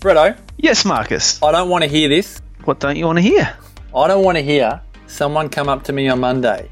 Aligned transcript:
Bretto, 0.00 0.36
Yes, 0.58 0.84
Marcus. 0.84 1.42
I 1.42 1.50
don't 1.50 1.68
want 1.68 1.82
to 1.82 1.88
hear 1.90 2.08
this. 2.08 2.40
What 2.64 2.78
don't 2.78 2.96
you 2.96 3.04
want 3.06 3.18
to 3.18 3.22
hear? 3.22 3.52
I 3.94 4.06
don't 4.06 4.24
want 4.24 4.36
to 4.36 4.42
hear 4.42 4.80
someone 5.08 5.48
come 5.48 5.68
up 5.68 5.82
to 5.84 5.92
me 5.92 6.08
on 6.08 6.20
Monday 6.20 6.70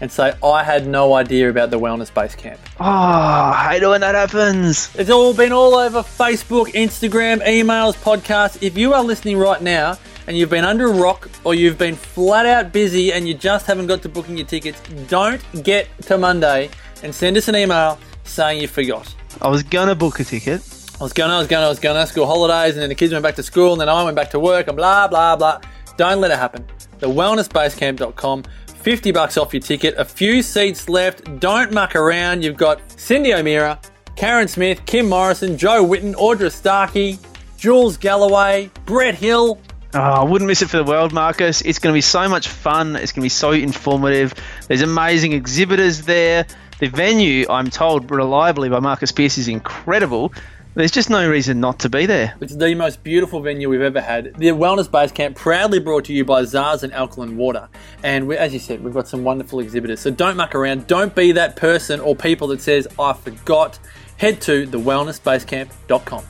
and 0.00 0.10
say, 0.12 0.32
I 0.44 0.62
had 0.62 0.86
no 0.86 1.14
idea 1.14 1.50
about 1.50 1.70
the 1.70 1.78
Wellness 1.78 2.12
Base 2.14 2.36
Camp. 2.36 2.60
Oh, 2.78 2.84
I 2.84 3.70
hate 3.72 3.86
when 3.86 4.00
that 4.02 4.14
happens. 4.14 4.94
It's 4.94 5.10
all 5.10 5.34
been 5.34 5.52
all 5.52 5.74
over 5.74 6.02
Facebook, 6.02 6.66
Instagram, 6.68 7.44
emails, 7.44 7.94
podcasts. 7.96 8.62
If 8.62 8.78
you 8.78 8.94
are 8.94 9.02
listening 9.02 9.38
right 9.38 9.60
now 9.60 9.98
and 10.28 10.36
you've 10.36 10.50
been 10.50 10.64
under 10.64 10.86
a 10.86 10.92
rock 10.92 11.28
or 11.42 11.54
you've 11.54 11.78
been 11.78 11.96
flat 11.96 12.46
out 12.46 12.72
busy 12.72 13.12
and 13.12 13.26
you 13.26 13.34
just 13.34 13.66
haven't 13.66 13.88
got 13.88 14.02
to 14.02 14.08
booking 14.08 14.36
your 14.36 14.46
tickets, 14.46 14.80
don't 15.08 15.42
get 15.64 15.88
to 16.02 16.16
Monday 16.16 16.70
and 17.02 17.12
send 17.12 17.36
us 17.36 17.48
an 17.48 17.56
email 17.56 17.98
saying 18.22 18.60
you 18.60 18.68
forgot. 18.68 19.12
I 19.42 19.48
was 19.48 19.64
gonna 19.64 19.96
book 19.96 20.20
a 20.20 20.24
ticket. 20.24 20.62
I 21.00 21.04
was 21.04 21.12
gonna, 21.12 21.34
I 21.34 21.38
was 21.38 21.46
gonna, 21.46 21.66
I 21.66 21.68
was 21.68 21.78
gonna, 21.78 22.06
school 22.08 22.26
holidays, 22.26 22.74
and 22.74 22.82
then 22.82 22.88
the 22.88 22.94
kids 22.96 23.12
went 23.12 23.22
back 23.22 23.36
to 23.36 23.42
school, 23.44 23.70
and 23.70 23.80
then 23.80 23.88
I 23.88 24.02
went 24.02 24.16
back 24.16 24.30
to 24.32 24.40
work, 24.40 24.66
and 24.66 24.76
blah, 24.76 25.06
blah, 25.06 25.36
blah. 25.36 25.60
Don't 25.96 26.20
let 26.20 26.32
it 26.32 26.38
happen. 26.38 26.66
TheWellnessBasecamp.com, 26.98 28.42
50 28.66 29.12
bucks 29.12 29.36
off 29.36 29.54
your 29.54 29.60
ticket, 29.60 29.94
a 29.96 30.04
few 30.04 30.42
seats 30.42 30.88
left. 30.88 31.38
Don't 31.38 31.72
muck 31.72 31.94
around. 31.94 32.42
You've 32.42 32.56
got 32.56 32.80
Cyndi 32.88 33.32
O'Meara, 33.32 33.78
Karen 34.16 34.48
Smith, 34.48 34.84
Kim 34.86 35.08
Morrison, 35.08 35.56
Jo 35.56 35.84
Whitton, 35.84 36.14
Audra 36.14 36.50
Starkey, 36.50 37.20
Jules 37.56 37.96
Galloway, 37.96 38.68
Brett 38.84 39.14
Hill. 39.14 39.60
Oh, 39.94 40.00
I 40.00 40.24
wouldn't 40.24 40.48
miss 40.48 40.62
it 40.62 40.66
for 40.68 40.78
the 40.78 40.84
world, 40.84 41.12
Marcus. 41.12 41.62
It's 41.62 41.78
going 41.78 41.92
to 41.92 41.96
be 41.96 42.00
so 42.02 42.28
much 42.28 42.48
fun. 42.48 42.96
It's 42.96 43.12
going 43.12 43.22
to 43.22 43.24
be 43.24 43.28
so 43.28 43.52
informative. 43.52 44.34
There's 44.66 44.82
amazing 44.82 45.32
exhibitors 45.32 46.02
there. 46.02 46.44
The 46.80 46.88
venue, 46.88 47.46
I'm 47.48 47.70
told 47.70 48.10
reliably 48.10 48.68
by 48.68 48.80
Marcus 48.80 49.12
Pearce, 49.12 49.38
is 49.38 49.46
incredible. 49.46 50.32
There's 50.78 50.92
just 50.92 51.10
no 51.10 51.28
reason 51.28 51.58
not 51.58 51.80
to 51.80 51.88
be 51.88 52.06
there. 52.06 52.36
It's 52.40 52.54
the 52.54 52.72
most 52.76 53.02
beautiful 53.02 53.40
venue 53.40 53.68
we've 53.68 53.80
ever 53.80 54.00
had. 54.00 54.36
The 54.36 54.50
Wellness 54.50 54.88
Base 54.88 55.10
Camp, 55.10 55.36
proudly 55.36 55.80
brought 55.80 56.04
to 56.04 56.12
you 56.12 56.24
by 56.24 56.42
Zazen 56.42 56.92
Alkaline 56.92 57.36
Water. 57.36 57.68
And 58.04 58.28
we, 58.28 58.36
as 58.36 58.52
you 58.52 58.60
said, 58.60 58.84
we've 58.84 58.94
got 58.94 59.08
some 59.08 59.24
wonderful 59.24 59.58
exhibitors. 59.58 59.98
So 59.98 60.12
don't 60.12 60.36
muck 60.36 60.54
around. 60.54 60.86
Don't 60.86 61.16
be 61.16 61.32
that 61.32 61.56
person 61.56 61.98
or 61.98 62.14
people 62.14 62.46
that 62.46 62.60
says, 62.60 62.86
I 62.96 63.12
forgot. 63.12 63.80
Head 64.18 64.40
to 64.42 64.68
thewellnessbasecamp.com. 64.68 66.24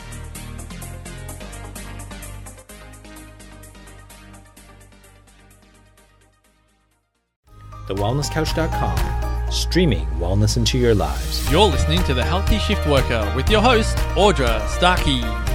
TheWellnessCouch.com, 7.87 9.28
streaming 9.51 10.07
wellness 10.19 10.57
into 10.57 10.79
your 10.79 10.95
lives. 10.95 11.51
You're 11.51 11.67
listening 11.67 12.03
to 12.05 12.15
The 12.15 12.25
Healthy 12.25 12.59
Shift 12.59 12.87
Worker 12.87 13.33
with 13.35 13.49
your 13.51 13.63
host, 13.63 13.97
Audra 14.17 14.67
Starkey. 14.69 15.48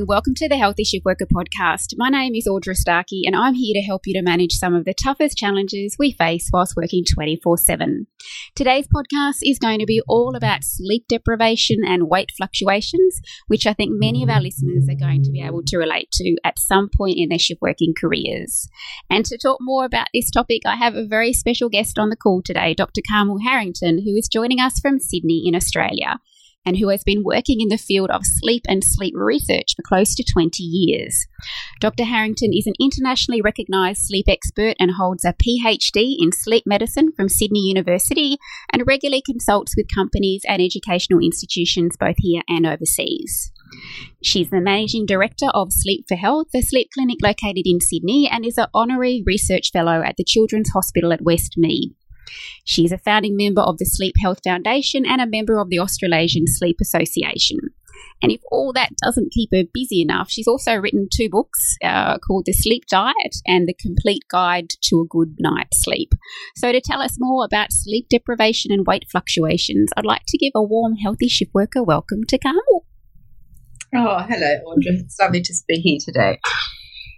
And 0.00 0.08
welcome 0.08 0.34
to 0.34 0.48
the 0.48 0.56
Healthy 0.56 0.84
Shift 0.84 1.04
Worker 1.04 1.26
podcast. 1.26 1.92
My 1.98 2.08
name 2.08 2.34
is 2.34 2.48
Audra 2.48 2.74
Starkey 2.74 3.24
and 3.26 3.36
I'm 3.36 3.52
here 3.52 3.74
to 3.74 3.86
help 3.86 4.06
you 4.06 4.14
to 4.14 4.22
manage 4.22 4.52
some 4.52 4.74
of 4.74 4.86
the 4.86 4.94
toughest 4.94 5.36
challenges 5.36 5.96
we 5.98 6.12
face 6.12 6.48
whilst 6.50 6.74
working 6.74 7.04
24 7.04 7.58
7. 7.58 8.06
Today's 8.54 8.88
podcast 8.88 9.40
is 9.42 9.58
going 9.58 9.78
to 9.78 9.84
be 9.84 10.00
all 10.08 10.34
about 10.34 10.64
sleep 10.64 11.04
deprivation 11.06 11.80
and 11.86 12.08
weight 12.08 12.30
fluctuations, 12.34 13.20
which 13.48 13.66
I 13.66 13.74
think 13.74 13.90
many 13.92 14.22
of 14.22 14.30
our 14.30 14.40
listeners 14.40 14.88
are 14.88 14.94
going 14.94 15.22
to 15.22 15.30
be 15.30 15.42
able 15.42 15.64
to 15.66 15.76
relate 15.76 16.10
to 16.12 16.34
at 16.44 16.58
some 16.58 16.88
point 16.96 17.18
in 17.18 17.28
their 17.28 17.38
shift 17.38 17.60
working 17.60 17.92
careers. 17.94 18.70
And 19.10 19.26
to 19.26 19.36
talk 19.36 19.58
more 19.60 19.84
about 19.84 20.06
this 20.14 20.30
topic, 20.30 20.62
I 20.64 20.76
have 20.76 20.94
a 20.94 21.06
very 21.06 21.34
special 21.34 21.68
guest 21.68 21.98
on 21.98 22.08
the 22.08 22.16
call 22.16 22.40
today, 22.42 22.72
Dr. 22.72 23.02
Carmel 23.06 23.40
Harrington, 23.44 23.98
who 23.98 24.16
is 24.16 24.28
joining 24.28 24.60
us 24.60 24.80
from 24.80 24.98
Sydney 24.98 25.42
in 25.46 25.54
Australia 25.54 26.20
and 26.64 26.76
who 26.76 26.88
has 26.88 27.02
been 27.02 27.22
working 27.24 27.60
in 27.60 27.68
the 27.68 27.78
field 27.78 28.10
of 28.10 28.22
sleep 28.24 28.62
and 28.68 28.82
sleep 28.84 29.14
research 29.16 29.74
for 29.76 29.82
close 29.82 30.14
to 30.14 30.24
20 30.32 30.62
years. 30.62 31.26
Dr. 31.80 32.04
Harrington 32.04 32.52
is 32.52 32.66
an 32.66 32.74
internationally 32.80 33.40
recognised 33.40 34.02
sleep 34.02 34.26
expert 34.28 34.76
and 34.78 34.92
holds 34.92 35.24
a 35.24 35.34
PhD 35.34 36.16
in 36.18 36.32
sleep 36.32 36.64
medicine 36.66 37.12
from 37.16 37.28
Sydney 37.28 37.60
University 37.60 38.36
and 38.72 38.86
regularly 38.86 39.22
consults 39.24 39.74
with 39.76 39.86
companies 39.94 40.42
and 40.46 40.60
educational 40.60 41.20
institutions 41.20 41.96
both 41.98 42.16
here 42.18 42.42
and 42.48 42.66
overseas. 42.66 43.52
She's 44.22 44.50
the 44.50 44.60
Managing 44.60 45.06
Director 45.06 45.46
of 45.54 45.68
Sleep 45.70 46.04
for 46.08 46.16
Health, 46.16 46.48
a 46.54 46.60
sleep 46.60 46.88
clinic 46.92 47.18
located 47.22 47.62
in 47.64 47.80
Sydney, 47.80 48.28
and 48.30 48.44
is 48.44 48.58
an 48.58 48.66
honorary 48.74 49.22
research 49.24 49.70
fellow 49.72 50.02
at 50.02 50.16
the 50.16 50.24
Children's 50.24 50.70
Hospital 50.70 51.12
at 51.12 51.20
Westmead. 51.20 51.94
She's 52.64 52.92
a 52.92 52.98
founding 52.98 53.36
member 53.36 53.62
of 53.62 53.78
the 53.78 53.84
Sleep 53.84 54.14
Health 54.22 54.40
Foundation 54.44 55.04
and 55.06 55.20
a 55.20 55.26
member 55.26 55.58
of 55.58 55.68
the 55.68 55.78
Australasian 55.78 56.46
Sleep 56.46 56.76
Association. 56.80 57.58
And 58.22 58.30
if 58.30 58.40
all 58.50 58.72
that 58.74 58.90
doesn't 59.02 59.32
keep 59.32 59.50
her 59.52 59.64
busy 59.72 60.02
enough, 60.02 60.30
she's 60.30 60.46
also 60.46 60.74
written 60.74 61.08
two 61.12 61.28
books 61.30 61.76
uh, 61.82 62.18
called 62.18 62.44
The 62.46 62.52
Sleep 62.52 62.84
Diet 62.86 63.36
and 63.46 63.66
The 63.66 63.74
Complete 63.74 64.24
Guide 64.30 64.68
to 64.84 65.00
a 65.00 65.06
Good 65.06 65.36
Night's 65.38 65.82
Sleep. 65.82 66.12
So, 66.56 66.72
to 66.72 66.80
tell 66.80 67.00
us 67.00 67.16
more 67.18 67.44
about 67.44 67.72
sleep 67.72 68.06
deprivation 68.10 68.72
and 68.72 68.86
weight 68.86 69.06
fluctuations, 69.10 69.90
I'd 69.96 70.04
like 70.04 70.22
to 70.28 70.38
give 70.38 70.52
a 70.54 70.62
warm, 70.62 70.96
healthy 70.96 71.28
shift 71.28 71.52
worker 71.54 71.82
welcome 71.82 72.24
to 72.28 72.38
Carmel. 72.38 72.86
Oh, 73.94 74.18
hello, 74.28 74.60
Audra. 74.66 75.00
It's 75.00 75.18
lovely 75.18 75.40
to 75.40 75.54
be 75.66 75.80
here 75.80 75.98
today. 76.00 76.38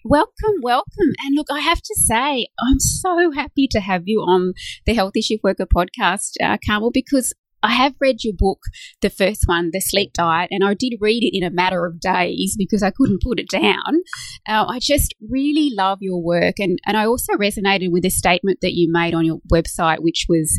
Welcome, 0.04 0.56
welcome. 0.62 1.12
And 1.24 1.36
look, 1.36 1.46
I 1.48 1.60
have 1.60 1.80
to 1.80 1.94
say, 1.94 2.48
I'm 2.60 2.80
so 2.80 3.30
happy 3.30 3.68
to 3.70 3.78
have 3.78 4.02
you 4.06 4.20
on 4.20 4.52
the 4.84 4.94
Healthy 4.94 5.20
Shift 5.20 5.44
Worker 5.44 5.66
podcast, 5.66 6.32
uh, 6.42 6.58
Carmel, 6.66 6.90
because 6.92 7.32
I 7.62 7.70
have 7.74 7.94
read 8.00 8.24
your 8.24 8.34
book, 8.36 8.58
the 9.00 9.10
first 9.10 9.44
one, 9.46 9.70
The 9.72 9.80
Sleep 9.80 10.12
Diet, 10.12 10.48
and 10.50 10.64
I 10.64 10.74
did 10.74 10.94
read 11.00 11.22
it 11.22 11.36
in 11.36 11.44
a 11.44 11.54
matter 11.54 11.86
of 11.86 12.00
days 12.00 12.56
because 12.58 12.82
I 12.82 12.90
couldn't 12.90 13.22
put 13.22 13.38
it 13.38 13.48
down. 13.48 14.02
Uh, 14.48 14.66
I 14.68 14.80
just 14.80 15.14
really 15.30 15.70
love 15.72 15.98
your 16.00 16.20
work. 16.20 16.56
And, 16.58 16.80
and 16.84 16.96
I 16.96 17.06
also 17.06 17.34
resonated 17.34 17.92
with 17.92 18.04
a 18.04 18.10
statement 18.10 18.58
that 18.62 18.74
you 18.74 18.90
made 18.90 19.14
on 19.14 19.24
your 19.24 19.38
website, 19.52 20.00
which 20.00 20.26
was 20.28 20.58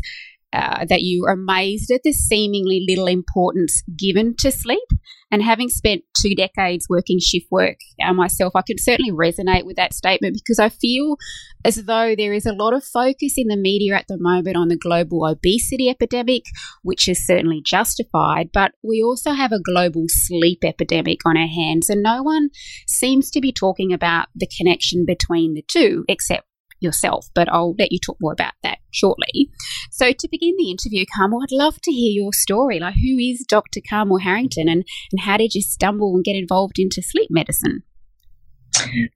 uh, 0.54 0.86
that 0.88 1.02
you 1.02 1.26
are 1.26 1.32
amazed 1.32 1.90
at 1.90 2.02
the 2.04 2.12
seemingly 2.12 2.84
little 2.88 3.08
importance 3.08 3.82
given 3.98 4.34
to 4.38 4.50
sleep. 4.50 4.88
And 5.34 5.42
having 5.42 5.68
spent 5.68 6.04
two 6.16 6.36
decades 6.36 6.86
working 6.88 7.18
shift 7.18 7.46
work 7.50 7.78
uh, 8.00 8.12
myself, 8.12 8.52
I 8.54 8.62
can 8.62 8.78
certainly 8.78 9.10
resonate 9.10 9.66
with 9.66 9.74
that 9.74 9.92
statement 9.92 10.34
because 10.34 10.60
I 10.60 10.68
feel 10.68 11.16
as 11.64 11.74
though 11.74 12.14
there 12.16 12.32
is 12.32 12.46
a 12.46 12.52
lot 12.52 12.72
of 12.72 12.84
focus 12.84 13.34
in 13.36 13.48
the 13.48 13.56
media 13.56 13.96
at 13.96 14.06
the 14.06 14.16
moment 14.16 14.56
on 14.56 14.68
the 14.68 14.76
global 14.76 15.26
obesity 15.26 15.88
epidemic, 15.88 16.44
which 16.84 17.08
is 17.08 17.26
certainly 17.26 17.60
justified, 17.60 18.50
but 18.52 18.74
we 18.84 19.02
also 19.02 19.32
have 19.32 19.50
a 19.50 19.58
global 19.60 20.04
sleep 20.06 20.60
epidemic 20.62 21.26
on 21.26 21.36
our 21.36 21.48
hands, 21.48 21.90
and 21.90 22.00
no 22.00 22.22
one 22.22 22.50
seems 22.86 23.28
to 23.32 23.40
be 23.40 23.50
talking 23.50 23.92
about 23.92 24.28
the 24.36 24.48
connection 24.56 25.04
between 25.04 25.54
the 25.54 25.64
two, 25.66 26.04
except 26.08 26.46
yourself, 26.84 27.28
but 27.34 27.48
I'll 27.50 27.74
let 27.78 27.92
you 27.92 27.98
talk 27.98 28.16
more 28.20 28.32
about 28.32 28.52
that 28.62 28.78
shortly. 28.90 29.50
So, 29.90 30.12
to 30.12 30.28
begin 30.30 30.54
the 30.56 30.70
interview, 30.70 31.04
Carmel, 31.16 31.40
I'd 31.42 31.54
love 31.54 31.80
to 31.82 31.92
hear 31.92 32.12
your 32.12 32.32
story. 32.32 32.78
Like, 32.78 32.94
who 32.94 33.18
is 33.18 33.44
Dr. 33.48 33.80
Carmel 33.88 34.18
Harrington 34.18 34.68
and, 34.68 34.84
and 35.10 35.20
how 35.20 35.36
did 35.36 35.54
you 35.54 35.62
stumble 35.62 36.14
and 36.14 36.24
get 36.24 36.36
involved 36.36 36.78
into 36.78 37.02
sleep 37.02 37.28
medicine? 37.30 37.82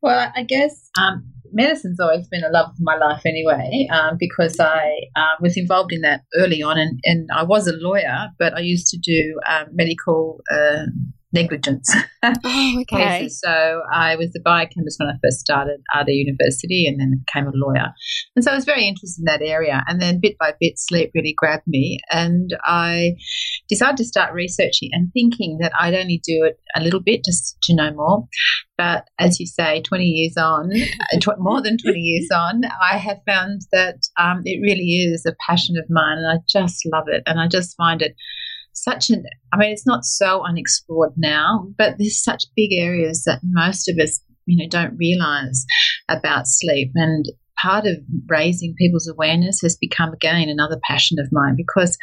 Well, 0.03 0.33
I 0.35 0.43
guess 0.45 0.89
um, 0.99 1.33
medicine's 1.53 2.01
always 2.01 2.29
been 2.29 2.45
a 2.45 2.51
love 2.51 2.71
of 2.71 2.77
my 2.81 2.97
life 2.97 3.23
anyway, 3.27 3.89
um, 3.93 4.17
because 4.19 4.59
I 4.61 4.93
uh, 5.17 5.35
was 5.41 5.57
involved 5.57 5.93
in 5.93 6.03
that 6.03 6.23
early 6.37 6.63
on, 6.63 6.79
and, 6.79 7.01
and 7.05 7.29
I 7.35 7.43
was 7.43 7.67
a 7.67 7.73
lawyer, 7.77 8.29
but 8.39 8.55
I 8.55 8.61
used 8.61 8.89
to 8.89 8.99
do 8.99 9.39
um, 9.49 9.67
medical. 9.73 10.41
Uh, 10.53 10.87
negligence 11.33 11.95
oh, 12.23 12.33
okay. 12.45 12.85
cases. 12.91 13.41
So 13.45 13.83
I 13.93 14.17
was 14.17 14.33
a 14.37 14.41
biochemist 14.41 14.99
when 14.99 15.09
I 15.09 15.19
first 15.23 15.41
started 15.41 15.81
at 15.95 16.09
a 16.09 16.13
university 16.13 16.87
and 16.87 16.99
then 16.99 17.23
became 17.27 17.47
a 17.47 17.53
lawyer. 17.55 17.93
And 18.35 18.45
so 18.45 18.53
I 18.53 18.55
was 18.55 18.65
very 18.65 18.87
interested 18.87 19.21
in 19.21 19.25
that 19.27 19.43
area. 19.43 19.85
And 19.87 20.01
then 20.01 20.21
bit 20.21 20.37
by 20.39 20.55
bit, 20.59 20.79
sleep 20.79 21.11
really 21.15 21.35
grabbed 21.37 21.67
me. 21.67 21.99
And 22.11 22.51
I 22.65 23.15
decided 23.69 23.99
to 23.99 24.05
start 24.05 24.33
researching 24.33 24.91
and 24.93 25.11
thinking 25.13 25.59
that 25.61 25.73
I'd 25.79 25.95
only 25.95 26.21
do 26.25 26.45
it 26.45 26.59
a 26.75 26.83
little 26.83 27.01
bit 27.01 27.25
just 27.25 27.59
to 27.65 27.75
know 27.75 27.93
more. 27.93 28.27
But 28.79 29.09
as 29.19 29.41
you 29.41 29.47
say, 29.47 29.83
20 29.83 30.05
years 30.05 30.37
on, 30.37 30.71
more 31.39 31.61
than 31.61 31.79
20 31.79 31.99
years 31.99 32.29
on, 32.35 32.63
I 32.65 32.97
have 32.97 33.19
found 33.27 33.63
that 33.73 33.97
um, 34.19 34.43
it 34.45 34.61
really 34.63 35.05
is 35.13 35.27
a 35.27 35.35
passion 35.47 35.77
of 35.77 35.85
mine. 35.91 36.19
And 36.19 36.39
I 36.39 36.43
just 36.49 36.81
love 36.93 37.05
it. 37.09 37.23
And 37.27 37.41
I 37.41 37.49
just 37.49 37.77
find 37.77 38.01
it 38.01 38.15
such 38.83 39.11
an 39.11 39.25
I 39.53 39.57
mean 39.57 39.71
it's 39.71 39.87
not 39.87 40.05
so 40.05 40.45
unexplored 40.45 41.13
now, 41.17 41.69
but 41.77 41.97
there's 41.99 42.23
such 42.23 42.45
big 42.57 42.73
areas 42.73 43.25
that 43.25 43.41
most 43.43 43.89
of 43.89 43.99
us, 43.99 44.21
you 44.47 44.57
know, 44.57 44.69
don't 44.69 44.97
realize 44.97 45.65
about 46.09 46.47
sleep. 46.47 46.93
And 46.95 47.27
part 47.61 47.87
of 47.87 47.97
raising 48.29 48.75
people's 48.79 49.09
awareness 49.09 49.61
has 49.63 49.77
become 49.77 50.13
again 50.13 50.49
another 50.49 50.79
passion 50.89 51.19
of 51.19 51.29
mine 51.33 51.55
because 51.57 51.97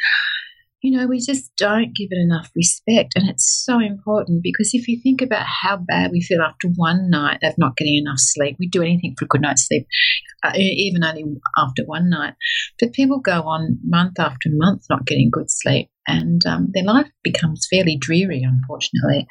you 0.86 0.96
know, 0.96 1.08
we 1.08 1.18
just 1.18 1.50
don't 1.56 1.96
give 1.96 2.08
it 2.12 2.18
enough 2.18 2.48
respect. 2.54 3.14
And 3.16 3.28
it's 3.28 3.64
so 3.64 3.80
important 3.80 4.44
because 4.44 4.70
if 4.72 4.86
you 4.86 5.00
think 5.02 5.20
about 5.20 5.44
how 5.44 5.78
bad 5.78 6.12
we 6.12 6.20
feel 6.20 6.40
after 6.40 6.68
one 6.76 7.10
night 7.10 7.40
of 7.42 7.58
not 7.58 7.76
getting 7.76 7.96
enough 7.96 8.18
sleep, 8.18 8.54
we 8.60 8.68
do 8.68 8.82
anything 8.82 9.16
for 9.18 9.24
a 9.24 9.28
good 9.28 9.40
night's 9.40 9.66
sleep. 9.66 9.88
uh, 10.44 10.52
even 10.54 11.02
only 11.02 11.24
after 11.58 11.82
one 11.86 12.08
night. 12.08 12.34
But 12.78 12.92
people 12.92 13.18
go 13.18 13.42
on 13.42 13.80
month 13.82 14.20
after 14.20 14.48
month 14.52 14.84
not 14.88 15.06
getting 15.06 15.28
good 15.32 15.50
sleep, 15.50 15.88
and 16.06 16.40
um, 16.46 16.68
their 16.72 16.84
life 16.84 17.10
becomes 17.24 17.66
fairly 17.68 17.96
dreary, 17.96 18.44
unfortunately. 18.44 19.26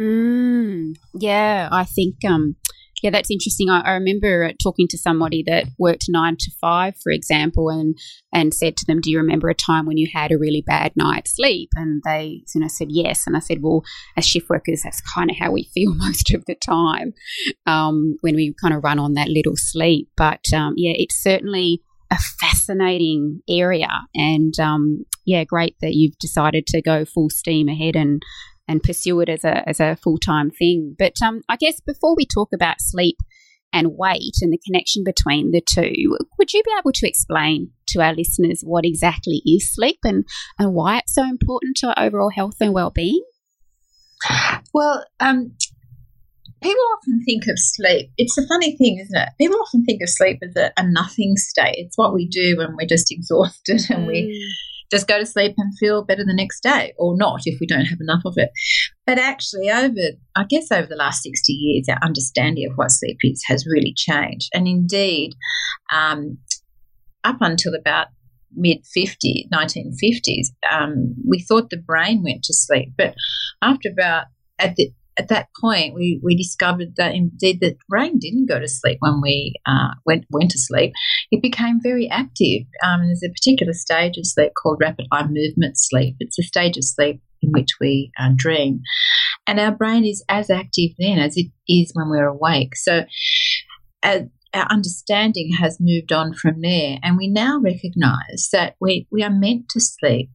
Mm, 0.00 0.94
yeah, 1.20 1.68
I 1.70 1.84
think 1.84 2.16
um, 2.26 2.56
yeah, 3.02 3.10
that's 3.10 3.30
interesting. 3.30 3.68
I, 3.68 3.80
I, 3.80 3.92
remember 3.94 4.52
talking 4.62 4.86
to 4.88 4.96
somebody 4.96 5.42
that 5.46 5.66
worked 5.78 6.04
nine 6.08 6.36
to 6.38 6.50
five, 6.60 6.94
for 7.02 7.10
example, 7.10 7.68
and 7.68 7.98
and 8.32 8.54
said 8.54 8.76
to 8.76 8.84
them, 8.86 9.00
"Do 9.00 9.10
you 9.10 9.18
remember 9.18 9.48
a 9.48 9.54
time 9.54 9.86
when 9.86 9.98
you 9.98 10.08
had 10.12 10.30
a 10.30 10.38
really 10.38 10.62
bad 10.64 10.92
night's 10.94 11.34
sleep?" 11.34 11.70
And 11.74 12.00
they, 12.04 12.42
you 12.54 12.60
know, 12.60 12.68
said 12.68 12.88
yes. 12.90 13.26
And 13.26 13.36
I 13.36 13.40
said, 13.40 13.58
"Well, 13.60 13.82
as 14.16 14.24
shift 14.24 14.48
workers, 14.48 14.82
that's 14.84 15.02
kind 15.14 15.30
of 15.30 15.36
how 15.36 15.50
we 15.50 15.68
feel 15.74 15.94
most 15.96 16.32
of 16.32 16.44
the 16.46 16.54
time 16.54 17.12
um, 17.66 18.16
when 18.20 18.36
we 18.36 18.54
kind 18.62 18.72
of 18.72 18.84
run 18.84 19.00
on 19.00 19.14
that 19.14 19.28
little 19.28 19.56
sleep." 19.56 20.08
But 20.16 20.52
um, 20.54 20.74
yeah, 20.76 20.94
it's 20.94 21.20
certainly 21.20 21.82
a 22.12 22.18
fascinating 22.40 23.40
area, 23.48 23.90
and 24.14 24.58
um, 24.60 25.04
yeah, 25.24 25.42
great 25.42 25.74
that 25.80 25.94
you've 25.94 26.18
decided 26.18 26.66
to 26.68 26.82
go 26.82 27.04
full 27.04 27.30
steam 27.30 27.68
ahead 27.68 27.96
and 27.96 28.22
and 28.72 28.82
pursue 28.82 29.20
it 29.20 29.28
as 29.28 29.44
a 29.44 29.68
as 29.68 29.78
a 29.78 29.96
full 29.96 30.18
time 30.18 30.50
thing. 30.50 30.96
But 30.98 31.12
um, 31.22 31.42
I 31.48 31.56
guess 31.56 31.78
before 31.80 32.16
we 32.16 32.26
talk 32.26 32.48
about 32.52 32.80
sleep 32.80 33.18
and 33.72 33.96
weight 33.96 34.36
and 34.40 34.52
the 34.52 34.60
connection 34.64 35.04
between 35.04 35.50
the 35.50 35.60
two, 35.60 36.16
would 36.38 36.52
you 36.52 36.62
be 36.64 36.72
able 36.78 36.92
to 36.92 37.08
explain 37.08 37.70
to 37.88 38.00
our 38.00 38.14
listeners 38.14 38.62
what 38.64 38.84
exactly 38.84 39.42
is 39.46 39.72
sleep 39.72 39.98
and, 40.04 40.24
and 40.58 40.74
why 40.74 40.98
it's 40.98 41.14
so 41.14 41.24
important 41.24 41.76
to 41.78 41.88
our 41.88 42.06
overall 42.06 42.30
health 42.34 42.56
and 42.60 42.74
well 42.74 42.90
being? 42.90 43.22
Well, 44.74 45.04
um, 45.20 45.52
people 46.62 46.84
often 46.96 47.22
think 47.24 47.44
of 47.48 47.58
sleep. 47.58 48.10
It's 48.16 48.38
a 48.38 48.46
funny 48.46 48.76
thing, 48.76 48.98
isn't 48.98 49.20
it? 49.20 49.28
People 49.38 49.58
often 49.60 49.84
think 49.84 50.00
of 50.02 50.08
sleep 50.08 50.38
as 50.42 50.54
a, 50.56 50.72
a 50.78 50.84
nothing 50.86 51.36
state. 51.36 51.74
It's 51.76 51.98
what 51.98 52.14
we 52.14 52.26
do 52.28 52.56
when 52.56 52.76
we're 52.76 52.86
just 52.86 53.10
exhausted 53.10 53.80
and 53.90 54.04
mm. 54.04 54.06
we 54.06 54.54
just 54.92 55.08
go 55.08 55.18
to 55.18 55.26
sleep 55.26 55.54
and 55.56 55.76
feel 55.78 56.04
better 56.04 56.24
the 56.24 56.34
next 56.34 56.62
day, 56.62 56.92
or 56.98 57.16
not 57.16 57.40
if 57.46 57.58
we 57.60 57.66
don't 57.66 57.86
have 57.86 58.00
enough 58.00 58.22
of 58.24 58.34
it. 58.36 58.50
But 59.06 59.18
actually, 59.18 59.70
over, 59.70 60.16
I 60.36 60.44
guess, 60.48 60.70
over 60.70 60.86
the 60.86 60.96
last 60.96 61.22
60 61.22 61.52
years, 61.52 61.86
our 61.88 61.98
understanding 62.04 62.68
of 62.70 62.76
what 62.76 62.90
sleep 62.90 63.18
is 63.22 63.42
has 63.48 63.66
really 63.66 63.94
changed. 63.96 64.50
And 64.54 64.68
indeed, 64.68 65.34
um, 65.92 66.38
up 67.24 67.38
until 67.40 67.74
about 67.74 68.08
mid 68.54 68.84
50 68.92 69.48
1950s 69.50 70.48
um, 70.70 71.14
we 71.26 71.40
thought 71.40 71.70
the 71.70 71.78
brain 71.78 72.22
went 72.22 72.42
to 72.44 72.52
sleep 72.52 72.90
but 72.98 73.14
after 73.62 73.88
about 73.90 74.26
at 74.58 74.76
the 74.76 74.92
at 75.18 75.28
that 75.28 75.48
point, 75.60 75.94
we, 75.94 76.20
we 76.22 76.36
discovered 76.36 76.96
that 76.96 77.14
indeed 77.14 77.60
the 77.60 77.76
brain 77.88 78.18
didn't 78.18 78.48
go 78.48 78.58
to 78.58 78.68
sleep 78.68 78.98
when 79.00 79.20
we 79.22 79.54
uh, 79.66 79.88
went 80.06 80.24
went 80.30 80.50
to 80.52 80.58
sleep. 80.58 80.92
It 81.30 81.42
became 81.42 81.80
very 81.82 82.08
active. 82.08 82.62
Um, 82.84 83.06
there's 83.06 83.22
a 83.22 83.32
particular 83.32 83.72
stage 83.72 84.16
of 84.16 84.26
sleep 84.26 84.52
called 84.60 84.78
rapid 84.80 85.06
eye 85.12 85.26
movement 85.26 85.74
sleep. 85.76 86.16
It's 86.20 86.38
a 86.38 86.42
stage 86.42 86.76
of 86.76 86.84
sleep 86.84 87.20
in 87.42 87.50
which 87.52 87.70
we 87.80 88.10
uh, 88.18 88.30
dream, 88.34 88.80
and 89.46 89.60
our 89.60 89.72
brain 89.72 90.04
is 90.04 90.24
as 90.28 90.50
active 90.50 90.90
then 90.98 91.18
as 91.18 91.36
it 91.36 91.50
is 91.68 91.92
when 91.94 92.08
we're 92.08 92.26
awake. 92.26 92.76
So. 92.76 93.04
Uh, 94.02 94.22
our 94.54 94.66
understanding 94.70 95.52
has 95.58 95.78
moved 95.80 96.12
on 96.12 96.34
from 96.34 96.60
there, 96.60 96.98
and 97.02 97.16
we 97.16 97.26
now 97.26 97.58
recognize 97.58 98.50
that 98.52 98.76
we, 98.82 99.06
we 99.10 99.22
are 99.22 99.30
meant 99.30 99.70
to 99.70 99.80
sleep 99.80 100.28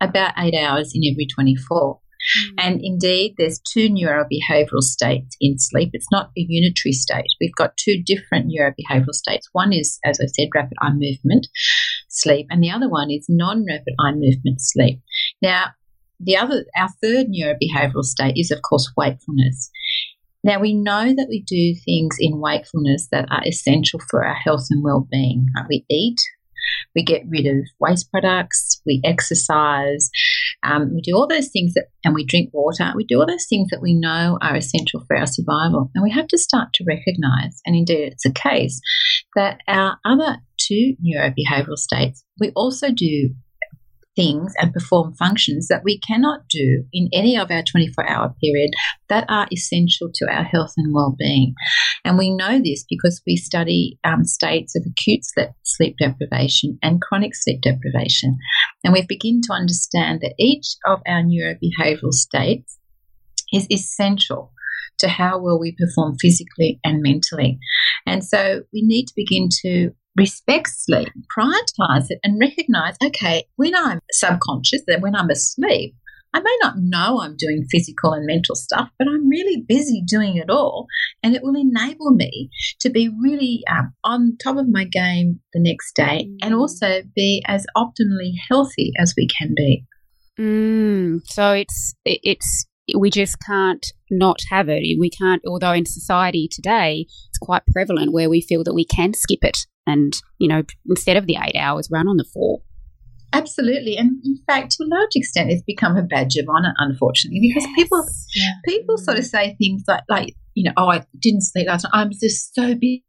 about 0.00 0.34
eight 0.38 0.54
hours 0.54 0.92
in 0.94 1.02
every 1.10 1.26
24. 1.26 1.98
Mm. 2.50 2.54
And 2.58 2.80
indeed, 2.82 3.34
there's 3.38 3.60
two 3.60 3.88
neurobehavioral 3.88 4.82
states 4.82 5.36
in 5.40 5.58
sleep. 5.58 5.90
It's 5.92 6.10
not 6.10 6.26
a 6.36 6.46
unitary 6.48 6.92
state. 6.92 7.26
We've 7.40 7.54
got 7.54 7.76
two 7.76 8.02
different 8.04 8.50
neurobehavioral 8.50 9.12
states. 9.12 9.48
One 9.52 9.72
is, 9.72 9.98
as 10.04 10.18
I 10.20 10.26
said, 10.26 10.48
rapid 10.54 10.76
eye 10.80 10.92
movement 10.92 11.46
sleep, 12.08 12.46
and 12.50 12.62
the 12.62 12.70
other 12.70 12.88
one 12.88 13.10
is 13.10 13.26
non 13.28 13.64
rapid 13.68 13.94
eye 14.00 14.12
movement 14.14 14.60
sleep. 14.60 15.00
Now, 15.42 15.66
the 16.20 16.36
other, 16.36 16.64
our 16.76 16.88
third 17.02 17.26
neurobehavioral 17.26 18.04
state 18.04 18.34
is, 18.36 18.50
of 18.50 18.62
course, 18.62 18.90
wakefulness. 18.96 19.70
Now, 20.42 20.60
we 20.60 20.74
know 20.74 21.06
that 21.06 21.26
we 21.28 21.42
do 21.42 21.74
things 21.84 22.16
in 22.18 22.38
wakefulness 22.38 23.08
that 23.10 23.26
are 23.30 23.42
essential 23.46 23.98
for 24.10 24.24
our 24.24 24.34
health 24.34 24.66
and 24.70 24.84
well 24.84 25.08
being. 25.10 25.46
Like 25.56 25.68
we 25.68 25.86
eat, 25.88 26.20
we 26.94 27.02
get 27.02 27.22
rid 27.28 27.46
of 27.46 27.64
waste 27.80 28.10
products, 28.10 28.80
we 28.86 29.00
exercise, 29.04 30.10
um, 30.62 30.92
we 30.94 31.00
do 31.00 31.14
all 31.14 31.26
those 31.26 31.48
things 31.48 31.74
that, 31.74 31.86
and 32.04 32.14
we 32.14 32.24
drink 32.24 32.50
water. 32.52 32.92
We 32.94 33.04
do 33.04 33.20
all 33.20 33.26
those 33.26 33.46
things 33.48 33.68
that 33.70 33.82
we 33.82 33.94
know 33.94 34.38
are 34.40 34.56
essential 34.56 35.04
for 35.06 35.16
our 35.16 35.26
survival. 35.26 35.90
And 35.94 36.02
we 36.02 36.10
have 36.12 36.28
to 36.28 36.38
start 36.38 36.68
to 36.74 36.84
recognize, 36.86 37.60
and 37.66 37.74
indeed 37.76 38.12
it's 38.12 38.26
a 38.26 38.32
case, 38.32 38.80
that 39.34 39.60
our 39.66 39.98
other 40.04 40.38
two 40.58 40.94
neurobehavioral 41.04 41.76
states, 41.76 42.24
we 42.40 42.50
also 42.54 42.90
do 42.90 43.34
things 44.16 44.52
and 44.58 44.72
perform 44.72 45.14
functions 45.14 45.68
that 45.68 45.82
we 45.84 45.98
cannot 45.98 46.40
do 46.48 46.84
in 46.92 47.08
any 47.12 47.36
of 47.36 47.50
our 47.50 47.62
24 47.62 48.08
hour 48.08 48.34
period 48.40 48.70
that 49.08 49.24
are 49.28 49.48
essential 49.52 50.10
to 50.14 50.26
our 50.30 50.44
health 50.44 50.72
and 50.76 50.94
well-being. 50.94 51.54
And 52.04 52.18
we 52.18 52.30
know 52.30 52.60
this 52.62 52.84
because 52.88 53.22
we 53.26 53.36
study 53.36 53.98
um, 54.04 54.24
states 54.24 54.76
of 54.76 54.84
acute 54.88 55.22
sleep 55.64 55.96
deprivation 55.98 56.78
and 56.82 57.00
chronic 57.00 57.34
sleep 57.34 57.60
deprivation. 57.62 58.38
And 58.84 58.92
we 58.92 59.04
begin 59.06 59.40
to 59.44 59.52
understand 59.52 60.20
that 60.20 60.34
each 60.38 60.76
of 60.86 61.00
our 61.06 61.22
neurobehavioral 61.22 62.12
states 62.12 62.78
is 63.52 63.66
essential 63.70 64.52
to 64.98 65.08
how 65.08 65.38
well 65.38 65.58
we 65.58 65.74
perform 65.76 66.16
physically 66.20 66.78
and 66.84 67.02
mentally. 67.02 67.58
And 68.06 68.24
so 68.24 68.62
we 68.72 68.82
need 68.82 69.06
to 69.06 69.14
begin 69.16 69.48
to 69.62 69.92
respect 70.16 70.68
sleep, 70.68 71.08
prioritize 71.36 72.06
it, 72.08 72.18
and 72.22 72.40
recognize 72.40 72.96
okay, 73.04 73.44
when 73.56 73.74
I'm 73.74 74.00
subconscious, 74.12 74.82
that 74.86 75.00
when 75.00 75.14
I'm 75.14 75.30
asleep, 75.30 75.94
I 76.34 76.40
may 76.40 76.58
not 76.62 76.74
know 76.78 77.20
I'm 77.20 77.36
doing 77.36 77.64
physical 77.70 78.12
and 78.12 78.26
mental 78.26 78.56
stuff, 78.56 78.90
but 78.98 79.06
I'm 79.06 79.28
really 79.28 79.64
busy 79.68 80.02
doing 80.04 80.36
it 80.36 80.50
all. 80.50 80.86
And 81.22 81.36
it 81.36 81.44
will 81.44 81.54
enable 81.54 82.10
me 82.10 82.50
to 82.80 82.90
be 82.90 83.08
really 83.08 83.62
um, 83.70 83.94
on 84.02 84.36
top 84.42 84.56
of 84.56 84.68
my 84.68 84.84
game 84.84 85.38
the 85.52 85.60
next 85.60 85.94
day 85.94 86.26
mm. 86.28 86.36
and 86.42 86.52
also 86.52 87.02
be 87.14 87.44
as 87.46 87.66
optimally 87.76 88.32
healthy 88.48 88.90
as 88.98 89.14
we 89.16 89.28
can 89.28 89.54
be. 89.56 89.84
Mm, 90.36 91.20
so 91.24 91.52
it's, 91.52 91.94
it's, 92.04 92.66
we 92.98 93.10
just 93.10 93.36
can't 93.46 93.86
not 94.10 94.40
have 94.50 94.68
it. 94.68 94.82
We 94.98 95.10
can't, 95.10 95.42
although 95.46 95.72
in 95.72 95.86
society 95.86 96.48
today, 96.50 97.06
it's 97.28 97.38
quite 97.38 97.62
prevalent 97.72 98.12
where 98.12 98.28
we 98.28 98.40
feel 98.40 98.64
that 98.64 98.74
we 98.74 98.84
can 98.84 99.14
skip 99.14 99.40
it 99.42 99.58
and, 99.86 100.12
you 100.38 100.48
know, 100.48 100.62
instead 100.88 101.16
of 101.16 101.26
the 101.26 101.36
eight 101.42 101.56
hours, 101.56 101.88
run 101.90 102.08
on 102.08 102.16
the 102.16 102.24
four. 102.32 102.60
Absolutely, 103.32 103.96
and 103.96 104.24
in 104.24 104.38
fact, 104.46 104.72
to 104.72 104.84
a 104.84 104.86
large 104.86 105.16
extent, 105.16 105.50
it's 105.50 105.62
become 105.62 105.96
a 105.96 106.02
badge 106.02 106.36
of 106.36 106.46
honor, 106.48 106.72
unfortunately, 106.78 107.40
because 107.40 107.64
yes. 107.64 107.74
people 107.74 108.08
yeah. 108.36 108.50
people 108.64 108.96
sort 108.96 109.18
of 109.18 109.24
say 109.24 109.56
things 109.58 109.82
like, 109.88 110.04
like 110.08 110.34
you 110.54 110.62
know, 110.62 110.72
oh, 110.76 110.88
I 110.88 111.04
didn't 111.20 111.42
sleep 111.42 111.66
last 111.66 111.82
night. 111.82 111.90
I'm 111.92 112.10
just 112.10 112.54
so 112.54 112.74
busy. 112.74 113.04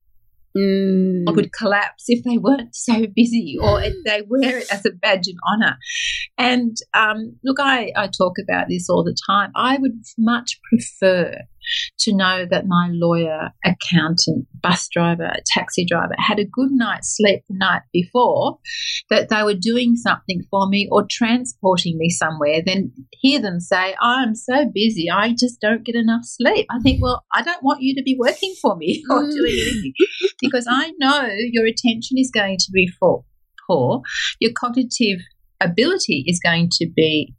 Mm. 0.58 1.36
would 1.36 1.52
collapse 1.52 2.06
if 2.08 2.24
they 2.24 2.38
weren't 2.38 2.74
so 2.74 3.08
busy 3.14 3.58
or 3.62 3.82
if 3.82 3.94
they 4.06 4.22
wear 4.26 4.60
it 4.60 4.72
as 4.72 4.86
a 4.86 4.92
badge 4.92 5.28
of 5.28 5.36
honor. 5.46 5.78
And 6.38 6.78
um, 6.94 7.36
look, 7.44 7.60
I, 7.60 7.92
I 7.94 8.08
talk 8.08 8.36
about 8.42 8.68
this 8.70 8.90
all 8.90 9.04
the 9.04 9.18
time. 9.28 9.52
I 9.54 9.78
would 9.78 10.02
much 10.18 10.58
prefer 10.70 11.40
to 12.00 12.16
know 12.16 12.46
that 12.50 12.68
my 12.68 12.90
lawyer, 12.92 13.50
accountant, 13.64 14.48
bus 14.62 14.88
driver, 14.92 15.34
taxi 15.46 15.86
driver 15.86 16.16
had 16.18 16.40
a 16.40 16.46
good 16.46 16.72
night's 16.72 17.16
sleep 17.16 17.44
the 17.48 17.56
night 17.58 17.82
before, 17.94 18.60
that 19.10 19.30
they 19.30 19.44
were 19.44 19.54
doing 19.54 19.96
something 19.96 20.44
for 20.50 20.68
me 20.68 20.88
or 20.92 21.06
transporting 21.10 21.98
me 21.98 22.10
somewhere, 22.10 22.62
then 22.66 22.92
hear 23.12 23.40
them 23.40 23.60
say, 23.60 23.96
oh, 24.02 24.16
I'm 24.20 24.36
so 24.36 24.70
busy, 24.74 25.10
I 25.10 25.32
just 25.32 25.60
don't 25.62 25.84
get 25.84 25.96
enough 25.96 26.24
sleep. 26.24 26.66
I 26.70 26.80
think, 26.80 27.02
well, 27.02 27.24
I 27.34 27.42
don't 27.42 27.64
want 27.64 27.82
you 27.82 27.96
to 27.96 28.04
be 28.04 28.18
working 28.20 28.54
for 28.62 28.76
me 28.76 29.04
or 29.10 29.24
mm. 29.24 29.32
doing 29.32 29.54
anything 29.54 29.94
because 30.42 30.66
I 30.70 30.92
know 30.98 31.30
your 31.52 31.66
attention 31.66 32.18
is 32.18 32.32
going 32.34 32.58
to 32.58 32.72
be 32.74 32.90
poor, 33.00 34.02
your 34.40 34.52
cognitive 34.56 35.20
ability 35.62 36.26
is 36.28 36.40
going 36.44 36.70
to 36.72 36.88
be 36.96 37.34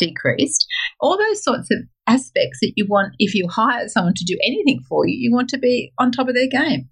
decreased. 0.00 0.66
All 1.00 1.16
those 1.16 1.44
sorts 1.44 1.70
of 1.70 1.78
aspects 2.06 2.58
that 2.60 2.72
you 2.76 2.86
want 2.88 3.14
if 3.18 3.34
you 3.34 3.46
hire 3.48 3.88
someone 3.88 4.14
to 4.16 4.24
do 4.24 4.36
anything 4.44 4.80
for 4.88 5.06
you, 5.06 5.14
you 5.16 5.32
want 5.32 5.48
to 5.50 5.58
be 5.58 5.92
on 5.98 6.10
top 6.10 6.28
of 6.28 6.34
their 6.34 6.48
game. 6.48 6.88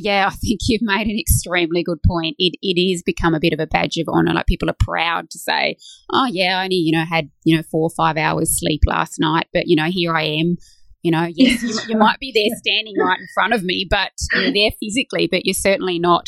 Yeah, 0.00 0.28
I 0.28 0.30
think 0.30 0.60
you've 0.68 0.82
made 0.82 1.08
an 1.08 1.18
extremely 1.18 1.82
good 1.82 1.98
point. 2.06 2.36
It 2.38 2.56
it 2.62 2.80
is 2.80 3.02
become 3.02 3.34
a 3.34 3.40
bit 3.40 3.52
of 3.52 3.58
a 3.58 3.66
badge 3.66 3.96
of 3.96 4.06
honor. 4.08 4.32
Like 4.32 4.46
people 4.46 4.70
are 4.70 4.76
proud 4.78 5.28
to 5.30 5.38
say, 5.38 5.76
"Oh 6.12 6.26
yeah, 6.26 6.60
I 6.60 6.64
only 6.64 6.76
you 6.76 6.92
know 6.92 7.04
had 7.04 7.30
you 7.44 7.56
know 7.56 7.64
four 7.64 7.82
or 7.82 7.90
five 7.90 8.16
hours 8.16 8.60
sleep 8.60 8.82
last 8.86 9.18
night, 9.18 9.46
but 9.52 9.64
you 9.66 9.74
know 9.74 9.90
here 9.90 10.14
I 10.14 10.22
am." 10.22 10.56
You 11.02 11.12
know, 11.12 11.28
yes, 11.32 11.62
you, 11.62 11.78
you 11.88 11.96
might 11.98 12.18
be 12.20 12.32
there 12.32 12.56
standing 12.58 12.94
right 12.98 13.18
in 13.18 13.26
front 13.34 13.54
of 13.54 13.64
me, 13.64 13.86
but 13.88 14.12
you're 14.34 14.52
there 14.52 14.70
physically, 14.80 15.28
but 15.28 15.44
you're 15.44 15.54
certainly 15.54 15.98
not 15.98 16.26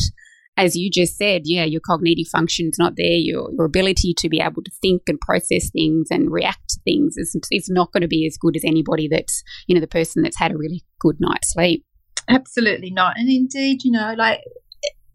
as 0.56 0.76
you 0.76 0.90
just 0.90 1.16
said, 1.16 1.42
yeah, 1.44 1.64
your 1.64 1.80
cognitive 1.80 2.28
function's 2.28 2.78
not 2.78 2.94
there. 2.96 3.06
Your, 3.06 3.50
your 3.52 3.64
ability 3.64 4.14
to 4.18 4.28
be 4.28 4.40
able 4.40 4.62
to 4.62 4.70
think 4.82 5.02
and 5.06 5.20
process 5.20 5.70
things 5.70 6.08
and 6.10 6.30
react 6.30 6.68
to 6.70 6.80
things 6.84 7.16
is, 7.16 7.34
is 7.50 7.68
not 7.70 7.92
going 7.92 8.02
to 8.02 8.08
be 8.08 8.26
as 8.26 8.36
good 8.36 8.56
as 8.56 8.64
anybody 8.64 9.08
that's, 9.08 9.42
you 9.66 9.74
know, 9.74 9.80
the 9.80 9.86
person 9.86 10.22
that's 10.22 10.38
had 10.38 10.52
a 10.52 10.58
really 10.58 10.82
good 10.98 11.16
night's 11.18 11.52
sleep. 11.52 11.84
Absolutely 12.28 12.90
not. 12.90 13.16
And 13.16 13.28
indeed, 13.28 13.84
you 13.84 13.90
know, 13.90 14.14
like 14.16 14.40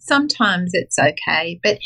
sometimes 0.06 0.72
it's 0.74 0.98
okay. 1.00 1.60
But, 1.64 1.80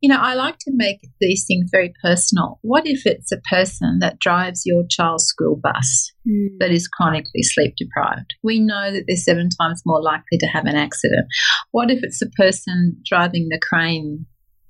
you 0.00 0.08
know, 0.08 0.18
I 0.20 0.34
like 0.34 0.58
to 0.60 0.70
make 0.74 1.00
these 1.20 1.44
things 1.46 1.68
very 1.70 1.92
personal. 2.02 2.58
What 2.62 2.86
if 2.86 3.06
it's 3.06 3.32
a 3.32 3.40
person 3.50 3.98
that 4.00 4.18
drives 4.18 4.62
your 4.64 4.84
child's 4.88 5.24
school 5.24 5.56
bus 5.62 6.12
Mm. 6.28 6.58
that 6.58 6.70
is 6.72 6.88
chronically 6.88 7.42
sleep 7.42 7.74
deprived? 7.78 8.34
We 8.42 8.58
know 8.60 8.92
that 8.92 9.04
they're 9.06 9.16
seven 9.16 9.48
times 9.60 9.82
more 9.86 10.02
likely 10.02 10.38
to 10.38 10.46
have 10.46 10.64
an 10.64 10.74
accident. 10.76 11.26
What 11.70 11.90
if 11.90 12.00
it's 12.02 12.20
a 12.22 12.30
person 12.30 12.96
driving 13.04 13.48
the 13.50 13.60
crane? 13.60 14.26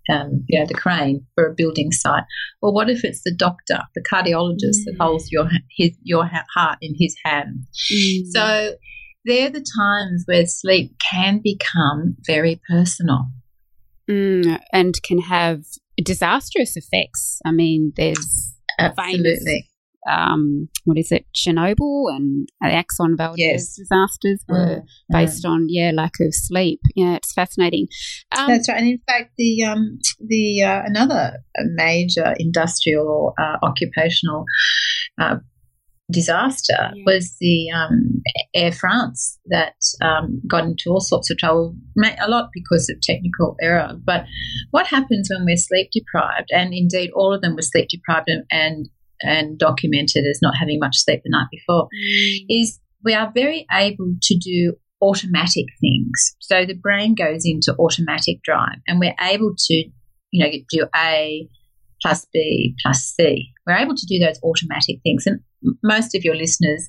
Um, 0.08 0.44
you 0.48 0.60
know 0.60 0.66
the 0.66 0.74
crane 0.74 1.26
for 1.34 1.48
a 1.48 1.54
building 1.56 1.90
site, 1.90 2.22
or 2.62 2.72
what 2.72 2.88
if 2.88 3.02
it's 3.02 3.22
the 3.24 3.34
doctor, 3.36 3.80
the 3.96 4.04
cardiologist 4.08 4.84
that 4.84 4.94
Mm. 4.94 5.04
holds 5.04 5.32
your 5.32 5.48
his 5.76 5.98
your 6.04 6.30
heart 6.54 6.78
in 6.80 6.94
his 6.96 7.16
hand? 7.24 7.64
Mm. 7.92 8.26
So 8.32 8.76
they're 9.26 9.50
the 9.50 9.64
times 9.76 10.22
where 10.26 10.46
sleep 10.46 10.96
can 11.12 11.40
become 11.42 12.16
very 12.24 12.60
personal. 12.68 13.26
Mm, 14.08 14.60
and 14.72 14.94
can 15.02 15.18
have 15.20 15.64
disastrous 16.02 16.76
effects. 16.76 17.40
I 17.44 17.50
mean, 17.50 17.92
there's 17.96 18.54
Absolutely. 18.78 19.68
um, 20.08 20.68
what 20.84 20.96
is 20.96 21.10
it, 21.10 21.26
Chernobyl 21.34 22.14
and 22.14 22.48
the 22.60 22.68
Exxon 22.68 23.16
Valdez 23.16 23.36
Yes. 23.38 23.74
disasters 23.74 24.44
were 24.48 24.82
Mm, 24.82 24.86
based 25.10 25.44
on 25.44 25.66
yeah 25.68 25.90
lack 25.92 26.12
of 26.20 26.28
sleep. 26.32 26.80
Yeah, 26.94 27.16
it's 27.16 27.32
fascinating. 27.32 27.88
Um, 28.36 28.46
That's 28.48 28.68
right. 28.68 28.78
And 28.78 28.88
in 28.88 29.00
fact, 29.08 29.32
the 29.36 29.64
um, 29.64 29.98
the 30.20 30.62
uh, 30.62 30.82
another 30.84 31.38
major 31.74 32.34
industrial 32.38 33.34
uh, 33.40 33.56
occupational 33.62 34.44
uh, 35.20 35.36
disaster 36.10 36.92
Yeah. 36.94 37.02
was 37.04 37.36
the 37.40 37.70
um, 37.70 38.22
Air 38.54 38.72
France 38.72 39.38
that 39.46 39.74
um, 40.00 40.40
got 40.48 40.64
into 40.64 40.90
all 40.90 41.00
sorts 41.00 41.30
of 41.30 41.38
trouble, 41.38 41.74
a 42.20 42.30
lot 42.30 42.50
because 42.52 42.88
of 42.88 43.00
technical 43.00 43.56
error. 43.60 43.92
But 44.04 44.24
what 44.70 44.86
happens 44.86 45.28
when 45.30 45.44
we're 45.44 45.56
sleep 45.56 45.90
deprived, 45.92 46.48
and 46.50 46.72
indeed 46.72 47.10
all 47.14 47.34
of 47.34 47.42
them 47.42 47.56
were 47.56 47.62
sleep 47.62 47.88
deprived 47.88 48.28
and 48.28 48.44
and, 48.50 48.88
and 49.22 49.58
documented 49.58 50.24
as 50.30 50.38
not 50.42 50.56
having 50.56 50.78
much 50.78 50.96
sleep 50.96 51.22
the 51.24 51.30
night 51.30 51.48
before, 51.50 51.88
is 52.48 52.78
we 53.04 53.14
are 53.14 53.32
very 53.34 53.66
able 53.72 54.14
to 54.22 54.38
do 54.38 54.74
automatic 55.02 55.66
things. 55.80 56.36
So 56.40 56.64
the 56.64 56.74
brain 56.74 57.14
goes 57.14 57.42
into 57.44 57.74
automatic 57.78 58.42
drive 58.42 58.78
and 58.86 58.98
we're 58.98 59.14
able 59.20 59.54
to, 59.56 59.74
you 60.30 60.44
know, 60.44 60.50
do 60.70 60.86
A 60.94 61.48
plus 62.02 62.26
B 62.32 62.74
plus 62.82 63.14
C. 63.16 63.48
We're 63.66 63.76
able 63.76 63.94
to 63.94 64.06
do 64.06 64.18
those 64.18 64.38
automatic 64.42 64.96
things. 65.02 65.26
And 65.26 65.40
most 65.82 66.14
of 66.14 66.24
your 66.24 66.34
listeners 66.34 66.88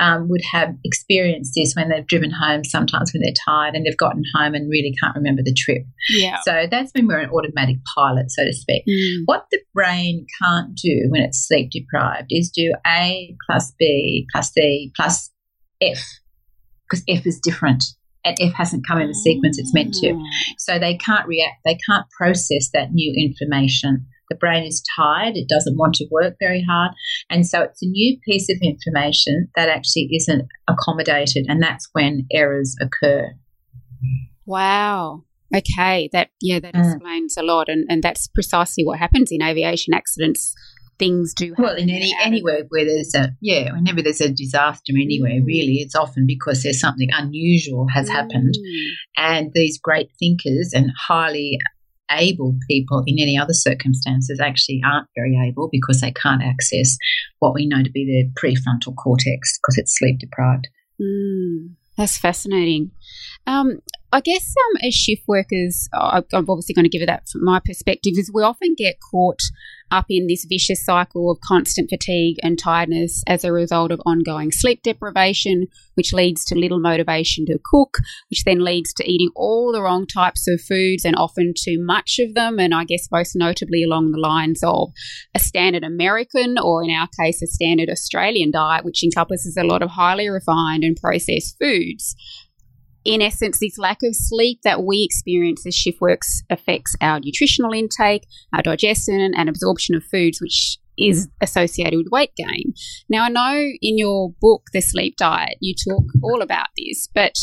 um, 0.00 0.28
would 0.28 0.42
have 0.52 0.74
experienced 0.84 1.52
this 1.56 1.74
when 1.74 1.88
they've 1.88 2.06
driven 2.06 2.30
home, 2.30 2.64
sometimes 2.64 3.12
when 3.12 3.22
they're 3.22 3.34
tired 3.44 3.74
and 3.74 3.86
they've 3.86 3.96
gotten 3.96 4.22
home 4.34 4.54
and 4.54 4.70
really 4.70 4.94
can't 5.00 5.16
remember 5.16 5.42
the 5.42 5.54
trip. 5.54 5.82
yeah. 6.10 6.38
So 6.46 6.66
that's 6.70 6.92
when 6.92 7.06
we're 7.06 7.20
an 7.20 7.30
automatic 7.30 7.76
pilot, 7.94 8.30
so 8.30 8.44
to 8.44 8.52
speak. 8.52 8.84
Mm. 8.88 9.22
What 9.26 9.46
the 9.50 9.60
brain 9.72 10.26
can't 10.42 10.74
do 10.74 11.06
when 11.10 11.22
it's 11.22 11.46
sleep 11.46 11.70
deprived 11.70 12.28
is 12.30 12.50
do 12.50 12.72
A 12.86 13.36
plus 13.48 13.72
B 13.78 14.26
plus 14.32 14.52
C 14.52 14.92
plus 14.96 15.30
F, 15.80 16.02
because 16.88 17.04
F 17.08 17.26
is 17.26 17.40
different 17.40 17.84
and 18.24 18.36
F 18.40 18.52
hasn't 18.54 18.86
come 18.86 19.00
in 19.00 19.08
the 19.08 19.14
sequence 19.14 19.58
it's 19.58 19.74
meant 19.74 19.94
to. 19.94 20.18
So 20.58 20.78
they 20.78 20.96
can't 20.96 21.26
react, 21.26 21.56
they 21.64 21.78
can't 21.88 22.06
process 22.16 22.70
that 22.72 22.92
new 22.92 23.12
information. 23.16 24.06
The 24.30 24.36
brain 24.36 24.64
is 24.64 24.82
tired, 24.96 25.36
it 25.36 25.48
doesn't 25.48 25.76
want 25.76 25.94
to 25.96 26.06
work 26.10 26.34
very 26.40 26.62
hard. 26.62 26.92
And 27.30 27.46
so 27.46 27.60
it's 27.62 27.82
a 27.82 27.86
new 27.86 28.18
piece 28.24 28.48
of 28.50 28.56
information 28.62 29.48
that 29.56 29.68
actually 29.68 30.08
isn't 30.12 30.48
accommodated, 30.68 31.46
and 31.48 31.62
that's 31.62 31.88
when 31.92 32.26
errors 32.32 32.74
occur. 32.80 33.34
Wow. 34.46 35.24
Okay. 35.54 36.08
That 36.12 36.30
yeah, 36.40 36.58
that 36.60 36.74
Mm. 36.74 36.94
explains 36.94 37.36
a 37.36 37.42
lot, 37.42 37.68
and 37.68 37.84
and 37.88 38.02
that's 38.02 38.28
precisely 38.28 38.84
what 38.84 38.98
happens 38.98 39.30
in 39.30 39.42
aviation 39.42 39.94
accidents. 39.94 40.54
Things 40.98 41.34
do 41.34 41.50
happen 41.50 41.64
Well, 41.64 41.74
in 41.76 41.90
any 41.90 42.14
anywhere 42.22 42.62
where 42.68 42.84
there's 42.84 43.14
a 43.14 43.32
yeah, 43.40 43.72
whenever 43.72 44.00
there's 44.02 44.20
a 44.20 44.30
disaster 44.32 44.92
anywhere, 44.94 45.40
Mm. 45.40 45.46
really, 45.46 45.76
it's 45.80 45.94
often 45.94 46.24
because 46.26 46.62
there's 46.62 46.80
something 46.80 47.08
unusual 47.12 47.86
has 47.92 48.08
happened, 48.08 48.54
Mm. 48.54 48.90
and 49.16 49.50
these 49.54 49.78
great 49.78 50.08
thinkers 50.18 50.72
and 50.74 50.90
highly 51.08 51.58
able 52.10 52.56
people 52.68 53.02
in 53.06 53.18
any 53.18 53.38
other 53.38 53.52
circumstances 53.52 54.40
actually 54.40 54.80
aren't 54.84 55.08
very 55.16 55.36
able 55.48 55.68
because 55.70 56.00
they 56.00 56.12
can't 56.12 56.42
access 56.42 56.96
what 57.38 57.54
we 57.54 57.66
know 57.66 57.82
to 57.82 57.90
be 57.90 58.04
their 58.04 58.30
prefrontal 58.40 58.94
cortex 58.96 59.58
because 59.58 59.78
it's 59.78 59.98
sleep 59.98 60.18
deprived. 60.18 60.68
Mm, 61.00 61.74
that's 61.96 62.18
fascinating. 62.18 62.90
Um, 63.46 63.80
I 64.14 64.20
guess 64.20 64.54
um, 64.56 64.86
as 64.86 64.94
shift 64.94 65.24
workers, 65.26 65.88
I'm 65.92 66.24
obviously 66.32 66.72
going 66.72 66.84
to 66.84 66.88
give 66.88 67.02
it 67.02 67.06
that 67.06 67.28
from 67.28 67.44
my 67.44 67.58
perspective, 67.58 68.12
is 68.16 68.30
we 68.32 68.44
often 68.44 68.76
get 68.78 69.00
caught 69.10 69.40
up 69.90 70.06
in 70.08 70.28
this 70.28 70.46
vicious 70.48 70.84
cycle 70.84 71.32
of 71.32 71.40
constant 71.40 71.90
fatigue 71.90 72.36
and 72.44 72.56
tiredness 72.56 73.24
as 73.26 73.42
a 73.42 73.52
result 73.52 73.90
of 73.90 74.00
ongoing 74.06 74.52
sleep 74.52 74.82
deprivation, 74.84 75.66
which 75.94 76.12
leads 76.12 76.44
to 76.44 76.54
little 76.54 76.78
motivation 76.78 77.44
to 77.46 77.58
cook, 77.64 77.98
which 78.30 78.44
then 78.44 78.62
leads 78.62 78.92
to 78.94 79.10
eating 79.10 79.30
all 79.34 79.72
the 79.72 79.82
wrong 79.82 80.06
types 80.06 80.46
of 80.46 80.60
foods 80.60 81.04
and 81.04 81.16
often 81.16 81.52
too 81.52 81.84
much 81.84 82.20
of 82.20 82.34
them. 82.34 82.60
And 82.60 82.72
I 82.72 82.84
guess 82.84 83.08
most 83.10 83.34
notably 83.34 83.82
along 83.82 84.12
the 84.12 84.20
lines 84.20 84.60
of 84.62 84.92
a 85.34 85.40
standard 85.40 85.82
American, 85.82 86.56
or 86.56 86.84
in 86.84 86.90
our 86.90 87.08
case, 87.20 87.42
a 87.42 87.48
standard 87.48 87.90
Australian 87.90 88.52
diet, 88.52 88.84
which 88.84 89.02
encompasses 89.02 89.56
a 89.56 89.64
lot 89.64 89.82
of 89.82 89.90
highly 89.90 90.28
refined 90.28 90.84
and 90.84 90.96
processed 90.96 91.56
foods. 91.60 92.14
In 93.04 93.20
essence, 93.20 93.58
this 93.60 93.78
lack 93.78 93.98
of 94.02 94.14
sleep 94.14 94.60
that 94.64 94.82
we 94.82 95.02
experience 95.02 95.66
as 95.66 95.74
shift 95.74 96.00
works 96.00 96.42
affects 96.48 96.96
our 97.00 97.20
nutritional 97.20 97.72
intake, 97.72 98.26
our 98.52 98.62
digestion, 98.62 99.32
and 99.36 99.48
absorption 99.48 99.94
of 99.94 100.02
foods, 100.04 100.40
which 100.40 100.78
is 100.96 101.28
associated 101.40 101.96
with 101.96 102.06
weight 102.10 102.34
gain. 102.36 102.72
Now, 103.08 103.24
I 103.24 103.28
know 103.28 103.72
in 103.82 103.98
your 103.98 104.32
book, 104.40 104.62
The 104.72 104.80
Sleep 104.80 105.16
Diet, 105.16 105.56
you 105.60 105.74
talk 105.74 106.04
all 106.22 106.40
about 106.40 106.68
this, 106.76 107.08
but 107.14 107.34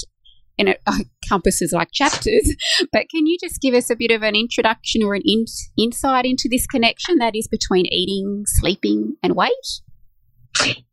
and 0.58 0.70
it 0.70 0.82
oh, 0.88 1.00
encompasses 1.24 1.72
like 1.72 1.90
chapters. 1.92 2.56
But 2.92 3.10
can 3.10 3.26
you 3.26 3.38
just 3.42 3.62
give 3.62 3.74
us 3.74 3.90
a 3.90 3.96
bit 3.96 4.12
of 4.12 4.24
an 4.24 4.36
introduction 4.36 5.04
or 5.04 5.16
an 5.16 5.24
in- 5.26 5.46
insight 5.78 6.26
into 6.26 6.48
this 6.50 6.68
connection 6.68 7.18
that 7.18 7.36
is 7.36 7.48
between 7.48 7.86
eating, 7.88 8.44
sleeping, 8.46 9.16
and 9.24 9.36
weight? 9.36 9.82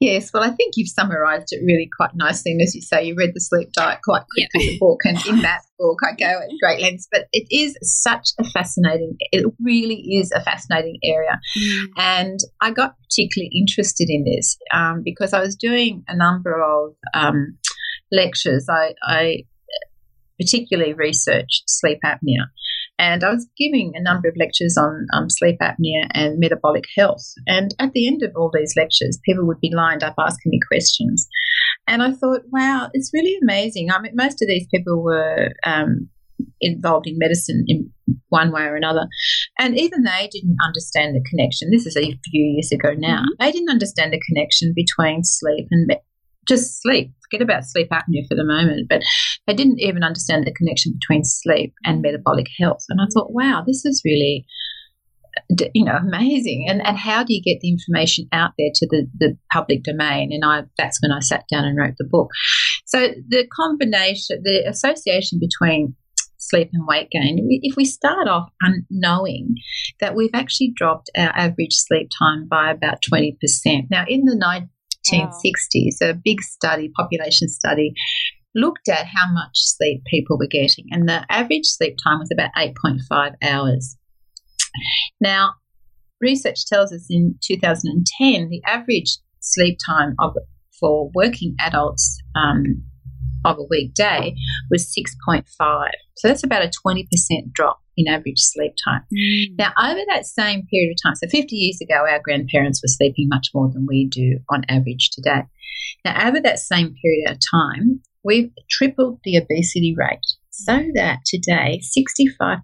Yes, 0.00 0.30
well, 0.32 0.42
I 0.42 0.50
think 0.50 0.74
you've 0.76 0.88
summarised 0.88 1.48
it 1.50 1.64
really 1.64 1.88
quite 1.96 2.14
nicely. 2.14 2.52
And 2.52 2.62
as 2.62 2.74
you 2.74 2.80
say, 2.80 3.04
you 3.04 3.16
read 3.16 3.32
the 3.34 3.40
sleep 3.40 3.72
diet 3.72 3.98
quite 4.04 4.22
quickly, 4.32 4.68
the 4.68 4.78
book, 4.78 5.00
and 5.04 5.18
in 5.26 5.42
that 5.42 5.62
book, 5.78 5.98
I 6.06 6.14
go 6.14 6.26
at 6.26 6.48
great 6.62 6.80
lengths. 6.80 7.08
But 7.10 7.22
it 7.32 7.46
is 7.50 7.76
such 7.82 8.28
a 8.38 8.44
fascinating, 8.44 9.16
it 9.32 9.44
really 9.60 9.96
is 9.96 10.30
a 10.32 10.40
fascinating 10.40 10.98
area. 11.04 11.40
And 11.96 12.38
I 12.60 12.70
got 12.70 12.94
particularly 13.10 13.50
interested 13.54 14.08
in 14.08 14.24
this 14.24 14.56
um, 14.72 15.02
because 15.04 15.32
I 15.32 15.40
was 15.40 15.56
doing 15.56 16.04
a 16.08 16.16
number 16.16 16.62
of 16.62 16.94
um, 17.14 17.58
lectures. 18.12 18.66
I, 18.70 18.94
I 19.02 19.38
particularly 20.40 20.94
researched 20.94 21.64
sleep 21.66 21.98
apnea. 22.04 22.46
And 22.98 23.22
I 23.22 23.30
was 23.30 23.48
giving 23.56 23.92
a 23.94 24.02
number 24.02 24.28
of 24.28 24.36
lectures 24.36 24.76
on 24.76 25.06
um, 25.12 25.30
sleep 25.30 25.58
apnea 25.60 26.08
and 26.12 26.38
metabolic 26.38 26.84
health. 26.96 27.24
And 27.46 27.74
at 27.78 27.92
the 27.92 28.08
end 28.08 28.22
of 28.22 28.32
all 28.34 28.50
these 28.52 28.74
lectures, 28.76 29.18
people 29.24 29.46
would 29.46 29.60
be 29.60 29.72
lined 29.74 30.02
up 30.02 30.14
asking 30.18 30.50
me 30.50 30.60
questions. 30.68 31.28
And 31.86 32.02
I 32.02 32.12
thought, 32.12 32.42
wow, 32.52 32.90
it's 32.92 33.10
really 33.14 33.38
amazing. 33.42 33.90
I 33.90 34.00
mean, 34.00 34.12
most 34.14 34.42
of 34.42 34.48
these 34.48 34.66
people 34.72 35.02
were 35.02 35.50
um, 35.64 36.08
involved 36.60 37.06
in 37.06 37.18
medicine 37.18 37.64
in 37.66 37.90
one 38.28 38.52
way 38.52 38.62
or 38.62 38.76
another. 38.76 39.06
And 39.58 39.78
even 39.78 40.02
they 40.02 40.28
didn't 40.30 40.56
understand 40.66 41.14
the 41.14 41.24
connection. 41.28 41.70
This 41.70 41.86
is 41.86 41.96
a 41.96 42.18
few 42.30 42.42
years 42.42 42.72
ago 42.72 42.90
now. 42.96 43.24
They 43.38 43.52
didn't 43.52 43.70
understand 43.70 44.12
the 44.12 44.22
connection 44.26 44.72
between 44.74 45.22
sleep 45.24 45.66
and 45.70 45.90
just 46.48 46.80
sleep. 46.82 47.12
Forget 47.30 47.42
about 47.42 47.64
sleep 47.64 47.88
apnea 47.90 48.26
for 48.28 48.34
the 48.34 48.44
moment, 48.44 48.88
but 48.88 49.02
they 49.46 49.54
didn't 49.54 49.80
even 49.80 50.02
understand 50.02 50.46
the 50.46 50.54
connection 50.54 50.94
between 50.98 51.22
sleep 51.24 51.74
and 51.84 52.00
metabolic 52.00 52.46
health. 52.58 52.84
And 52.88 53.00
I 53.00 53.06
thought, 53.12 53.32
wow, 53.32 53.62
this 53.66 53.84
is 53.84 54.02
really, 54.04 54.46
you 55.74 55.84
know, 55.84 55.96
amazing. 55.96 56.66
And 56.68 56.84
and 56.86 56.96
how 56.96 57.22
do 57.22 57.34
you 57.34 57.42
get 57.42 57.60
the 57.60 57.70
information 57.70 58.26
out 58.32 58.52
there 58.58 58.70
to 58.74 58.86
the, 58.88 59.06
the 59.18 59.36
public 59.52 59.82
domain? 59.82 60.30
And 60.32 60.44
I 60.44 60.64
that's 60.78 61.00
when 61.02 61.12
I 61.12 61.20
sat 61.20 61.44
down 61.52 61.64
and 61.64 61.78
wrote 61.78 61.94
the 61.98 62.08
book. 62.10 62.30
So 62.86 63.08
the 63.28 63.46
combination, 63.54 64.40
the 64.42 64.64
association 64.66 65.38
between 65.38 65.94
sleep 66.38 66.70
and 66.72 66.86
weight 66.86 67.10
gain, 67.10 67.36
if 67.62 67.76
we 67.76 67.84
start 67.84 68.28
off 68.28 68.48
unknowing 68.62 69.54
that 70.00 70.14
we've 70.14 70.34
actually 70.34 70.72
dropped 70.74 71.10
our 71.16 71.36
average 71.36 71.74
sleep 71.74 72.08
time 72.18 72.48
by 72.48 72.70
about 72.70 73.02
20%. 73.02 73.36
Now, 73.90 74.04
in 74.08 74.24
the 74.24 74.36
1960s, 75.12 76.00
a 76.02 76.14
big 76.14 76.40
study, 76.40 76.90
population 76.96 77.48
study, 77.48 77.92
looked 78.54 78.88
at 78.88 79.06
how 79.06 79.32
much 79.32 79.52
sleep 79.54 80.02
people 80.10 80.38
were 80.38 80.48
getting, 80.48 80.86
and 80.90 81.08
the 81.08 81.24
average 81.30 81.64
sleep 81.66 81.96
time 82.02 82.18
was 82.18 82.30
about 82.32 82.50
8.5 82.56 83.34
hours. 83.42 83.96
Now, 85.20 85.54
research 86.20 86.66
tells 86.66 86.92
us 86.92 87.06
in 87.10 87.38
2010, 87.42 88.48
the 88.48 88.62
average 88.66 89.18
sleep 89.40 89.78
time 89.84 90.14
of, 90.18 90.34
for 90.78 91.10
working 91.14 91.54
adults 91.60 92.18
um, 92.36 92.84
of 93.44 93.58
a 93.58 93.64
weekday 93.70 94.34
was 94.70 94.94
6.5. 95.26 95.44
So 96.16 96.28
that's 96.28 96.44
about 96.44 96.64
a 96.64 96.70
20% 96.86 97.06
drop 97.52 97.80
in 97.98 98.06
average 98.08 98.38
sleep 98.38 98.72
time. 98.86 99.02
Mm. 99.12 99.58
Now, 99.58 99.72
over 99.82 100.00
that 100.14 100.24
same 100.24 100.66
period 100.66 100.92
of 100.92 100.98
time, 101.02 101.16
so 101.16 101.26
50 101.28 101.54
years 101.56 101.80
ago, 101.82 101.96
our 102.08 102.20
grandparents 102.22 102.80
were 102.82 102.88
sleeping 102.88 103.28
much 103.28 103.48
more 103.52 103.68
than 103.70 103.86
we 103.86 104.06
do 104.06 104.38
on 104.48 104.62
average 104.68 105.10
today. 105.12 105.42
Now, 106.04 106.28
over 106.28 106.40
that 106.40 106.60
same 106.60 106.94
period 107.02 107.28
of 107.30 107.38
time, 107.50 108.00
we've 108.22 108.50
tripled 108.70 109.18
the 109.24 109.36
obesity 109.36 109.94
rate 109.98 110.20
so 110.50 110.80
that 110.94 111.18
today 111.26 111.80
65%, 111.96 112.58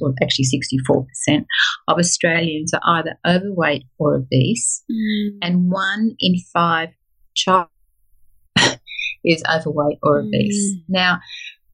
or 0.00 0.14
actually 0.22 0.46
64%, 0.46 1.44
of 1.88 1.98
Australians 1.98 2.72
are 2.74 2.98
either 2.98 3.18
overweight 3.26 3.84
or 3.98 4.14
obese, 4.16 4.84
Mm. 4.90 5.38
and 5.42 5.70
one 5.70 6.14
in 6.20 6.34
five 6.52 6.90
child 7.36 7.68
is 9.24 9.42
overweight 9.52 9.98
or 10.02 10.20
obese. 10.20 10.76
Mm. 10.76 10.82
Now, 10.88 11.20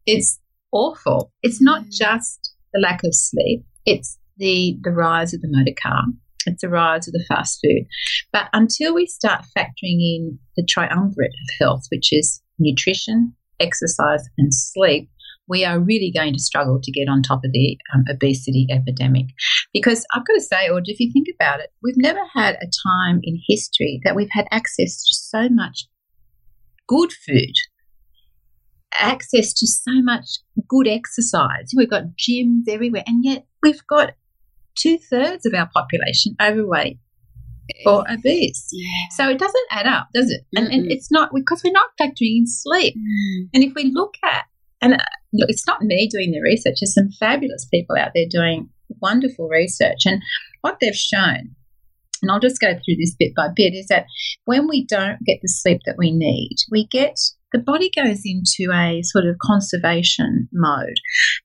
it's 0.06 0.38
awful. 0.72 1.32
It's 1.42 1.62
not 1.62 1.84
Mm. 1.84 1.92
just 1.92 2.53
the 2.74 2.80
lack 2.80 3.00
of 3.04 3.14
sleep, 3.14 3.64
it's 3.86 4.18
the, 4.36 4.76
the 4.82 4.90
rise 4.90 5.32
of 5.32 5.40
the 5.40 5.48
motor 5.50 5.74
car. 5.80 6.02
It's 6.46 6.60
the 6.60 6.68
rise 6.68 7.08
of 7.08 7.12
the 7.12 7.24
fast 7.26 7.60
food. 7.64 7.86
But 8.32 8.50
until 8.52 8.94
we 8.94 9.06
start 9.06 9.46
factoring 9.56 10.00
in 10.00 10.38
the 10.56 10.66
triumvirate 10.68 11.30
of 11.30 11.58
health, 11.58 11.84
which 11.90 12.12
is 12.12 12.42
nutrition, 12.58 13.34
exercise, 13.60 14.28
and 14.36 14.52
sleep, 14.52 15.08
we 15.48 15.64
are 15.64 15.78
really 15.78 16.12
going 16.14 16.32
to 16.32 16.38
struggle 16.38 16.80
to 16.82 16.92
get 16.92 17.08
on 17.08 17.22
top 17.22 17.44
of 17.44 17.52
the 17.52 17.78
um, 17.94 18.04
obesity 18.10 18.66
epidemic. 18.70 19.26
Because 19.72 20.04
I've 20.14 20.26
got 20.26 20.34
to 20.34 20.40
say, 20.40 20.68
Audrey, 20.68 20.94
if 20.94 21.00
you 21.00 21.10
think 21.12 21.28
about 21.34 21.60
it, 21.60 21.70
we've 21.82 21.96
never 21.96 22.20
had 22.34 22.56
a 22.56 22.66
time 22.66 23.20
in 23.22 23.40
history 23.46 24.00
that 24.04 24.16
we've 24.16 24.28
had 24.32 24.46
access 24.50 25.02
to 25.04 25.14
so 25.14 25.48
much 25.50 25.86
good 26.88 27.12
food, 27.12 27.52
access 28.98 29.52
to 29.54 29.66
so 29.66 30.02
much 30.02 30.26
good 30.68 30.88
exercise. 30.88 31.70
We've 31.76 31.90
got 31.90 32.04
gyms 32.18 32.68
everywhere, 32.68 33.04
and 33.06 33.24
yet 33.24 33.46
we've 33.62 33.86
got 33.86 34.12
two 34.76 34.98
thirds 34.98 35.46
of 35.46 35.54
our 35.54 35.68
population 35.72 36.36
overweight 36.42 36.98
or 37.86 38.04
obese. 38.10 38.68
Yeah. 38.72 39.08
So 39.10 39.30
it 39.30 39.38
doesn't 39.38 39.66
add 39.70 39.86
up, 39.86 40.08
does 40.14 40.30
it? 40.30 40.42
And, 40.54 40.72
and 40.72 40.90
it's 40.90 41.10
not 41.10 41.30
because 41.34 41.62
we're 41.64 41.72
not 41.72 41.90
factoring 42.00 42.38
in 42.38 42.46
sleep. 42.46 42.94
Mm. 42.96 43.48
And 43.54 43.64
if 43.64 43.72
we 43.74 43.90
look 43.94 44.14
at, 44.22 44.44
and 44.82 44.94
uh, 44.94 45.04
look, 45.32 45.48
it's 45.48 45.66
not 45.66 45.82
me 45.82 46.08
doing 46.08 46.32
the 46.32 46.42
research, 46.42 46.76
there's 46.80 46.94
some 46.94 47.10
fabulous 47.18 47.66
people 47.70 47.96
out 47.96 48.10
there 48.14 48.26
doing 48.28 48.68
wonderful 49.00 49.48
research. 49.48 50.02
And 50.04 50.20
what 50.60 50.78
they've 50.80 50.94
shown, 50.94 51.54
and 52.22 52.30
I'll 52.30 52.40
just 52.40 52.60
go 52.60 52.72
through 52.72 52.96
this 52.98 53.14
bit 53.18 53.32
by 53.34 53.48
bit, 53.54 53.72
is 53.74 53.86
that 53.88 54.06
when 54.44 54.68
we 54.68 54.84
don't 54.86 55.18
get 55.24 55.38
the 55.40 55.48
sleep 55.48 55.80
that 55.86 55.96
we 55.98 56.12
need, 56.12 56.56
we 56.70 56.86
get 56.86 57.16
the 57.54 57.60
body 57.60 57.88
goes 57.94 58.22
into 58.24 58.72
a 58.74 59.00
sort 59.04 59.26
of 59.26 59.38
conservation 59.40 60.48
mode. 60.52 60.96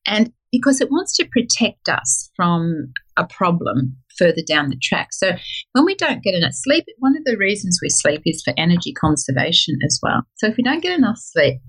And 0.07 0.33
because 0.51 0.81
it 0.81 0.89
wants 0.89 1.15
to 1.17 1.29
protect 1.31 1.87
us 1.87 2.31
from 2.35 2.91
a 3.15 3.27
problem 3.27 3.95
further 4.17 4.41
down 4.45 4.69
the 4.69 4.79
track. 4.81 5.09
So 5.11 5.33
when 5.73 5.85
we 5.85 5.93
don't 5.93 6.23
get 6.23 6.33
enough 6.33 6.53
sleep, 6.53 6.85
one 6.97 7.15
of 7.15 7.23
the 7.25 7.37
reasons 7.37 7.77
we 7.79 7.89
sleep 7.89 8.21
is 8.25 8.41
for 8.43 8.55
energy 8.57 8.91
conservation 8.91 9.75
as 9.85 9.99
well. 10.01 10.23
So 10.37 10.47
if 10.47 10.57
we 10.57 10.63
don't 10.63 10.81
get 10.81 10.97
enough 10.97 11.19
sleep, 11.19 11.61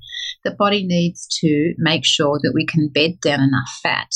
the 0.42 0.52
body 0.52 0.86
needs 0.86 1.28
to 1.42 1.74
make 1.76 2.06
sure 2.06 2.40
that 2.42 2.52
we 2.54 2.64
can 2.64 2.88
bed 2.88 3.20
down 3.20 3.40
enough 3.40 3.78
fat 3.82 4.08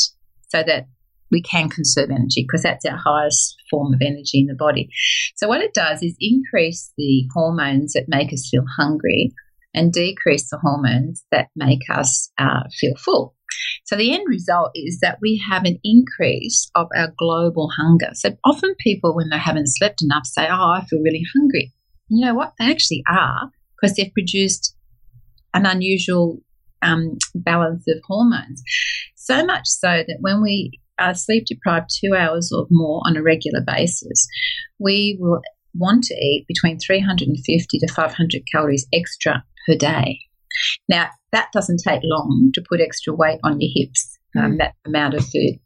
so 0.49 0.63
that 0.67 0.87
we 1.31 1.43
can 1.43 1.69
conserve 1.69 2.11
energy 2.11 2.47
because 2.49 2.63
that's 2.63 2.87
our 2.87 2.97
highest 2.97 3.57
form 3.71 3.93
of 3.93 4.01
energy 4.01 4.41
in 4.41 4.47
the 4.47 4.57
body. 4.59 4.89
So 5.37 5.49
what 5.49 5.61
it 5.61 5.75
does 5.75 6.03
is 6.03 6.17
increase 6.19 6.93
the 6.97 7.29
hormones 7.35 7.93
that 7.93 8.07
make 8.09 8.33
us 8.33 8.49
feel 8.51 8.65
hungry 8.79 9.35
and 9.75 9.93
decrease 9.93 10.49
the 10.51 10.59
hormones 10.59 11.25
that 11.31 11.49
make 11.57 11.83
us 11.91 12.31
uh, 12.39 12.63
feel 12.79 12.95
full. 12.97 13.35
So 13.85 13.97
the 13.97 14.13
end 14.13 14.25
result 14.29 14.71
is 14.75 14.99
that 15.01 15.19
we 15.21 15.43
have 15.51 15.65
an 15.65 15.79
increase 15.85 16.71
of 16.75 16.89
our 16.97 17.13
global 17.19 17.71
hunger. 17.77 18.11
So 18.15 18.31
often 18.45 18.75
people, 18.79 19.15
when 19.15 19.31
they 19.31 19.39
haven't 19.39 19.69
slept 19.69 20.03
enough, 20.03 20.27
say, 20.27 20.47
"Oh, 20.49 20.71
I 20.71 20.85
feel 20.89 21.01
really 21.01 21.25
hungry." 21.37 21.73
You 22.09 22.27
know 22.27 22.35
what? 22.35 22.53
They 22.59 22.71
actually 22.71 23.03
are 23.09 23.51
because 23.77 23.97
they've 23.97 24.13
produced 24.13 24.77
an 25.53 25.67
unusual 25.67 26.41
um, 26.83 27.19
balance 27.35 27.85
of 27.89 28.03
hormones. 28.07 28.63
So 29.17 29.45
much 29.45 29.67
so 29.67 30.05
that 30.07 30.19
when 30.21 30.43
we 30.43 30.81
are 30.99 31.15
sleep 31.15 31.45
deprived 31.47 31.91
two 31.91 32.15
hours 32.15 32.53
or 32.55 32.67
more 32.71 33.01
on 33.07 33.17
a 33.17 33.23
regular 33.23 33.61
basis, 33.67 34.29
we 34.79 35.17
will 35.21 35.41
want 35.75 36.05
to 36.05 36.15
eat 36.15 36.47
between 36.47 36.79
350 36.79 37.79
to 37.79 37.93
500 37.93 38.43
calories 38.53 38.87
extra 38.93 39.45
per 39.67 39.75
day. 39.77 40.21
Now, 40.89 41.09
that 41.33 41.49
doesn't 41.53 41.81
take 41.87 42.01
long 42.05 42.51
to 42.55 42.63
put 42.69 42.81
extra 42.81 43.13
weight 43.15 43.41
on 43.43 43.61
your 43.61 43.71
hips, 43.75 44.17
um, 44.39 44.59
that 44.59 44.75
amount 44.87 45.15
of 45.15 45.25
food. 45.25 45.59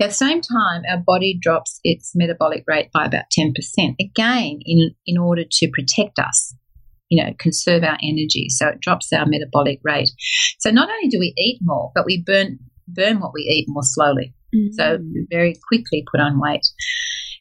At 0.00 0.08
the 0.10 0.14
same 0.14 0.42
time, 0.42 0.82
our 0.90 0.98
body 1.06 1.38
drops 1.40 1.80
its 1.84 2.12
metabolic 2.14 2.64
rate 2.66 2.90
by 2.92 3.06
about 3.06 3.24
10%, 3.38 3.52
again, 3.98 4.58
in, 4.66 4.90
in 5.06 5.16
order 5.16 5.44
to 5.50 5.70
protect 5.72 6.18
us, 6.18 6.54
you 7.08 7.22
know, 7.22 7.32
conserve 7.38 7.82
our 7.82 7.96
energy. 8.02 8.48
So 8.50 8.68
it 8.68 8.80
drops 8.80 9.10
our 9.12 9.24
metabolic 9.26 9.80
rate. 9.84 10.10
So 10.58 10.70
not 10.70 10.90
only 10.90 11.08
do 11.08 11.18
we 11.18 11.32
eat 11.38 11.60
more, 11.62 11.92
but 11.94 12.04
we 12.04 12.22
burn, 12.26 12.58
burn 12.86 13.20
what 13.20 13.32
we 13.32 13.40
eat 13.42 13.66
more 13.68 13.84
slowly. 13.84 14.34
So 14.72 14.98
Mm. 14.98 15.12
we 15.12 15.26
very 15.30 15.54
quickly 15.68 16.04
put 16.10 16.20
on 16.20 16.40
weight. 16.40 16.66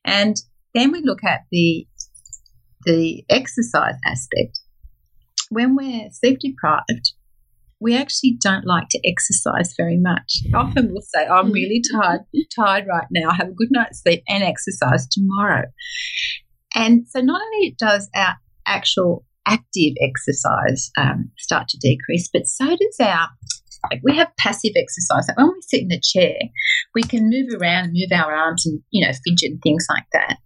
And 0.04 0.36
then 0.74 0.92
we 0.92 1.02
look 1.04 1.24
at 1.24 1.42
the 1.52 1.88
the 2.86 3.24
exercise 3.30 3.96
aspect. 4.06 4.60
When 5.50 5.76
we're 5.76 6.10
sleep 6.12 6.40
deprived, 6.40 7.14
we 7.80 7.96
actually 7.96 8.38
don't 8.42 8.66
like 8.66 8.88
to 8.92 9.00
exercise 9.06 9.74
very 9.78 9.98
much. 9.98 10.40
Often 10.54 10.90
we'll 10.92 11.02
say, 11.02 11.26
I'm 11.26 11.52
really 11.52 11.82
tired, 11.94 12.22
tired 12.56 12.86
right 12.88 13.08
now. 13.12 13.32
Have 13.32 13.50
a 13.50 13.54
good 13.54 13.68
night's 13.72 14.02
sleep 14.02 14.24
and 14.28 14.44
exercise 14.44 15.08
tomorrow. 15.08 15.64
And 16.74 17.08
so 17.08 17.20
not 17.20 17.42
only 17.42 17.76
does 17.78 18.10
our 18.16 18.36
actual 18.66 19.26
active 19.46 19.94
exercise 20.02 20.90
um, 20.98 21.32
start 21.38 21.68
to 21.70 21.78
decrease, 21.78 22.30
but 22.32 22.48
so 22.48 22.66
does 22.66 22.98
our 23.00 23.28
like 23.92 24.02
we 24.04 24.16
have 24.18 24.36
passive 24.40 24.72
exercise. 24.76 25.28
Like 25.28 25.38
when 25.38 25.48
we 25.48 25.62
sit 25.62 25.82
in 25.82 25.92
a 25.92 26.02
chair, 26.02 26.36
we 26.96 27.04
can 27.04 27.30
move 27.30 27.50
around, 27.60 27.86
and 27.86 27.94
move 27.94 28.12
our 28.12 28.34
arms, 28.34 28.66
and 28.66 28.82
you 28.90 29.06
know, 29.06 29.14
fidget 29.14 29.52
and 29.52 29.62
things 29.62 29.86
like 29.90 30.06
that. 30.14 30.38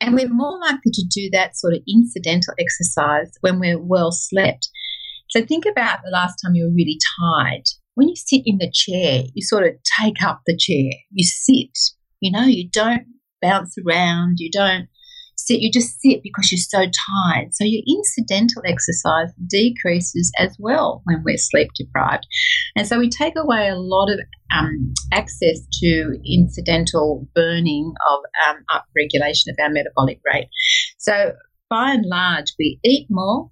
And 0.00 0.14
we're 0.14 0.28
more 0.28 0.58
likely 0.60 0.92
to 0.92 1.04
do 1.12 1.28
that 1.32 1.56
sort 1.56 1.74
of 1.74 1.80
incidental 1.88 2.54
exercise 2.58 3.32
when 3.40 3.58
we're 3.58 3.80
well 3.80 4.12
slept. 4.12 4.68
So 5.30 5.44
think 5.44 5.64
about 5.66 6.00
the 6.04 6.10
last 6.10 6.36
time 6.36 6.54
you 6.54 6.64
were 6.64 6.74
really 6.74 6.98
tired. 7.20 7.64
When 7.94 8.08
you 8.08 8.16
sit 8.16 8.42
in 8.46 8.58
the 8.58 8.70
chair, 8.72 9.24
you 9.34 9.42
sort 9.42 9.66
of 9.66 9.72
take 10.00 10.22
up 10.22 10.42
the 10.46 10.56
chair. 10.56 10.92
You 11.10 11.24
sit. 11.24 11.76
You 12.20 12.32
know, 12.32 12.44
you 12.44 12.68
don't 12.70 13.06
bounce 13.42 13.74
around. 13.86 14.36
You 14.38 14.50
don't 14.50 14.88
sit. 15.38 15.60
You 15.60 15.70
just 15.70 16.00
sit 16.00 16.22
because 16.22 16.50
you're 16.50 16.58
so 16.58 16.90
tired. 16.90 17.54
So 17.54 17.64
your 17.64 17.82
incidental 17.86 18.62
exercise 18.66 19.28
decreases 19.46 20.30
as 20.38 20.56
well 20.58 21.02
when 21.04 21.22
we're 21.24 21.38
sleep 21.38 21.70
deprived. 21.76 22.26
And 22.76 22.86
so 22.86 22.98
we 22.98 23.08
take 23.08 23.34
away 23.36 23.68
a 23.68 23.76
lot 23.76 24.10
of 24.10 24.20
um, 24.56 24.94
access 25.12 25.60
to 25.82 26.18
incidental 26.26 27.26
burning 27.34 27.92
of 28.10 28.18
um, 28.48 28.64
upregulation 28.70 29.48
of 29.48 29.56
our 29.60 29.70
metabolic 29.70 30.20
rate. 30.32 30.48
So 30.98 31.32
by 31.70 31.92
and 31.92 32.04
large, 32.06 32.52
we 32.58 32.78
eat 32.84 33.06
more. 33.10 33.50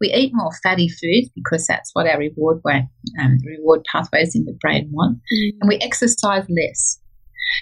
We 0.00 0.12
eat 0.12 0.30
more 0.32 0.52
fatty 0.62 0.88
foods 0.88 1.28
because 1.34 1.66
that's 1.66 1.90
what 1.92 2.06
our 2.06 2.18
reward 2.18 2.60
way, 2.64 2.88
um, 3.20 3.38
reward 3.44 3.84
pathways 3.90 4.36
in 4.36 4.44
the 4.44 4.56
brain 4.60 4.90
want, 4.92 5.18
and 5.60 5.68
we 5.68 5.76
exercise 5.78 6.46
less. 6.48 7.00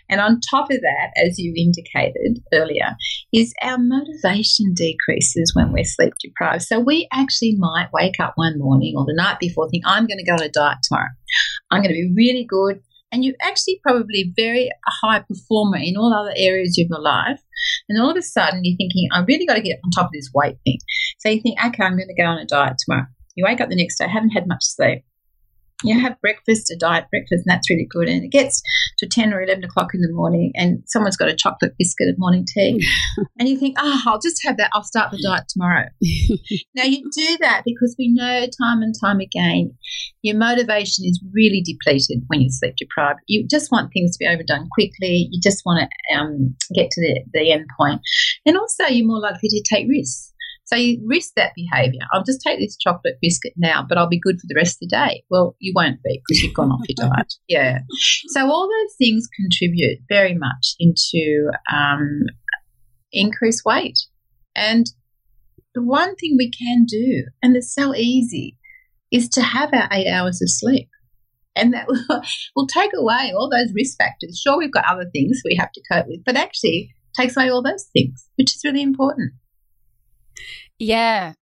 And 0.09 0.21
on 0.21 0.41
top 0.51 0.71
of 0.71 0.81
that, 0.81 1.11
as 1.17 1.39
you 1.39 1.53
indicated 1.57 2.43
earlier, 2.53 2.97
is 3.33 3.55
our 3.63 3.79
motivation 3.79 4.75
decreases 4.75 5.53
when 5.55 5.73
we're 5.73 5.85
sleep 5.85 6.15
deprived. 6.23 6.63
So 6.63 6.81
we 6.81 7.09
actually 7.13 7.57
might 7.59 7.89
wake 7.93 8.21
up 8.21 8.33
one 8.37 8.59
morning 8.59 8.95
or 8.97 9.05
the 9.05 9.15
night 9.15 9.39
before 9.39 9.69
think, 9.69 9.85
I'm 9.87 10.07
going 10.07 10.19
to 10.19 10.25
go 10.25 10.35
on 10.35 10.43
a 10.43 10.49
diet 10.49 10.79
tomorrow. 10.83 11.11
I'm 11.71 11.83
going 11.83 11.95
to 11.95 11.95
be 11.95 12.13
really 12.17 12.45
good. 12.49 12.81
And 13.13 13.25
you're 13.25 13.35
actually 13.43 13.81
probably 13.83 14.33
very 14.37 14.69
high 15.03 15.21
performer 15.21 15.79
in 15.79 15.97
all 15.97 16.13
other 16.13 16.35
areas 16.37 16.77
of 16.79 16.89
your 16.91 17.01
life. 17.01 17.41
And 17.89 18.01
all 18.03 18.11
of 18.11 18.17
a 18.17 18.23
sudden 18.23 18.61
you're 18.65 18.77
thinking, 18.77 19.09
I 19.13 19.21
really 19.21 19.47
got 19.47 19.55
to 19.55 19.63
get 19.63 19.79
on 19.85 19.91
top 19.91 20.07
of 20.07 20.13
this 20.13 20.31
weight 20.35 20.57
thing. 20.65 20.79
So 21.21 21.29
you 21.29 21.41
think, 21.41 21.59
okay, 21.59 21.85
I'm 21.85 21.97
going 21.97 22.09
to 22.09 22.21
go 22.21 22.29
on 22.29 22.39
a 22.39 22.45
diet 22.45 22.77
tomorrow. 22.79 23.07
You 23.37 23.45
wake 23.45 23.61
up 23.61 23.69
the 23.69 23.77
next 23.77 23.99
day, 23.99 24.09
haven't 24.09 24.31
had 24.31 24.49
much 24.49 24.65
sleep. 24.65 25.05
You 25.85 26.01
have 26.01 26.21
breakfast, 26.21 26.71
a 26.71 26.77
diet 26.77 27.07
breakfast, 27.11 27.45
and 27.47 27.55
that's 27.55 27.69
really 27.69 27.87
good. 27.89 28.09
And 28.09 28.25
it 28.25 28.33
gets 28.33 28.63
to 28.99 29.07
10 29.07 29.33
or 29.33 29.43
11 29.43 29.65
o'clock 29.65 29.91
in 29.95 30.01
the 30.01 30.13
morning, 30.13 30.53
and 30.55 30.83
someone's 30.87 31.17
got 31.17 31.29
a 31.29 31.37
chocolate 31.37 31.75
biscuit 31.79 32.09
at 32.09 32.19
morning 32.19 32.47
tea. 32.47 32.85
and 33.39 33.49
you 33.49 33.59
think, 33.59 33.77
oh, 33.79 34.03
I'll 34.07 34.21
just 34.21 34.43
have 34.45 34.57
that. 34.57 34.71
I'll 34.73 34.85
start 34.85 35.11
the 35.11 35.23
diet 35.23 35.45
tomorrow. 35.49 35.87
now, 36.75 36.85
you 36.85 37.09
do 37.15 37.39
that 37.41 37.63
because 37.65 37.95
we 37.99 38.13
know 38.13 38.47
time 38.61 38.83
and 38.83 38.95
time 39.01 39.21
again 39.21 39.77
your 40.27 40.37
motivation 40.37 41.05
is 41.05 41.23
really 41.33 41.63
depleted 41.63 42.25
when 42.27 42.41
you're 42.41 42.51
sleep 42.51 42.75
deprived. 42.77 43.21
You 43.29 43.47
just 43.49 43.71
want 43.71 43.93
things 43.93 44.17
to 44.17 44.19
be 44.19 44.27
overdone 44.27 44.69
quickly. 44.73 45.29
You 45.31 45.41
just 45.41 45.63
want 45.65 45.89
to 45.89 46.19
um, 46.19 46.57
get 46.75 46.91
to 46.91 47.01
the, 47.01 47.21
the 47.33 47.53
end 47.53 47.67
point. 47.79 48.01
And 48.45 48.59
also, 48.59 48.87
you're 48.87 49.07
more 49.07 49.21
likely 49.21 49.49
to 49.49 49.63
take 49.63 49.87
risks. 49.89 50.33
So 50.67 50.75
you 50.75 51.01
risk 51.07 51.33
that 51.37 51.53
behavior. 51.55 52.01
I'll 52.13 52.25
just 52.25 52.41
take 52.43 52.59
this 52.59 52.77
chocolate 52.77 53.19
biscuit 53.23 53.53
now, 53.57 53.87
but 53.89 53.99
I'll 53.99 54.09
be 54.09 54.19
good 54.19 54.41
for 54.41 54.47
the 54.49 54.57
rest 54.57 54.77
of 54.77 54.89
the 54.89 54.97
day. 54.97 55.23
Well, 55.31 55.55
you 55.61 55.73
won't 55.75 56.03
be 56.03 56.21
because 56.27 56.43
you've 56.43 56.55
gone 56.55 56.71
off 56.71 56.85
your 56.89 57.09
diet. 57.09 57.35
Yeah. 57.47 57.79
So 58.29 58.51
all 58.51 58.69
those 58.69 58.97
things 58.99 59.29
contribute 59.41 60.01
very 60.09 60.35
much 60.35 60.75
into 60.81 61.51
um, 61.73 62.23
increased 63.13 63.63
weight. 63.65 63.97
And 64.57 64.87
the 65.75 65.85
one 65.85 66.17
thing 66.17 66.35
we 66.37 66.51
can 66.51 66.85
do, 66.85 67.27
and 67.43 67.57
it's 67.57 67.73
so 67.73 67.95
easy, 67.95 68.59
is 69.13 69.29
to 69.31 69.43
have 69.43 69.71
our 69.73 69.89
eight 69.93 70.09
hours 70.09 70.43
of 70.43 70.51
sleep. 70.51 70.89
And 71.55 71.73
that 71.75 71.87
will, 71.87 72.03
will 72.57 72.67
take 72.67 72.91
away 72.97 73.33
all 73.37 73.49
those 73.49 73.73
risk 73.73 73.97
factors. 73.99 74.43
Sure, 74.45 74.59
we've 74.59 74.73
got 74.73 74.85
other 74.91 75.09
things 75.13 75.43
we 75.45 75.57
have 75.61 75.71
to 75.73 75.83
cope 75.93 76.07
with, 76.09 76.25
but 76.27 76.37
actually 76.37 76.91
takes 77.17 77.37
away 77.37 77.51
all 77.51 77.63
those 77.63 77.87
things, 77.93 78.29
which 78.37 78.57
is 78.57 78.63
really 78.65 78.83
important. 78.83 79.33
Yeah, 80.79 81.33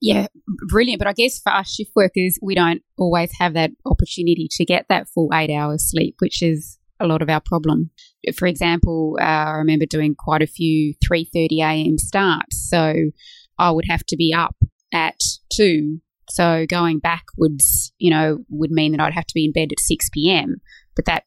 yeah, 0.00 0.28
brilliant. 0.68 0.98
But 0.98 1.08
I 1.08 1.12
guess 1.12 1.38
for 1.38 1.52
us 1.52 1.70
shift 1.70 1.92
workers, 1.94 2.38
we 2.42 2.54
don't 2.54 2.82
always 2.96 3.30
have 3.38 3.54
that 3.54 3.70
opportunity 3.84 4.48
to 4.52 4.64
get 4.64 4.86
that 4.88 5.08
full 5.08 5.28
eight 5.34 5.50
hours 5.50 5.90
sleep, 5.90 6.16
which 6.20 6.42
is 6.42 6.78
a 7.00 7.06
lot 7.06 7.22
of 7.22 7.28
our 7.28 7.40
problem. 7.40 7.90
For 8.36 8.46
example, 8.46 9.18
uh, 9.20 9.24
I 9.24 9.50
remember 9.58 9.86
doing 9.86 10.14
quite 10.18 10.42
a 10.42 10.46
few 10.46 10.94
3:30 11.04 11.60
a.m. 11.60 11.98
starts, 11.98 12.68
so 12.68 13.10
I 13.58 13.70
would 13.70 13.84
have 13.88 14.04
to 14.06 14.16
be 14.16 14.32
up 14.34 14.56
at 14.92 15.16
two. 15.52 16.00
So 16.30 16.66
going 16.68 16.98
backwards, 16.98 17.92
you 17.98 18.10
know, 18.10 18.38
would 18.48 18.70
mean 18.70 18.92
that 18.92 19.00
I'd 19.00 19.14
have 19.14 19.26
to 19.26 19.34
be 19.34 19.46
in 19.46 19.52
bed 19.52 19.72
at 19.72 19.80
6 19.80 20.10
p.m. 20.12 20.56
But 20.94 21.06
that 21.06 21.24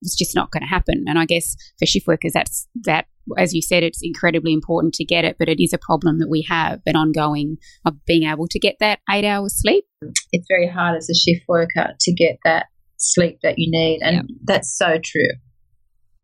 was 0.00 0.14
just 0.14 0.34
not 0.34 0.50
going 0.50 0.62
to 0.62 0.68
happen. 0.68 1.04
And 1.08 1.18
I 1.18 1.24
guess 1.24 1.56
for 1.78 1.86
shift 1.86 2.06
workers, 2.06 2.32
that's 2.34 2.68
that. 2.84 3.06
As 3.38 3.54
you 3.54 3.62
said, 3.62 3.82
it's 3.82 4.00
incredibly 4.02 4.52
important 4.52 4.94
to 4.94 5.04
get 5.04 5.24
it, 5.24 5.36
but 5.38 5.48
it 5.48 5.62
is 5.62 5.72
a 5.72 5.78
problem 5.78 6.18
that 6.18 6.28
we 6.28 6.42
have 6.48 6.80
an 6.86 6.96
ongoing 6.96 7.56
of 7.84 7.94
being 8.06 8.24
able 8.24 8.46
to 8.48 8.58
get 8.58 8.76
that 8.80 9.00
eight 9.10 9.24
hours 9.24 9.60
sleep. 9.60 9.84
It's 10.32 10.46
very 10.48 10.68
hard 10.68 10.96
as 10.96 11.08
a 11.08 11.14
shift 11.14 11.44
worker 11.48 11.94
to 11.98 12.12
get 12.12 12.38
that 12.44 12.66
sleep 12.98 13.38
that 13.42 13.58
you 13.58 13.70
need, 13.70 14.00
and 14.02 14.16
yep. 14.16 14.24
that's 14.44 14.76
so 14.76 14.98
true. 15.02 15.30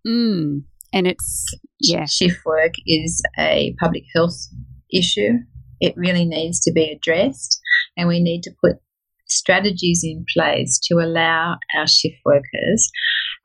Mm. 0.06 0.62
And 0.92 1.06
it's 1.06 1.46
yeah, 1.80 2.06
shift 2.06 2.44
work 2.44 2.72
is 2.86 3.22
a 3.38 3.74
public 3.80 4.04
health 4.14 4.36
issue. 4.92 5.38
It 5.80 5.94
really 5.96 6.24
needs 6.24 6.60
to 6.60 6.72
be 6.72 6.90
addressed, 6.90 7.60
and 7.96 8.08
we 8.08 8.20
need 8.20 8.42
to 8.42 8.50
put 8.62 8.76
strategies 9.26 10.02
in 10.02 10.24
place 10.36 10.78
to 10.82 10.96
allow 10.96 11.56
our 11.76 11.86
shift 11.86 12.16
workers 12.24 12.90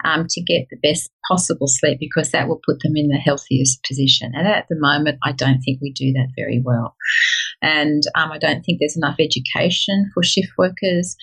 um, 0.03 0.25
to 0.29 0.41
get 0.41 0.67
the 0.69 0.77
best 0.83 1.09
possible 1.29 1.67
sleep 1.67 1.99
because 1.99 2.31
that 2.31 2.47
will 2.47 2.61
put 2.65 2.79
them 2.83 2.95
in 2.95 3.07
the 3.07 3.17
healthiest 3.17 3.83
position. 3.83 4.31
And 4.35 4.47
at 4.47 4.65
the 4.69 4.75
moment, 4.77 5.19
I 5.23 5.31
don't 5.31 5.61
think 5.61 5.79
we 5.81 5.91
do 5.91 6.11
that 6.13 6.29
very 6.35 6.61
well. 6.63 6.95
And 7.61 8.03
um, 8.15 8.31
I 8.31 8.37
don't 8.37 8.63
think 8.63 8.79
there's 8.79 8.97
enough 8.97 9.17
education 9.19 10.11
for 10.13 10.23
shift 10.23 10.49
workers, 10.57 11.15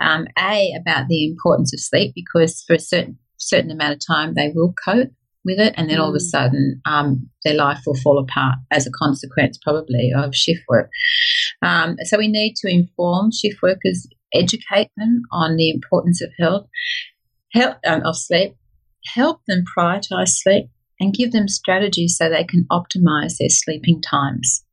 um, 0.00 0.26
A, 0.38 0.72
about 0.80 1.08
the 1.08 1.26
importance 1.26 1.72
of 1.72 1.80
sleep 1.80 2.12
because 2.14 2.62
for 2.66 2.74
a 2.74 2.80
certain 2.80 3.18
certain 3.40 3.70
amount 3.70 3.94
of 3.94 4.00
time 4.04 4.34
they 4.34 4.50
will 4.52 4.74
cope 4.84 5.10
with 5.44 5.58
it, 5.58 5.74
and 5.76 5.88
then 5.88 5.98
all 5.98 6.10
of 6.10 6.14
a 6.14 6.18
mm. 6.18 6.22
sudden 6.22 6.80
um, 6.86 7.28
their 7.44 7.54
life 7.54 7.80
will 7.86 7.96
fall 7.96 8.18
apart 8.18 8.56
as 8.70 8.86
a 8.86 8.90
consequence, 8.90 9.58
probably, 9.62 10.12
of 10.14 10.34
shift 10.34 10.62
work. 10.68 10.90
Um, 11.62 11.96
so 12.04 12.18
we 12.18 12.28
need 12.28 12.54
to 12.56 12.70
inform 12.70 13.30
shift 13.32 13.62
workers, 13.62 14.06
educate 14.34 14.90
them 14.96 15.22
on 15.32 15.56
the 15.56 15.70
importance 15.70 16.20
of 16.20 16.30
health, 16.38 16.66
help 17.52 17.76
um, 17.86 18.02
of 18.04 18.16
sleep, 18.16 18.56
help 19.14 19.40
them 19.46 19.64
prioritize 19.76 20.28
sleep, 20.28 20.66
and 21.00 21.14
give 21.14 21.32
them 21.32 21.48
strategies 21.48 22.16
so 22.16 22.28
they 22.28 22.44
can 22.44 22.66
optimize 22.70 23.36
their 23.38 23.48
sleeping 23.48 24.02
times. 24.02 24.64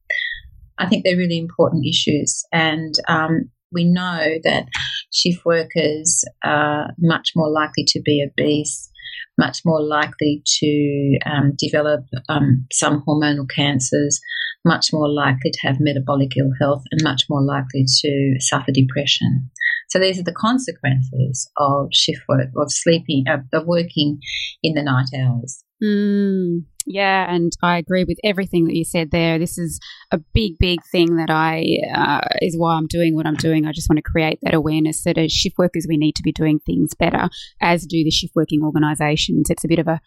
I 0.77 0.87
think 0.87 1.03
they're 1.03 1.17
really 1.17 1.37
important 1.37 1.85
issues, 1.85 2.43
and 2.51 2.93
um, 3.07 3.49
we 3.71 3.83
know 3.83 4.37
that 4.43 4.67
shift 5.13 5.45
workers 5.45 6.23
are 6.43 6.91
much 6.97 7.31
more 7.35 7.49
likely 7.49 7.85
to 7.87 8.01
be 8.01 8.25
obese 8.27 8.89
much 9.37 9.59
more 9.65 9.81
likely 9.81 10.41
to 10.45 11.17
um, 11.25 11.53
develop 11.57 12.01
um, 12.29 12.65
some 12.71 13.03
hormonal 13.07 13.45
cancers, 13.53 14.19
much 14.63 14.91
more 14.93 15.09
likely 15.09 15.51
to 15.51 15.67
have 15.67 15.77
metabolic 15.79 16.31
ill 16.37 16.51
health, 16.59 16.83
and 16.91 17.01
much 17.03 17.23
more 17.29 17.43
likely 17.43 17.85
to 18.01 18.35
suffer 18.39 18.71
depression. 18.71 19.49
So 19.89 19.99
these 19.99 20.19
are 20.19 20.23
the 20.23 20.33
consequences 20.33 21.49
of 21.57 21.87
shift 21.93 22.21
work, 22.27 22.49
of 22.57 22.71
sleeping, 22.71 23.25
of, 23.27 23.41
of 23.53 23.67
working 23.67 24.19
in 24.63 24.73
the 24.73 24.83
night 24.83 25.09
hours. 25.17 25.63
Mm, 25.83 26.63
yeah, 26.85 27.33
and 27.33 27.51
I 27.61 27.77
agree 27.77 28.05
with 28.05 28.17
everything 28.23 28.65
that 28.65 28.75
you 28.75 28.85
said 28.85 29.11
there. 29.11 29.37
This 29.37 29.57
is 29.57 29.79
a 30.11 30.19
big, 30.33 30.53
big 30.57 30.79
thing 30.91 31.17
that 31.17 31.29
I 31.29 31.65
uh, 31.93 32.27
is 32.41 32.57
why 32.57 32.75
I'm 32.75 32.87
doing 32.87 33.13
what 33.13 33.25
I'm 33.25 33.35
doing. 33.35 33.65
I 33.65 33.73
just 33.73 33.89
want 33.89 33.97
to 33.97 34.09
create 34.09 34.39
that 34.43 34.53
awareness 34.53 35.03
that 35.03 35.17
as 35.17 35.31
shift 35.31 35.57
workers, 35.57 35.85
we 35.87 35.97
need 35.97 36.15
to 36.15 36.23
be 36.23 36.31
doing 36.31 36.59
things 36.59 36.93
better, 36.95 37.27
as 37.61 37.85
do 37.85 38.03
the 38.03 38.11
shift 38.11 38.35
working 38.35 38.61
organisations. 38.63 39.49
It's 39.49 39.65
a 39.65 39.67
bit 39.67 39.79
of 39.79 39.87
a 39.87 39.99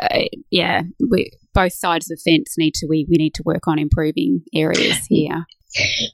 uh, 0.00 0.24
yeah. 0.50 0.82
We, 1.10 1.30
both 1.52 1.74
sides 1.74 2.10
of 2.10 2.16
the 2.16 2.30
fence 2.30 2.54
need 2.56 2.74
to 2.74 2.86
we 2.86 3.06
we 3.10 3.16
need 3.16 3.34
to 3.34 3.42
work 3.44 3.66
on 3.66 3.78
improving 3.78 4.42
areas 4.54 5.04
here. 5.08 5.44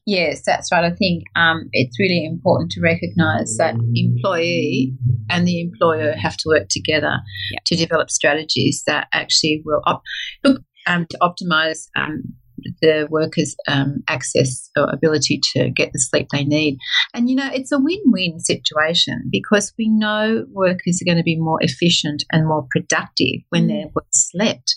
Yes, 0.07 0.43
that's 0.45 0.71
right. 0.71 0.85
I 0.85 0.95
think 0.95 1.25
um, 1.35 1.69
it's 1.73 1.99
really 1.99 2.25
important 2.25 2.71
to 2.73 2.81
recognise 2.83 3.57
that 3.57 3.75
employee 3.95 4.95
and 5.31 5.47
the 5.47 5.61
employer 5.61 6.13
have 6.13 6.37
to 6.39 6.49
work 6.49 6.69
together 6.69 7.21
to 7.65 7.77
develop 7.77 8.11
strategies 8.11 8.83
that 8.87 9.09
actually 9.15 9.63
will 9.65 9.81
op- 9.87 10.03
look 10.45 10.63
um, 10.87 11.07
to 11.11 11.19
optimise 11.23 11.89
um, 11.97 12.23
the 12.83 13.07
workers' 13.11 13.57
um, 13.69 14.03
access 14.09 14.71
or 14.77 14.89
ability 14.93 15.41
to 15.55 15.71
get 15.71 15.93
the 15.93 15.99
sleep 15.99 16.29
they 16.33 16.45
need. 16.45 16.79
And 17.15 17.31
you 17.31 17.37
know, 17.37 17.49
it's 17.53 17.73
a 17.73 17.79
win-win 17.79 18.41
situation 18.41 19.25
because 19.31 19.73
we 19.79 19.89
know 19.89 20.45
workers 20.53 21.01
are 21.01 21.07
going 21.07 21.19
to 21.19 21.25
be 21.25 21.39
more 21.39 21.59
efficient 21.61 22.25
and 22.31 22.47
more 22.47 22.67
productive 22.71 23.43
when 23.51 23.65
mm. 23.65 23.69
they're 23.69 23.91
well 23.95 24.07
slept, 24.13 24.75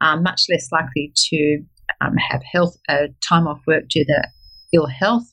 um, 0.00 0.22
much 0.22 0.42
less 0.50 0.68
likely 0.72 1.12
to 1.30 1.62
um, 2.00 2.14
have 2.16 2.42
health 2.52 2.76
uh, 2.88 3.08
time 3.26 3.46
off 3.46 3.60
work 3.66 3.84
due 3.88 4.04
to 4.04 4.22
ill 4.72 4.86
health, 4.86 5.30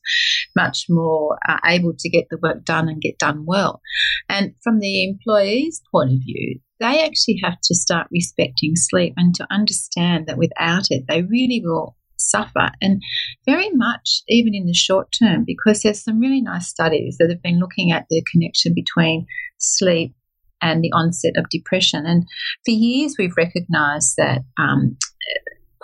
much 0.55 0.85
more 0.89 1.37
uh, 1.47 1.57
able 1.65 1.93
to 1.97 2.09
get 2.09 2.25
the 2.29 2.37
work 2.41 2.63
done 2.63 2.87
and 2.87 3.01
get 3.01 3.17
done 3.19 3.45
well. 3.45 3.81
And 4.29 4.53
from 4.63 4.79
the 4.79 5.03
employee's 5.03 5.81
point 5.91 6.11
of 6.11 6.19
view, 6.19 6.59
they 6.79 7.03
actually 7.03 7.39
have 7.43 7.57
to 7.63 7.75
start 7.75 8.07
respecting 8.11 8.73
sleep 8.75 9.13
and 9.17 9.33
to 9.35 9.47
understand 9.51 10.27
that 10.27 10.37
without 10.37 10.87
it, 10.89 11.05
they 11.07 11.21
really 11.21 11.61
will 11.63 11.95
suffer 12.17 12.71
and 12.81 13.01
very 13.45 13.69
much 13.73 14.21
even 14.29 14.55
in 14.55 14.65
the 14.65 14.73
short 14.73 15.13
term 15.17 15.43
because 15.45 15.81
there's 15.81 16.03
some 16.03 16.19
really 16.19 16.41
nice 16.41 16.67
studies 16.67 17.17
that 17.19 17.29
have 17.29 17.41
been 17.41 17.59
looking 17.59 17.91
at 17.91 18.05
the 18.09 18.23
connection 18.31 18.73
between 18.73 19.25
sleep 19.57 20.15
and 20.61 20.81
the 20.81 20.91
onset 20.93 21.33
of 21.37 21.49
depression 21.49 22.05
and 22.05 22.23
for 22.63 22.71
years 22.71 23.15
we've 23.19 23.35
recognized 23.35 24.15
that 24.17 24.41
um, 24.57 24.97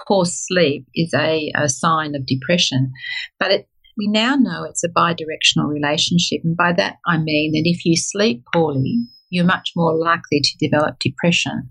poor 0.08 0.26
sleep 0.26 0.86
is 0.96 1.14
a, 1.14 1.52
a 1.56 1.70
sign 1.70 2.16
of 2.16 2.26
depression, 2.26 2.92
but 3.40 3.52
it, 3.52 3.70
we 3.98 4.08
now 4.08 4.36
know 4.36 4.64
it's 4.64 4.84
a 4.84 4.90
bidirectional 4.90 5.68
relationship. 5.68 6.42
And 6.44 6.56
by 6.56 6.74
that, 6.74 6.98
I 7.06 7.18
mean 7.18 7.52
that 7.52 7.70
if 7.70 7.86
you 7.86 7.96
sleep 7.98 8.44
poorly, 8.54 9.00
you're 9.30 9.46
much 9.46 9.72
more 9.76 9.96
likely 9.96 10.42
to 10.42 10.58
develop 10.60 10.98
depression. 11.00 11.68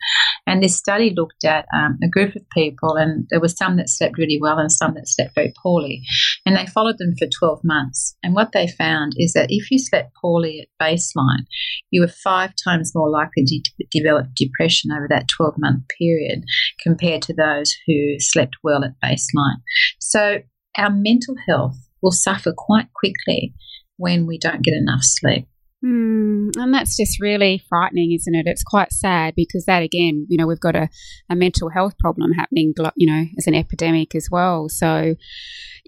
And 0.46 0.62
this 0.62 0.76
study 0.76 1.12
looked 1.14 1.44
at 1.44 1.66
um, 1.74 1.98
a 2.02 2.08
group 2.08 2.34
of 2.34 2.48
people, 2.50 2.96
and 2.96 3.26
there 3.30 3.40
were 3.40 3.48
some 3.48 3.76
that 3.76 3.88
slept 3.88 4.18
really 4.18 4.38
well 4.40 4.58
and 4.58 4.72
some 4.72 4.94
that 4.94 5.08
slept 5.08 5.34
very 5.34 5.52
poorly. 5.62 6.02
And 6.46 6.56
they 6.56 6.66
followed 6.66 6.96
them 6.98 7.14
for 7.18 7.26
12 7.26 7.60
months. 7.64 8.16
And 8.22 8.34
what 8.34 8.52
they 8.52 8.66
found 8.66 9.12
is 9.16 9.32
that 9.34 9.48
if 9.50 9.70
you 9.70 9.78
slept 9.78 10.14
poorly 10.20 10.60
at 10.60 10.84
baseline, 10.84 11.46
you 11.90 12.00
were 12.00 12.08
five 12.08 12.52
times 12.62 12.92
more 12.94 13.10
likely 13.10 13.44
to 13.44 13.60
develop 13.90 14.26
depression 14.34 14.90
over 14.92 15.06
that 15.08 15.28
12 15.36 15.54
month 15.58 15.84
period 15.98 16.44
compared 16.82 17.22
to 17.22 17.34
those 17.34 17.74
who 17.86 18.18
slept 18.18 18.56
well 18.62 18.84
at 18.84 18.94
baseline. 19.04 19.60
So 20.00 20.38
our 20.76 20.90
mental 20.90 21.34
health 21.48 21.76
will 22.02 22.12
suffer 22.12 22.52
quite 22.56 22.92
quickly 22.94 23.54
when 23.96 24.26
we 24.26 24.38
don't 24.38 24.62
get 24.62 24.74
enough 24.74 25.02
sleep. 25.02 25.46
Mm, 25.84 26.50
and 26.56 26.74
that's 26.74 26.96
just 26.96 27.20
really 27.20 27.62
frightening, 27.68 28.12
isn't 28.12 28.34
it? 28.34 28.46
It's 28.46 28.64
quite 28.64 28.92
sad 28.92 29.34
because 29.36 29.64
that, 29.66 29.82
again, 29.82 30.26
you 30.28 30.36
know, 30.36 30.46
we've 30.46 30.58
got 30.58 30.74
a, 30.74 30.88
a 31.30 31.36
mental 31.36 31.70
health 31.70 31.96
problem 31.98 32.32
happening, 32.32 32.74
you 32.96 33.06
know, 33.06 33.24
as 33.38 33.46
an 33.46 33.54
epidemic 33.54 34.14
as 34.16 34.28
well. 34.30 34.68
So, 34.68 35.14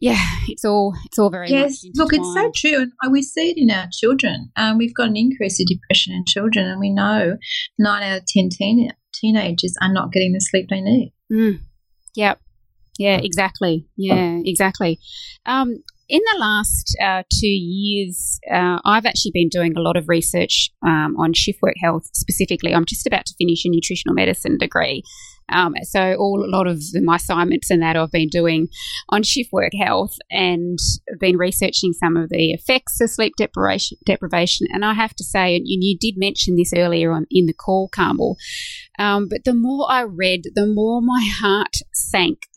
yeah, 0.00 0.24
it's 0.48 0.64
all 0.64 0.94
it's 1.06 1.18
all 1.18 1.28
very 1.28 1.50
yes. 1.50 1.84
Look, 1.94 2.12
it's 2.12 2.34
so 2.34 2.52
true, 2.54 2.86
and 3.02 3.12
we 3.12 3.20
see 3.22 3.50
it 3.50 3.58
in 3.58 3.70
our 3.70 3.88
children. 3.92 4.52
Um, 4.56 4.78
we've 4.78 4.94
got 4.94 5.08
an 5.08 5.16
increase 5.16 5.60
of 5.60 5.66
depression 5.66 6.14
in 6.14 6.24
children, 6.24 6.66
and 6.66 6.80
we 6.80 6.90
know 6.90 7.36
nine 7.78 8.02
out 8.02 8.18
of 8.18 8.26
ten 8.26 8.48
teen- 8.48 8.92
teenagers 9.12 9.74
are 9.82 9.92
not 9.92 10.12
getting 10.12 10.32
the 10.32 10.40
sleep 10.40 10.68
they 10.70 10.80
need. 10.80 11.12
Mm. 11.32 11.60
Yep. 12.14 12.40
Yeah, 12.98 13.16
exactly. 13.16 13.86
Yeah, 13.96 14.40
exactly. 14.44 14.98
Um, 15.46 15.82
in 16.10 16.20
the 16.32 16.38
last 16.40 16.96
uh, 17.00 17.22
two 17.32 17.46
years, 17.46 18.40
uh, 18.52 18.80
I've 18.84 19.06
actually 19.06 19.30
been 19.32 19.48
doing 19.48 19.76
a 19.76 19.80
lot 19.80 19.96
of 19.96 20.08
research 20.08 20.70
um, 20.84 21.14
on 21.16 21.32
shift 21.32 21.62
work 21.62 21.76
health 21.80 22.10
specifically. 22.12 22.74
I'm 22.74 22.84
just 22.84 23.06
about 23.06 23.26
to 23.26 23.34
finish 23.38 23.64
a 23.64 23.68
nutritional 23.68 24.14
medicine 24.14 24.58
degree. 24.58 25.04
Um, 25.52 25.74
so 25.82 26.14
all 26.14 26.44
a 26.44 26.50
lot 26.50 26.66
of 26.66 26.80
my 27.02 27.16
assignments 27.16 27.70
and 27.70 27.82
that 27.82 27.96
I've 27.96 28.10
been 28.10 28.28
doing 28.28 28.68
on 29.08 29.22
shift 29.22 29.52
work 29.52 29.72
health 29.80 30.16
and 30.30 30.78
been 31.18 31.36
researching 31.36 31.92
some 31.92 32.16
of 32.16 32.28
the 32.30 32.52
effects 32.52 33.00
of 33.00 33.10
sleep 33.10 33.34
deprivation. 33.36 33.98
deprivation. 34.06 34.66
And 34.72 34.84
I 34.84 34.94
have 34.94 35.14
to 35.14 35.24
say, 35.24 35.56
and 35.56 35.64
you 35.66 35.96
did 35.98 36.14
mention 36.16 36.56
this 36.56 36.72
earlier 36.76 37.12
on 37.12 37.26
in 37.30 37.46
the 37.46 37.52
call, 37.52 37.88
Carmel, 37.88 38.36
um, 38.98 39.28
but 39.28 39.44
the 39.44 39.54
more 39.54 39.90
I 39.90 40.02
read, 40.02 40.42
the 40.54 40.66
more 40.66 41.00
my 41.00 41.28
heart 41.40 41.76
sank 41.92 42.46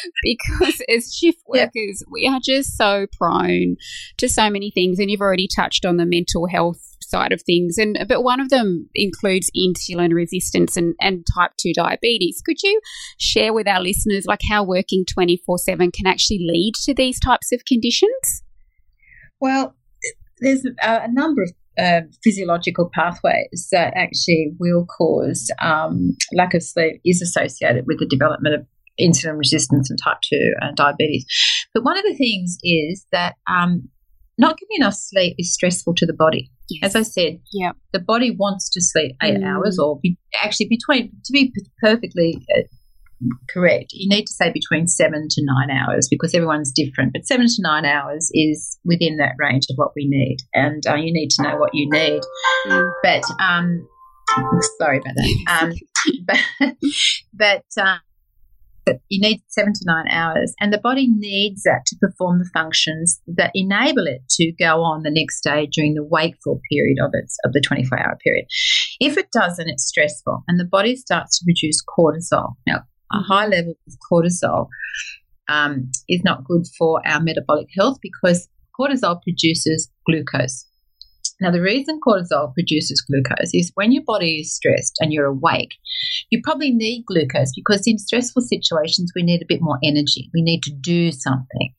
because 0.22 0.82
as 0.88 1.14
shift 1.14 1.42
workers, 1.46 1.72
yeah. 1.74 2.10
we 2.10 2.26
are 2.26 2.40
just 2.42 2.76
so 2.76 3.06
prone 3.18 3.76
to 4.18 4.28
so 4.28 4.50
many 4.50 4.70
things. 4.70 4.98
And 4.98 5.10
you've 5.10 5.20
already 5.20 5.48
touched 5.48 5.84
on 5.84 5.96
the 5.96 6.06
mental 6.06 6.46
health 6.46 6.80
side 7.00 7.32
of 7.32 7.42
things, 7.42 7.76
and 7.76 7.98
but 8.08 8.22
one 8.22 8.40
of 8.40 8.50
them 8.50 8.88
includes 8.94 9.50
insulin 9.56 10.14
resistance 10.14 10.76
and, 10.76 10.94
and 11.00 11.26
type 11.34 11.52
two 11.58 11.72
diabetes. 11.74 12.42
Could 12.44 12.62
you 12.62 12.80
share 13.18 13.52
with 13.52 13.66
our 13.66 13.80
listeners 13.80 14.26
like 14.26 14.40
how 14.48 14.62
working 14.62 15.04
twenty 15.04 15.42
four 15.44 15.58
seven 15.58 15.90
can 15.90 16.06
actually 16.06 16.40
lead 16.40 16.74
to 16.84 16.94
these 16.94 17.18
types 17.18 17.52
of 17.52 17.64
conditions? 17.64 18.42
Well, 19.40 19.74
there's 20.38 20.64
a, 20.64 21.02
a 21.02 21.12
number 21.12 21.42
of 21.42 21.50
uh, 21.78 22.02
physiological 22.22 22.90
pathways 22.92 23.68
that 23.72 23.92
actually 23.96 24.52
will 24.58 24.84
cause 24.86 25.50
um, 25.62 26.16
lack 26.32 26.54
of 26.54 26.62
sleep 26.62 27.00
is 27.04 27.22
associated 27.22 27.86
with 27.86 27.98
the 27.98 28.06
development 28.06 28.54
of 28.54 28.66
insulin 29.00 29.38
resistance 29.38 29.90
and 29.90 29.98
type 30.02 30.18
2 30.22 30.52
uh, 30.62 30.72
diabetes. 30.74 31.26
But 31.74 31.84
one 31.84 31.98
of 31.98 32.04
the 32.04 32.14
things 32.14 32.58
is 32.62 33.06
that 33.12 33.36
um, 33.50 33.88
not 34.38 34.58
getting 34.58 34.76
enough 34.82 34.94
sleep 34.94 35.34
is 35.38 35.52
stressful 35.52 35.94
to 35.96 36.06
the 36.06 36.12
body. 36.12 36.50
Yes. 36.68 36.94
As 36.94 36.96
I 36.96 37.02
said, 37.02 37.40
yep. 37.52 37.76
the 37.92 37.98
body 37.98 38.30
wants 38.30 38.70
to 38.70 38.80
sleep 38.80 39.16
eight 39.22 39.38
mm. 39.38 39.44
hours 39.44 39.78
or 39.78 39.98
be, 40.00 40.16
actually 40.40 40.68
between, 40.68 41.12
to 41.24 41.32
be 41.32 41.52
perfectly 41.82 42.46
uh, 42.56 42.62
correct, 43.48 43.92
you 43.92 44.08
need 44.08 44.24
to 44.24 44.32
say 44.32 44.52
between 44.52 44.86
seven 44.86 45.26
to 45.30 45.42
nine 45.44 45.70
hours 45.70 46.08
because 46.10 46.34
everyone's 46.34 46.72
different. 46.72 47.12
But 47.12 47.26
seven 47.26 47.46
to 47.46 47.62
nine 47.62 47.84
hours 47.84 48.30
is 48.32 48.78
within 48.84 49.16
that 49.18 49.34
range 49.38 49.66
of 49.70 49.76
what 49.76 49.92
we 49.94 50.06
need, 50.08 50.38
and 50.54 50.82
uh, 50.86 50.94
you 50.94 51.12
need 51.12 51.30
to 51.30 51.42
know 51.42 51.56
what 51.56 51.74
you 51.74 51.88
need. 51.90 52.22
Mm. 52.66 52.92
But 53.02 53.24
um, 53.42 53.88
sorry 54.78 54.98
about 54.98 55.14
that. 55.16 55.36
Um, 55.50 55.72
but 56.26 56.74
but 57.34 57.82
uh, 58.88 58.94
you 59.08 59.20
need 59.20 59.42
seven 59.48 59.72
to 59.72 59.84
nine 59.84 60.06
hours, 60.10 60.54
and 60.60 60.72
the 60.72 60.78
body 60.78 61.08
needs 61.08 61.62
that 61.62 61.82
to 61.86 61.96
perform 62.00 62.38
the 62.38 62.50
functions 62.52 63.20
that 63.26 63.50
enable 63.54 64.06
it 64.06 64.22
to 64.30 64.52
go 64.52 64.82
on 64.82 65.02
the 65.02 65.10
next 65.10 65.42
day 65.42 65.66
during 65.72 65.94
the 65.94 66.04
wakeful 66.04 66.60
period 66.70 66.98
of 67.02 67.10
its 67.14 67.36
of 67.44 67.52
the 67.52 67.60
24 67.60 67.98
hour 67.98 68.16
period. 68.22 68.46
If 69.00 69.16
it 69.16 69.30
doesn't, 69.32 69.68
it's 69.68 69.86
stressful, 69.86 70.44
and 70.48 70.58
the 70.58 70.64
body 70.64 70.96
starts 70.96 71.38
to 71.38 71.44
produce 71.44 71.82
cortisol. 71.84 72.54
Now, 72.66 72.80
a 73.12 73.18
high 73.18 73.46
level 73.46 73.74
of 73.86 73.94
cortisol 74.10 74.68
um, 75.48 75.90
is 76.08 76.22
not 76.24 76.44
good 76.44 76.64
for 76.78 77.00
our 77.06 77.20
metabolic 77.20 77.68
health 77.76 77.98
because 78.00 78.48
cortisol 78.78 79.20
produces 79.22 79.90
glucose. 80.06 80.66
Now, 81.40 81.50
the 81.50 81.62
reason 81.62 82.00
cortisol 82.06 82.52
produces 82.54 83.02
glucose 83.02 83.54
is 83.54 83.72
when 83.74 83.92
your 83.92 84.02
body 84.06 84.40
is 84.40 84.54
stressed 84.54 84.96
and 85.00 85.12
you're 85.12 85.26
awake, 85.26 85.74
you 86.30 86.40
probably 86.42 86.70
need 86.70 87.04
glucose 87.06 87.52
because 87.54 87.82
in 87.86 87.98
stressful 87.98 88.42
situations, 88.42 89.12
we 89.14 89.22
need 89.22 89.42
a 89.42 89.48
bit 89.48 89.60
more 89.60 89.78
energy. 89.82 90.30
We 90.34 90.42
need 90.42 90.62
to 90.64 90.72
do 90.72 91.12
something. 91.12 91.74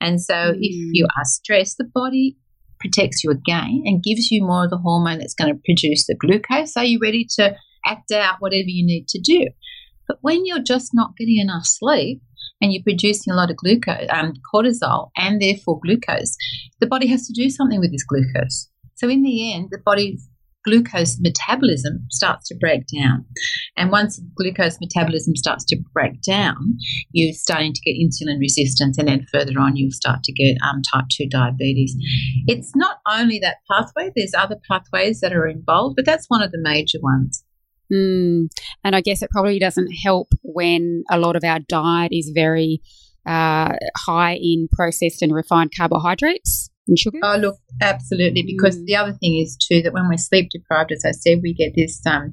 And 0.00 0.20
so, 0.20 0.34
mm. 0.34 0.58
if 0.60 0.90
you 0.92 1.06
are 1.06 1.24
stressed, 1.24 1.78
the 1.78 1.90
body 1.92 2.36
protects 2.78 3.24
you 3.24 3.30
again 3.30 3.82
and 3.84 4.02
gives 4.02 4.30
you 4.30 4.44
more 4.44 4.64
of 4.64 4.70
the 4.70 4.76
hormone 4.76 5.18
that's 5.18 5.34
going 5.34 5.54
to 5.54 5.60
produce 5.64 6.06
the 6.06 6.14
glucose. 6.14 6.76
Are 6.76 6.84
you're 6.84 7.00
ready 7.00 7.26
to 7.36 7.54
act 7.86 8.10
out 8.12 8.36
whatever 8.40 8.66
you 8.66 8.84
need 8.84 9.08
to 9.08 9.20
do. 9.20 9.46
But 10.08 10.18
when 10.20 10.44
you're 10.44 10.62
just 10.62 10.90
not 10.92 11.16
getting 11.16 11.38
enough 11.38 11.64
sleep, 11.66 12.20
and 12.60 12.72
you're 12.72 12.82
producing 12.82 13.32
a 13.32 13.36
lot 13.36 13.50
of 13.50 13.56
glucose, 13.56 14.06
um, 14.10 14.34
cortisol, 14.52 15.10
and 15.16 15.40
therefore 15.40 15.80
glucose, 15.80 16.36
the 16.80 16.86
body 16.86 17.06
has 17.06 17.26
to 17.26 17.32
do 17.32 17.50
something 17.50 17.80
with 17.80 17.92
this 17.92 18.04
glucose. 18.04 18.68
So 18.96 19.08
in 19.08 19.22
the 19.22 19.52
end, 19.52 19.68
the 19.70 19.78
body's 19.78 20.28
glucose 20.66 21.18
metabolism 21.20 22.04
starts 22.10 22.48
to 22.48 22.56
break 22.56 22.82
down. 22.92 23.24
And 23.76 23.92
once 23.92 24.20
glucose 24.36 24.78
metabolism 24.80 25.36
starts 25.36 25.64
to 25.66 25.78
break 25.94 26.20
down, 26.22 26.76
you're 27.12 27.32
starting 27.32 27.72
to 27.72 27.80
get 27.82 27.96
insulin 27.96 28.40
resistance, 28.40 28.98
and 28.98 29.06
then 29.06 29.26
further 29.32 29.58
on, 29.60 29.76
you'll 29.76 29.92
start 29.92 30.24
to 30.24 30.32
get 30.32 30.56
um, 30.68 30.82
type 30.92 31.04
2 31.12 31.28
diabetes. 31.28 31.94
It's 32.48 32.72
not 32.74 32.96
only 33.08 33.38
that 33.38 33.58
pathway, 33.70 34.10
there's 34.14 34.34
other 34.36 34.56
pathways 34.68 35.20
that 35.20 35.32
are 35.32 35.46
involved, 35.46 35.96
but 35.96 36.04
that's 36.04 36.26
one 36.28 36.42
of 36.42 36.50
the 36.50 36.60
major 36.60 36.98
ones. 37.00 37.44
Mm. 37.92 38.48
And 38.82 38.96
I 38.96 39.00
guess 39.00 39.22
it 39.22 39.30
probably 39.30 39.60
doesn't 39.60 39.92
help 39.92 40.28
when 40.42 41.04
a 41.08 41.18
lot 41.18 41.36
of 41.36 41.44
our 41.44 41.60
diet 41.60 42.12
is 42.12 42.32
very 42.34 42.80
uh, 43.24 43.72
high 43.96 44.38
in 44.40 44.68
processed 44.72 45.22
and 45.22 45.32
refined 45.32 45.70
carbohydrates 45.76 46.70
and 46.88 46.98
sugar? 46.98 47.18
Oh, 47.22 47.36
look, 47.36 47.56
absolutely. 47.80 48.42
Because 48.42 48.78
mm. 48.78 48.86
the 48.86 48.96
other 48.96 49.12
thing 49.12 49.36
is 49.38 49.56
too 49.56 49.82
that 49.82 49.92
when 49.92 50.08
we're 50.08 50.16
sleep 50.16 50.50
deprived, 50.50 50.92
as 50.92 51.04
I 51.04 51.12
said, 51.12 51.38
we 51.42 51.54
get 51.54 51.74
this 51.74 52.00
um, 52.06 52.32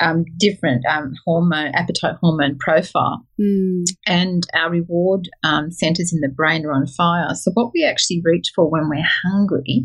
um, 0.00 0.24
different 0.38 0.84
um, 0.86 1.14
hormone, 1.24 1.72
appetite 1.74 2.16
hormone 2.20 2.58
profile, 2.58 3.26
mm. 3.40 3.84
and 4.06 4.46
our 4.54 4.70
reward 4.70 5.28
um, 5.42 5.70
centers 5.70 6.12
in 6.12 6.20
the 6.20 6.28
brain 6.28 6.64
are 6.66 6.72
on 6.72 6.86
fire. 6.86 7.34
So, 7.34 7.50
what 7.54 7.70
we 7.74 7.84
actually 7.84 8.20
reach 8.24 8.52
for 8.54 8.68
when 8.68 8.88
we're 8.88 9.06
hungry, 9.24 9.84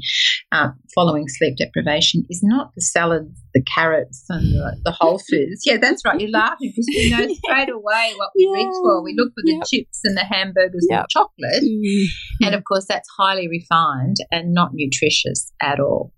uh, 0.52 0.70
following 0.94 1.26
sleep 1.28 1.58
deprivation, 1.58 2.26
is 2.30 2.42
not 2.44 2.72
the 2.76 2.82
salads, 2.82 3.40
the 3.54 3.64
carrots, 3.64 4.26
and 4.30 4.54
the, 4.54 4.78
the 4.86 4.92
whole 4.92 5.20
foods. 5.20 5.64
Yeah, 5.66 5.78
that's 5.78 6.04
right. 6.06 6.20
You're 6.20 6.30
laughing 6.30 6.74
because 6.76 6.88
we 6.88 7.10
know 7.10 7.34
straight 7.46 7.70
away 7.70 8.14
what 8.18 8.32
we 8.36 8.50
yeah. 8.52 8.58
reach 8.58 8.74
for. 8.84 9.04
We 9.04 9.16
look 9.18 9.30
for 9.30 9.44
the 9.46 9.54
yep. 9.54 9.64
chips 9.68 10.02
and 10.04 10.18
the 10.18 10.26
hamburgers 10.26 10.86
yep. 10.90 11.00
and 11.00 11.04
the 11.04 11.08
chocolate, 11.10 11.64
mm. 11.64 12.48
and 12.48 12.56
of 12.56 12.64
course, 12.66 12.86
that's 12.88 13.10
highly 13.18 13.48
refined 13.48 14.18
and 14.32 14.54
not 14.54 14.72
nutritious 14.74 15.52
at 15.62 15.80
all. 15.80 16.12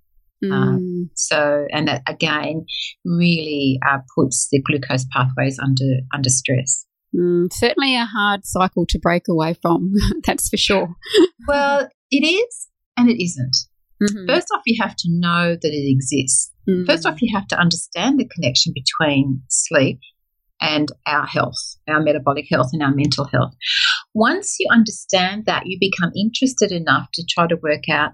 Um, 0.44 0.52
mm. 0.52 0.54
Um, 0.54 1.10
so, 1.16 1.68
and 1.72 1.88
that 1.88 2.02
again 2.08 2.66
really 3.06 3.80
uh, 3.88 4.00
puts 4.16 4.48
the 4.52 4.62
glucose 4.62 5.06
pathways 5.12 5.60
under 5.60 6.02
under 6.14 6.30
stress. 6.30 6.86
Mm, 7.16 7.52
certainly 7.54 7.96
a 7.96 8.06
hard 8.06 8.46
cycle 8.46 8.86
to 8.88 9.00
break 9.00 9.24
away 9.30 9.56
from. 9.62 9.94
that's 10.26 10.50
for 10.50 10.58
sure. 10.58 10.96
well, 11.48 11.88
it 12.10 12.26
is, 12.26 12.68
and 12.98 13.10
it 13.10 13.24
isn't. 13.24 13.56
Mm-hmm. 14.02 14.26
First 14.28 14.48
off, 14.54 14.62
you 14.66 14.82
have 14.82 14.96
to 14.98 15.08
know 15.10 15.56
that 15.56 15.72
it 15.72 15.92
exists. 15.92 16.52
Mm-hmm. 16.68 16.86
First 16.86 17.06
off, 17.06 17.22
you 17.22 17.36
have 17.36 17.48
to 17.48 17.60
understand 17.60 18.20
the 18.20 18.28
connection 18.28 18.74
between 18.74 19.42
sleep 19.50 20.00
and 20.60 20.90
our 21.06 21.26
health, 21.26 21.78
our 21.88 22.02
metabolic 22.02 22.46
health, 22.50 22.70
and 22.74 22.82
our 22.82 22.94
mental 22.94 23.26
health. 23.26 23.54
Once 24.14 24.56
you 24.60 24.68
understand 24.72 25.46
that, 25.46 25.64
you 25.66 25.78
become 25.80 26.12
interested 26.16 26.72
enough 26.72 27.10
to 27.14 27.24
try 27.28 27.48
to 27.48 27.58
work 27.62 27.90
out 27.90 28.14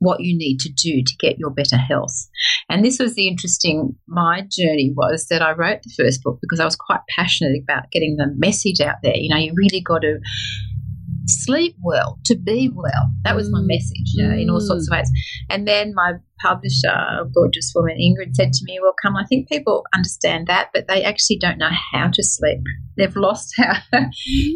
what 0.00 0.20
you 0.20 0.36
need 0.36 0.58
to 0.58 0.70
do 0.70 1.02
to 1.04 1.16
get 1.18 1.38
your 1.38 1.50
better 1.50 1.76
health. 1.76 2.28
And 2.68 2.84
this 2.84 2.98
was 2.98 3.14
the 3.14 3.28
interesting, 3.28 3.94
my 4.08 4.40
journey 4.40 4.92
was 4.96 5.26
that 5.28 5.42
I 5.42 5.52
wrote 5.52 5.82
the 5.82 5.94
first 5.96 6.22
book 6.22 6.38
because 6.40 6.58
I 6.58 6.64
was 6.64 6.76
quite 6.76 7.00
passionate 7.16 7.56
about 7.62 7.90
getting 7.92 8.16
the 8.16 8.34
message 8.36 8.80
out 8.80 8.96
there. 9.02 9.16
You 9.16 9.28
know, 9.28 9.40
you 9.40 9.52
really 9.54 9.80
got 9.80 10.00
to 10.02 10.18
sleep 11.30 11.76
well, 11.82 12.18
to 12.26 12.36
be 12.36 12.70
well. 12.74 13.10
That 13.24 13.36
was 13.36 13.50
my 13.50 13.60
mm. 13.60 13.68
message 13.68 14.12
you 14.14 14.26
know, 14.26 14.34
in 14.34 14.50
all 14.50 14.60
sorts 14.60 14.88
of 14.88 14.92
ways. 14.92 15.10
And 15.48 15.66
then 15.66 15.94
my 15.94 16.14
publisher, 16.40 16.88
a 16.88 17.24
gorgeous 17.34 17.72
woman, 17.74 17.98
Ingrid, 17.98 18.34
said 18.34 18.52
to 18.52 18.64
me, 18.64 18.78
Well, 18.80 18.94
come, 19.02 19.16
I 19.16 19.24
think 19.26 19.48
people 19.48 19.84
understand 19.94 20.46
that, 20.46 20.70
but 20.72 20.88
they 20.88 21.04
actually 21.04 21.38
don't 21.38 21.58
know 21.58 21.70
how 21.92 22.08
to 22.08 22.22
sleep. 22.22 22.60
They've 22.96 23.16
lost 23.16 23.54
how 23.56 23.74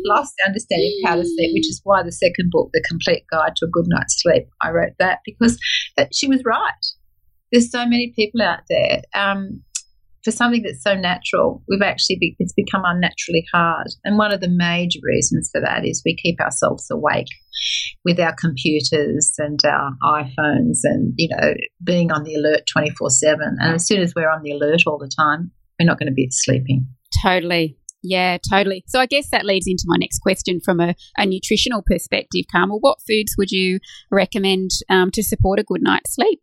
lost 0.04 0.34
the 0.38 0.46
understanding 0.46 1.00
of 1.02 1.10
how 1.10 1.16
to 1.16 1.24
sleep, 1.24 1.52
which 1.54 1.68
is 1.68 1.80
why 1.84 2.02
the 2.02 2.12
second 2.12 2.50
book, 2.50 2.70
The 2.72 2.84
Complete 2.88 3.24
Guide 3.30 3.56
to 3.56 3.66
a 3.66 3.70
Good 3.70 3.86
Night's 3.88 4.20
Sleep, 4.22 4.48
I 4.62 4.70
wrote 4.70 4.94
that 4.98 5.20
because 5.24 5.58
that, 5.96 6.14
she 6.14 6.28
was 6.28 6.42
right. 6.44 6.72
There's 7.52 7.70
so 7.70 7.86
many 7.86 8.12
people 8.16 8.42
out 8.42 8.60
there. 8.68 9.02
Um, 9.14 9.62
for 10.24 10.30
something 10.30 10.62
that's 10.62 10.82
so 10.82 10.94
natural, 10.94 11.62
we've 11.68 11.82
actually 11.82 12.16
be, 12.18 12.34
it's 12.38 12.54
become 12.54 12.82
unnaturally 12.84 13.44
hard. 13.52 13.88
And 14.04 14.16
one 14.16 14.32
of 14.32 14.40
the 14.40 14.48
major 14.48 15.00
reasons 15.02 15.50
for 15.52 15.60
that 15.60 15.84
is 15.84 16.02
we 16.04 16.16
keep 16.16 16.40
ourselves 16.40 16.86
awake 16.90 17.28
with 18.04 18.18
our 18.18 18.34
computers 18.34 19.34
and 19.38 19.60
our 19.64 19.92
iPhones, 20.04 20.80
and 20.84 21.12
you 21.16 21.28
know, 21.30 21.54
being 21.82 22.10
on 22.10 22.24
the 22.24 22.34
alert 22.34 22.62
twenty 22.70 22.90
four 22.90 23.10
seven. 23.10 23.56
And 23.60 23.74
as 23.74 23.86
soon 23.86 24.00
as 24.00 24.12
we're 24.14 24.30
on 24.30 24.42
the 24.42 24.52
alert 24.52 24.82
all 24.86 24.98
the 24.98 25.10
time, 25.14 25.50
we're 25.78 25.86
not 25.86 25.98
going 25.98 26.08
to 26.08 26.14
be 26.14 26.28
sleeping. 26.30 26.86
Totally. 27.22 27.76
Yeah, 28.02 28.36
totally. 28.50 28.84
So 28.86 29.00
I 29.00 29.06
guess 29.06 29.30
that 29.30 29.46
leads 29.46 29.66
into 29.66 29.84
my 29.86 29.96
next 29.98 30.18
question 30.18 30.60
from 30.62 30.78
a, 30.78 30.94
a 31.16 31.24
nutritional 31.24 31.82
perspective, 31.86 32.44
Carmel. 32.52 32.78
What 32.80 32.98
foods 33.08 33.34
would 33.38 33.50
you 33.50 33.78
recommend 34.10 34.72
um, 34.90 35.10
to 35.12 35.22
support 35.22 35.58
a 35.58 35.64
good 35.64 35.80
night's 35.82 36.14
sleep? 36.14 36.42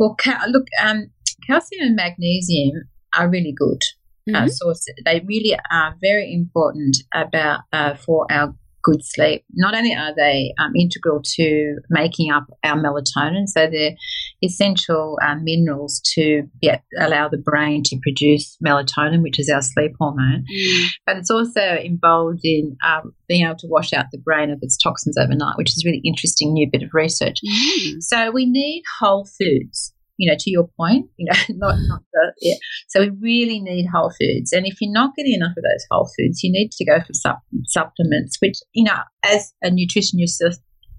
Well, 0.00 0.16
ca- 0.18 0.44
look, 0.48 0.66
um, 0.82 1.10
calcium 1.46 1.86
and 1.86 1.94
magnesium 1.94 2.88
are 3.16 3.28
really 3.28 3.54
good 3.56 3.80
uh, 4.28 4.32
mm-hmm. 4.32 4.44
uh, 4.44 4.48
sources. 4.48 4.94
They 5.04 5.20
really 5.26 5.58
are 5.70 5.96
very 6.00 6.32
important 6.32 6.96
about 7.14 7.60
uh, 7.72 7.94
for 7.94 8.26
our 8.30 8.54
good 8.82 9.04
sleep. 9.04 9.44
Not 9.52 9.74
only 9.74 9.94
are 9.94 10.14
they 10.14 10.52
um, 10.58 10.72
integral 10.76 11.20
to 11.36 11.76
making 11.88 12.30
up 12.32 12.46
our 12.64 12.76
melatonin, 12.76 13.46
so 13.46 13.68
they're 13.70 13.94
essential 14.42 15.18
um, 15.24 15.44
minerals 15.44 16.00
to 16.14 16.42
get, 16.60 16.82
allow 16.98 17.28
the 17.28 17.38
brain 17.38 17.82
to 17.84 17.98
produce 18.02 18.56
melatonin, 18.64 19.22
which 19.22 19.38
is 19.38 19.48
our 19.48 19.62
sleep 19.62 19.92
hormone, 20.00 20.44
Mm. 20.52 20.86
but 21.06 21.16
it's 21.16 21.30
also 21.30 21.76
involved 21.76 22.40
in 22.42 22.76
um, 22.86 23.14
being 23.28 23.44
able 23.44 23.56
to 23.56 23.68
wash 23.68 23.92
out 23.92 24.06
the 24.10 24.18
brain 24.18 24.50
of 24.50 24.58
its 24.62 24.76
toxins 24.76 25.16
overnight, 25.16 25.56
which 25.56 25.70
is 25.70 25.84
a 25.84 25.88
really 25.88 26.02
interesting 26.04 26.52
new 26.52 26.68
bit 26.70 26.82
of 26.82 26.90
research. 26.92 27.36
Mm. 27.44 28.02
So 28.02 28.30
we 28.32 28.46
need 28.46 28.82
whole 29.00 29.24
foods. 29.24 29.91
You 30.22 30.30
know, 30.30 30.36
to 30.38 30.50
your 30.50 30.68
point, 30.76 31.06
you 31.16 31.26
know, 31.26 31.38
not 31.56 31.76
not 31.88 32.02
the 32.12 32.32
yeah. 32.40 32.54
So 32.88 33.00
we 33.00 33.10
really 33.20 33.60
need 33.60 33.86
whole 33.92 34.10
foods, 34.10 34.52
and 34.52 34.66
if 34.66 34.76
you're 34.80 34.92
not 34.92 35.16
getting 35.16 35.34
enough 35.34 35.56
of 35.56 35.64
those 35.64 35.86
whole 35.90 36.08
foods, 36.16 36.42
you 36.42 36.52
need 36.52 36.70
to 36.72 36.84
go 36.84 37.00
for 37.00 37.12
sup- 37.12 37.42
supplements. 37.66 38.38
Which 38.40 38.58
you 38.72 38.84
know, 38.84 38.98
as 39.24 39.52
a 39.64 39.70
nutritionist 39.70 40.40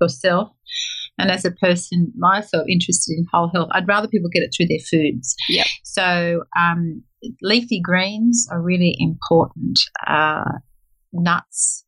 yourself, 0.01 0.49
and 1.17 1.31
as 1.31 1.45
a 1.45 1.51
person 1.51 2.11
myself 2.17 2.65
interested 2.67 3.15
in 3.17 3.25
whole 3.31 3.49
health, 3.53 3.69
I'd 3.71 3.87
rather 3.87 4.07
people 4.07 4.29
get 4.29 4.43
it 4.43 4.53
through 4.55 4.67
their 4.67 4.79
foods. 4.79 5.35
Yep. 5.49 5.67
So 5.83 6.43
um, 6.59 7.03
leafy 7.41 7.79
greens 7.81 8.47
are 8.51 8.61
really 8.61 8.95
important. 8.99 9.79
Uh, 10.05 10.59
nuts, 11.13 11.82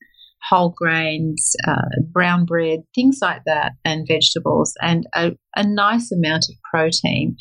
whole 0.49 0.73
grains, 0.75 1.55
uh, 1.67 1.81
brown 2.11 2.45
bread, 2.45 2.79
things 2.93 3.19
like 3.21 3.41
that, 3.45 3.73
and 3.83 4.07
vegetables, 4.07 4.73
and 4.81 5.07
a, 5.15 5.31
a 5.55 5.67
nice 5.67 6.11
amount 6.11 6.45
of 6.49 6.55
protein, 6.71 7.35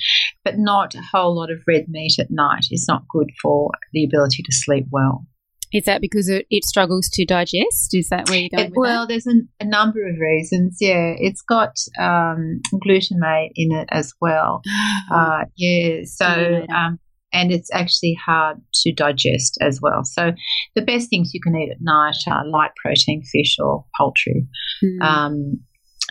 but 0.45 0.59
not 0.59 0.95
a 0.95 1.03
whole 1.13 1.37
lot 1.37 1.51
of 1.51 1.59
red 1.67 1.87
meat 1.89 2.17
at 2.19 2.31
night 2.31 2.67
is 2.71 2.87
not 2.89 3.05
good 3.09 3.31
for 3.43 3.71
the 3.93 4.05
ability 4.05 4.43
to 4.43 4.53
sleep 4.53 4.87
well. 4.91 5.27
Is 5.73 5.87
that 5.87 6.01
because 6.01 6.29
it, 6.29 6.47
it 6.51 6.65
struggles 6.65 7.09
to 7.15 7.25
digest? 7.25 7.91
Is 7.95 8.09
that 8.11 8.29
where 8.31 8.39
you're 8.39 8.49
going 8.49 8.67
It- 8.69 8.73
well, 8.77 9.09
there's 9.09 9.27
an, 9.27 9.49
a 9.59 9.65
number 9.65 10.09
of 10.09 10.15
reasons. 10.21 10.79
Yeah, 10.81 11.15
it's 11.19 11.43
got 11.43 11.75
um, 11.99 12.61
glutamate 12.75 13.51
in 13.57 13.73
it 13.73 13.89
as 13.91 14.13
well. 14.21 14.63
Uh, 15.13 15.45
yeah, 15.57 16.01
so 16.07 16.65
um, 16.75 16.99
and 17.35 17.53
it's 17.53 17.69
actually 17.75 18.17
hard 18.25 18.59
to 18.73 18.93
digest 18.93 19.59
as 19.61 19.81
well. 19.83 20.05
So 20.05 20.33
the 20.75 20.83
best 20.83 21.11
things 21.11 21.35
you 21.35 21.41
can 21.43 21.57
eat 21.57 21.71
at 21.71 21.79
night 21.81 22.17
are 22.29 22.47
light 22.49 22.71
protein 22.83 23.23
fish 23.25 23.57
or 23.59 23.85
poultry. 23.99 24.47
Mm. 24.83 25.03
Um, 25.03 25.61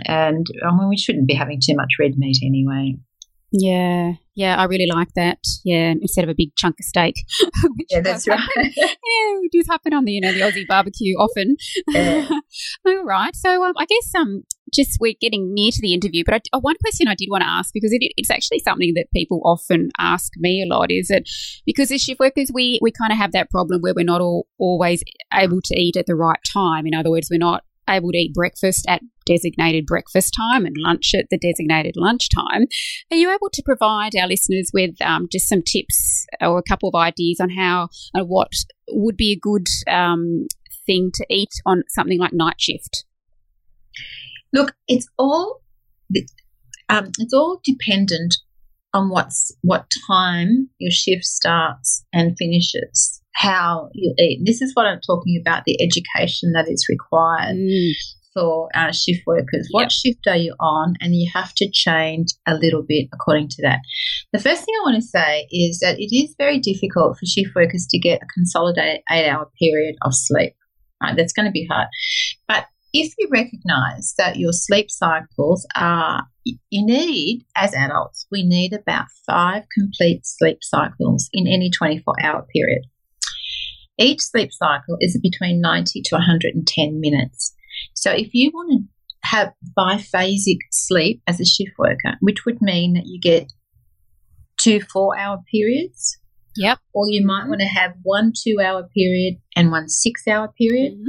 and 0.06 0.46
I 0.68 0.76
mean, 0.76 0.90
we 0.90 0.98
shouldn't 0.98 1.28
be 1.28 1.34
having 1.34 1.60
too 1.64 1.76
much 1.76 1.94
red 2.00 2.18
meat 2.18 2.38
anyway. 2.44 2.98
yeah, 3.52 4.14
yeah, 4.36 4.56
I 4.56 4.66
really 4.66 4.88
like 4.88 5.14
that. 5.16 5.38
Yeah, 5.64 5.92
instead 5.92 6.24
of 6.24 6.30
a 6.30 6.36
big 6.36 6.56
chunk 6.56 6.76
of 6.80 6.86
steak. 6.86 7.16
Yeah, 7.90 8.02
that's 8.02 8.28
right. 8.28 8.40
happen. 8.40 8.72
yeah, 8.78 8.88
it 9.44 9.52
does 9.52 9.68
happen 9.68 9.94
on 9.94 10.06
the 10.06 10.14
you 10.14 10.22
know 10.22 10.34
the 10.34 10.40
Aussie 10.40 10.68
barbecue 10.68 11.16
often. 11.16 11.56
Yeah. 11.90 12.28
All 12.86 13.04
right, 13.04 13.36
so 13.36 13.64
um, 13.64 13.74
I 13.78 13.86
guess 13.86 14.12
um, 14.18 14.44
just 14.74 14.98
we're 15.00 15.14
getting 15.20 15.54
near 15.54 15.72
to 15.72 15.82
the 15.82 15.94
interview, 15.94 16.24
but 16.26 16.36
I, 16.36 16.58
uh, 16.58 16.60
one 16.60 16.76
question 16.82 17.08
I 17.08 17.16
did 17.16 17.30
want 17.30 17.44
to 17.44 17.50
ask 17.50 17.74
because 17.74 17.92
it, 17.92 18.02
it's 18.18 18.30
actually 18.30 18.60
something 18.60 18.94
that 18.96 19.08
people 19.14 19.42
often 19.46 19.90
ask 19.98 20.32
me 20.38 20.64
a 20.64 20.74
lot 20.74 20.92
is 20.92 21.08
that 21.08 21.24
because 21.66 21.92
as 21.92 22.02
shift 22.02 22.20
workers 22.20 22.52
we 22.54 22.80
we 22.82 22.92
kind 22.92 23.12
of 23.12 23.18
have 23.18 23.32
that 23.32 23.50
problem 23.50 23.82
where 23.82 23.94
we're 23.96 24.06
not 24.06 24.22
all, 24.22 24.48
always 24.58 25.04
able 25.34 25.62
to 25.64 25.80
eat 25.80 25.98
at 25.98 26.06
the 26.06 26.16
right 26.16 26.40
time. 26.52 26.86
In 26.86 26.94
other 26.94 27.10
words, 27.10 27.30
we're 27.32 27.38
not 27.38 27.64
able 27.90 28.12
to 28.12 28.18
eat 28.18 28.34
breakfast 28.34 28.86
at 28.88 29.02
designated 29.26 29.86
breakfast 29.86 30.34
time 30.36 30.66
and 30.66 30.76
lunch 30.78 31.12
at 31.14 31.26
the 31.30 31.38
designated 31.38 31.96
lunch 31.96 32.30
time. 32.30 32.66
Are 33.12 33.18
you 33.18 33.30
able 33.30 33.50
to 33.52 33.64
provide 33.64 34.16
our 34.16 34.28
listeners 34.28 34.72
with 34.74 35.02
um, 35.02 35.28
just 35.32 35.48
some 35.48 35.62
tips 35.62 36.26
or 36.42 36.58
a 36.58 36.64
couple 36.64 36.90
of 36.90 36.96
ideas 36.96 37.40
on 37.40 37.50
how 37.50 37.90
uh, 38.16 38.24
what 38.24 38.52
would 38.90 39.18
be 39.18 39.32
a 39.32 39.40
good 39.40 39.68
um, 39.88 40.48
thing 40.86 41.12
to 41.14 41.26
eat 41.30 41.54
on 41.66 41.84
something 41.90 42.20
like 42.20 42.34
night 42.34 42.60
shift? 42.60 43.06
Look, 44.54 44.74
it's 44.88 45.08
all 45.18 45.62
um, 46.90 47.08
it's 47.18 47.34
all 47.34 47.60
dependent 47.64 48.36
on 48.94 49.10
what's 49.10 49.52
what 49.62 49.88
time 50.08 50.70
your 50.78 50.92
shift 50.92 51.26
starts 51.26 52.06
and 52.14 52.38
finishes. 52.38 53.22
How 53.34 53.90
you 53.94 54.14
eat. 54.20 54.42
This 54.46 54.62
is 54.62 54.72
what 54.76 54.86
I'm 54.86 55.02
talking 55.02 55.42
about. 55.42 55.64
The 55.66 55.78
education 55.82 56.52
that 56.54 56.70
is 56.70 56.86
required 56.88 57.58
for 58.34 58.70
our 58.76 58.94
shift 58.94 59.22
workers. 59.26 59.68
What 59.72 59.84
Yep. 59.84 59.92
shift 59.92 60.28
are 60.28 60.38
you 60.38 60.56
on? 60.60 60.96
And 61.02 61.16
you 61.16 61.30
have 61.34 61.54
to 61.56 61.70
change 61.72 62.30
a 62.48 62.56
little 62.56 62.84
bit 62.88 63.08
according 63.14 63.50
to 63.50 63.62
that. 63.64 63.80
The 64.34 64.40
first 64.40 64.64
thing 64.64 64.76
I 64.80 64.90
want 64.90 65.02
to 65.02 65.08
say 65.08 65.48
is 65.52 65.80
that 65.80 66.00
it 66.00 66.16
is 66.16 66.36
very 66.38 66.60
difficult 66.60 67.18
for 67.18 67.26
shift 67.26 67.56
workers 67.56 67.88
to 67.90 68.00
get 68.00 68.22
a 68.22 68.28
consolidated 68.34 69.02
eight 69.12 69.28
hour 69.28 69.50
period 69.60 69.96
of 70.04 70.14
sleep. 70.14 70.54
Right? 71.02 71.16
That's 71.18 71.34
going 71.34 71.48
to 71.48 71.52
be 71.52 71.68
hard. 71.70 71.88
But 72.48 72.66
if 72.94 73.14
you 73.18 73.28
recognize 73.32 74.14
that 74.18 74.38
your 74.38 74.54
sleep 74.54 74.90
cycles 74.92 75.66
are, 75.76 76.24
you 76.46 76.86
need, 76.86 77.46
as 77.58 77.74
adults, 77.74 78.28
we 78.32 78.44
need 78.44 78.74
about 78.74 79.06
five 79.26 79.64
complete 79.78 80.26
sleep 80.26 80.60
cycles 80.62 81.30
in 81.34 81.48
any 81.48 81.70
24 81.72 82.14
hour 82.24 82.46
period. 82.54 82.84
Each 83.98 84.22
sleep 84.22 84.52
cycle 84.52 84.98
is 85.00 85.20
between 85.22 85.62
90 85.62 86.02
to 86.06 86.16
110 86.16 87.00
minutes. 87.00 87.54
So 87.94 88.12
if 88.12 88.34
you 88.34 88.52
want 88.54 88.72
to 88.84 89.28
have 89.30 89.54
biphasic 89.78 90.58
sleep 90.72 91.22
as 91.28 91.40
a 91.40 91.46
shift 91.46 91.72
worker, 91.78 92.16
which 92.20 92.46
would 92.46 92.62
mean 92.62 92.94
that 92.94 93.06
you 93.06 93.20
get 93.20 93.52
two 94.58 94.82
four 94.82 95.18
hour 95.18 95.40
periods, 95.52 96.18
Yep. 96.56 96.80
or 96.94 97.06
you 97.10 97.26
might 97.26 97.48
want 97.48 97.62
to 97.62 97.68
have 97.68 97.94
one 98.04 98.32
two 98.36 98.58
hour 98.64 98.88
period 98.96 99.36
and 99.56 99.72
one 99.72 99.90
six 99.90 100.28
hour 100.28 100.54
period. 100.56 100.94
Mhm. 100.94 101.06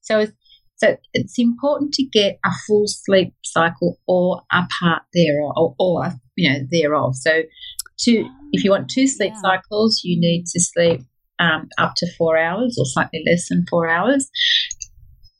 So 0.00 0.18
it's, 0.20 0.32
so 0.76 0.96
it's 1.14 1.38
important 1.38 1.92
to 1.94 2.04
get 2.04 2.38
a 2.44 2.50
full 2.66 2.84
sleep 2.86 3.34
cycle 3.44 3.98
or 4.06 4.42
a 4.52 4.62
part 4.80 5.02
thereof, 5.14 5.52
or, 5.56 5.74
or 5.78 6.12
you 6.36 6.50
know 6.52 6.60
thereof. 6.70 7.16
So, 7.16 7.42
two 7.98 8.28
if 8.52 8.62
you 8.64 8.70
want 8.70 8.90
two 8.90 9.06
sleep 9.06 9.32
Yeah. 9.34 9.40
cycles, 9.40 10.02
you 10.04 10.20
need 10.20 10.44
to 10.46 10.60
sleep 10.60 11.00
um, 11.38 11.68
up 11.78 11.94
to 11.96 12.06
four 12.16 12.38
hours 12.38 12.76
or 12.78 12.84
slightly 12.86 13.22
less 13.26 13.48
than 13.48 13.66
four 13.68 13.88
hours. 13.88 14.28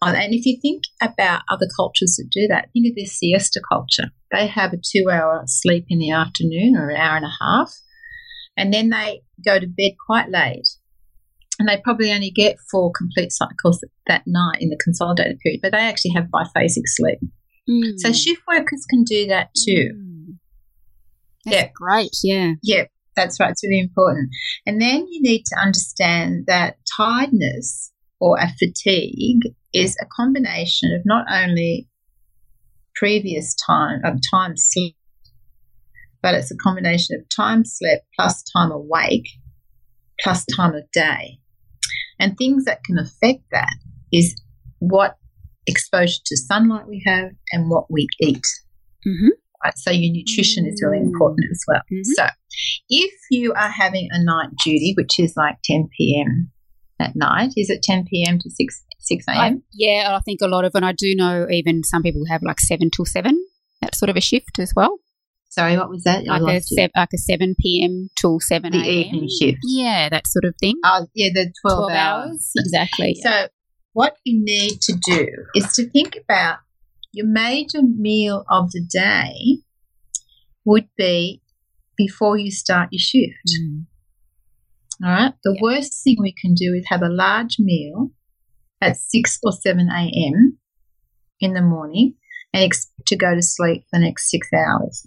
Uh, 0.02 0.12
And 0.14 0.34
if 0.34 0.44
you 0.44 0.58
think 0.60 0.82
about 1.00 1.42
other 1.50 1.66
cultures 1.74 2.16
that 2.16 2.28
do 2.30 2.46
that, 2.48 2.68
think 2.72 2.86
of 2.90 2.94
this 2.96 3.18
siesta 3.18 3.60
culture. 3.66 4.10
They 4.30 4.46
have 4.46 4.72
a 4.74 4.76
two-hour 4.76 5.44
sleep 5.46 5.86
in 5.88 5.98
the 5.98 6.10
afternoon 6.10 6.76
or 6.76 6.90
an 6.90 6.96
hour 6.96 7.16
and 7.16 7.24
a 7.24 7.36
half, 7.40 7.72
and 8.56 8.72
then 8.74 8.90
they 8.90 9.22
go 9.44 9.58
to 9.58 9.66
bed 9.66 9.92
quite 10.06 10.28
late 10.30 10.68
and 11.58 11.68
they 11.68 11.80
probably 11.82 12.12
only 12.12 12.30
get 12.30 12.56
four 12.70 12.92
complete 12.96 13.32
cycles 13.32 13.84
that 14.06 14.22
night 14.26 14.58
in 14.60 14.70
the 14.70 14.78
consolidated 14.82 15.38
period, 15.40 15.60
but 15.62 15.72
they 15.72 15.78
actually 15.78 16.12
have 16.12 16.24
biphasic 16.24 16.82
sleep. 16.86 17.18
Mm. 17.68 17.98
So 17.98 18.12
shift 18.12 18.42
workers 18.46 18.84
can 18.88 19.04
do 19.04 19.26
that 19.26 19.48
too. 19.54 19.90
Mm. 19.94 20.38
Yeah. 21.44 21.68
great. 21.74 22.10
Yeah. 22.22 22.52
Yeah, 22.62 22.84
that's 23.14 23.38
right. 23.40 23.50
It's 23.50 23.64
really 23.64 23.80
important. 23.80 24.30
And 24.66 24.80
then 24.80 25.06
you 25.08 25.22
need 25.22 25.44
to 25.46 25.56
understand 25.62 26.44
that 26.46 26.76
tiredness 26.96 27.92
or 28.20 28.38
a 28.38 28.48
fatigue 28.58 29.52
is 29.72 29.96
a 30.00 30.06
combination 30.06 30.92
of 30.94 31.02
not 31.04 31.26
only 31.30 31.88
previous 32.94 33.54
time 33.54 34.00
of 34.04 34.20
time 34.30 34.56
sleep, 34.56 34.96
but 36.22 36.34
it's 36.34 36.50
a 36.50 36.56
combination 36.56 37.16
of 37.16 37.28
time 37.28 37.64
slept 37.64 38.06
plus 38.18 38.42
time 38.42 38.72
awake 38.72 39.28
plus 40.20 40.44
time 40.56 40.74
of 40.74 40.90
day. 40.92 41.38
And 42.18 42.36
things 42.38 42.64
that 42.64 42.82
can 42.84 42.98
affect 42.98 43.42
that 43.52 43.74
is 44.12 44.40
what 44.78 45.16
exposure 45.66 46.20
to 46.26 46.36
sunlight 46.36 46.86
we 46.88 47.02
have 47.06 47.30
and 47.52 47.68
what 47.70 47.90
we 47.90 48.06
eat. 48.20 48.44
Mm-hmm. 49.06 49.28
Right? 49.64 49.76
So 49.78 49.90
your 49.90 50.12
nutrition 50.12 50.66
is 50.66 50.80
really 50.84 50.98
Mm. 51.02 51.06
important 51.12 51.46
as 51.50 51.62
well. 51.66 51.82
Mhm. 51.92 52.04
So 52.14 52.26
if 52.88 53.12
you 53.30 53.52
are 53.54 53.68
having 53.70 54.08
a 54.12 54.22
night 54.22 54.50
duty, 54.64 54.94
which 54.96 55.18
is 55.18 55.34
like 55.36 55.56
10 55.64 55.88
p.m. 55.96 56.50
at 57.00 57.14
night, 57.16 57.52
is 57.56 57.68
it 57.70 57.82
10 57.82 58.04
p.m. 58.10 58.38
to 58.38 58.48
6, 58.50 58.84
6 59.00 59.24
I, 59.28 59.32
a.m.? 59.48 59.62
yeah, 59.72 60.16
I 60.16 60.20
think 60.20 60.40
a 60.40 60.46
lot 60.48 60.64
of, 60.64 60.74
and 60.74 60.84
I 60.84 60.92
do 60.92 61.14
know 61.14 61.46
even 61.50 61.82
some 61.84 62.02
people 62.02 62.22
have 62.28 62.42
like 62.42 62.60
seven 62.60 62.90
till 62.90 63.04
seven, 63.04 63.44
that 63.82 63.94
sort 63.94 64.08
of 64.08 64.16
a 64.16 64.20
shift 64.20 64.58
as 64.58 64.72
well. 64.74 64.98
Sorry, 65.56 65.78
what 65.78 65.88
was 65.88 66.02
that? 66.04 66.26
Like 66.26 66.42
a, 66.42 66.60
sev- 66.60 66.90
like 66.94 67.08
a 67.14 67.18
7 67.18 67.54
p.m. 67.58 68.10
till 68.20 68.40
7 68.40 68.74
a.m. 68.74 68.84
evening 68.84 69.28
shift. 69.40 69.60
Yeah, 69.64 70.10
that 70.10 70.26
sort 70.26 70.44
of 70.44 70.54
thing. 70.60 70.74
Oh, 70.84 71.06
yeah, 71.14 71.30
the 71.32 71.50
12, 71.62 71.78
12 71.88 71.92
hours. 71.92 72.50
Exactly. 72.58 73.14
So, 73.22 73.48
what 73.94 74.18
you 74.24 74.38
need 74.44 74.82
to 74.82 74.92
do 75.02 75.26
is 75.54 75.72
to 75.72 75.88
think 75.88 76.14
about 76.22 76.58
your 77.12 77.26
major 77.26 77.80
meal 77.82 78.44
of 78.50 78.70
the 78.72 78.82
day 78.86 79.62
would 80.66 80.88
be 80.98 81.40
before 81.96 82.36
you 82.36 82.50
start 82.50 82.90
your 82.92 83.00
shift. 83.00 83.48
Mm. 83.58 83.86
All 85.02 85.10
right. 85.10 85.32
The 85.42 85.54
Yeah. 85.54 85.62
worst 85.62 86.04
thing 86.04 86.16
we 86.20 86.34
can 86.38 86.52
do 86.52 86.74
is 86.74 86.84
have 86.88 87.00
a 87.00 87.08
large 87.08 87.56
meal 87.58 88.10
at 88.82 88.98
6 88.98 89.38
or 89.42 89.52
7 89.52 89.88
a.m. 89.88 90.58
in 91.40 91.54
the 91.54 91.62
morning 91.62 92.16
and 92.52 92.62
expect 92.62 93.06
to 93.06 93.16
go 93.16 93.34
to 93.34 93.40
sleep 93.42 93.84
for 93.88 93.98
the 93.98 94.04
next 94.04 94.28
six 94.30 94.48
hours. 94.52 95.06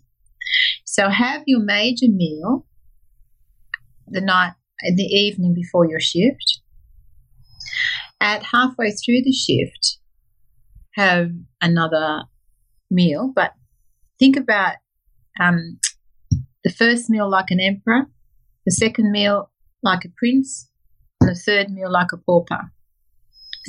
So 0.85 1.09
have 1.09 1.43
your 1.45 1.61
major 1.61 2.07
meal 2.07 2.65
the 4.07 4.21
night, 4.21 4.53
the 4.95 5.03
evening 5.03 5.53
before 5.53 5.87
your 5.87 5.99
shift. 5.99 6.61
At 8.21 8.43
halfway 8.43 8.91
through 8.91 9.21
the 9.23 9.31
shift, 9.31 9.97
have 10.95 11.29
another 11.61 12.23
meal, 12.91 13.31
but 13.33 13.53
think 14.19 14.35
about 14.35 14.75
um, 15.39 15.79
the 16.63 16.71
first 16.71 17.09
meal 17.09 17.29
like 17.29 17.49
an 17.49 17.61
emperor, 17.61 18.07
the 18.65 18.71
second 18.71 19.11
meal 19.11 19.51
like 19.81 20.03
a 20.03 20.09
prince, 20.17 20.69
and 21.21 21.29
the 21.29 21.35
third 21.35 21.69
meal 21.69 21.91
like 21.91 22.11
a 22.11 22.17
pauper. 22.17 22.73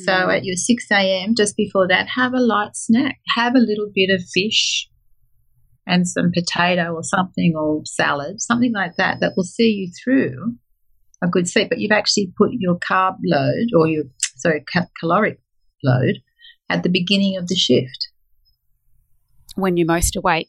So 0.04 0.12
Mm. 0.12 0.36
at 0.36 0.44
your 0.44 0.56
6 0.56 0.86
a.m., 0.90 1.34
just 1.36 1.56
before 1.56 1.86
that, 1.88 2.08
have 2.16 2.32
a 2.34 2.40
light 2.40 2.74
snack. 2.74 3.20
Have 3.36 3.54
a 3.54 3.60
little 3.60 3.90
bit 3.94 4.10
of 4.10 4.22
fish 4.34 4.89
and 5.86 6.06
some 6.06 6.30
potato 6.32 6.92
or 6.92 7.02
something 7.02 7.54
or 7.56 7.82
salad, 7.84 8.40
something 8.40 8.72
like 8.72 8.96
that, 8.96 9.20
that 9.20 9.32
will 9.36 9.44
see 9.44 9.70
you 9.70 9.92
through 10.02 10.56
a 11.22 11.28
good 11.28 11.48
sleep. 11.48 11.68
But 11.68 11.78
you've 11.78 11.92
actually 11.92 12.32
put 12.36 12.50
your 12.52 12.78
carb 12.78 13.16
load 13.24 13.68
or 13.76 13.88
your, 13.88 14.04
sorry, 14.36 14.64
ca- 14.72 14.86
caloric 14.98 15.40
load 15.82 16.18
at 16.68 16.82
the 16.82 16.88
beginning 16.88 17.36
of 17.36 17.48
the 17.48 17.56
shift 17.56 18.08
when 19.56 19.76
you're 19.76 19.86
most 19.86 20.16
awake. 20.16 20.48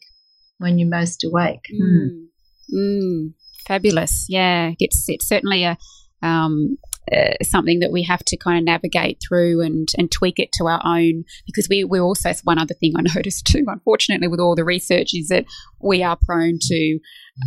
when 0.58 0.78
you're 0.78 0.88
most 0.88 1.24
awake. 1.24 1.64
Mm. 1.74 2.26
Mm. 2.72 3.32
Fabulous. 3.66 4.26
Yeah, 4.28 4.72
it's 4.78 5.04
it's 5.08 5.28
certainly 5.28 5.64
a 5.64 5.76
um, 6.22 6.78
uh, 7.10 7.34
something 7.42 7.80
that 7.80 7.90
we 7.90 8.02
have 8.04 8.24
to 8.24 8.36
kind 8.36 8.58
of 8.58 8.64
navigate 8.64 9.20
through 9.26 9.60
and 9.60 9.88
and 9.98 10.10
tweak 10.10 10.38
it 10.38 10.52
to 10.52 10.66
our 10.66 10.80
own 10.84 11.24
because 11.46 11.68
we 11.68 11.82
we 11.82 11.98
also 11.98 12.32
one 12.44 12.58
other 12.58 12.74
thing 12.74 12.92
I 12.96 13.02
noticed 13.14 13.46
too, 13.46 13.64
unfortunately, 13.66 14.28
with 14.28 14.40
all 14.40 14.54
the 14.54 14.64
research 14.64 15.14
is 15.14 15.28
that 15.28 15.44
we 15.80 16.02
are 16.02 16.16
prone 16.20 16.58
to 16.60 16.98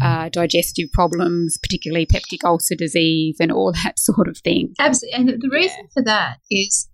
uh, 0.02 0.30
digestive 0.30 0.92
problems, 0.92 1.58
particularly 1.62 2.06
peptic 2.06 2.44
ulcer 2.44 2.76
disease 2.76 3.38
and 3.40 3.52
all 3.52 3.72
that 3.84 4.00
sort 4.00 4.28
of 4.28 4.38
thing. 4.40 4.74
Absolutely. 4.80 5.20
And 5.20 5.42
the 5.42 5.50
reason 5.50 5.88
for 5.94 6.04
that 6.04 6.38
is 6.50 6.90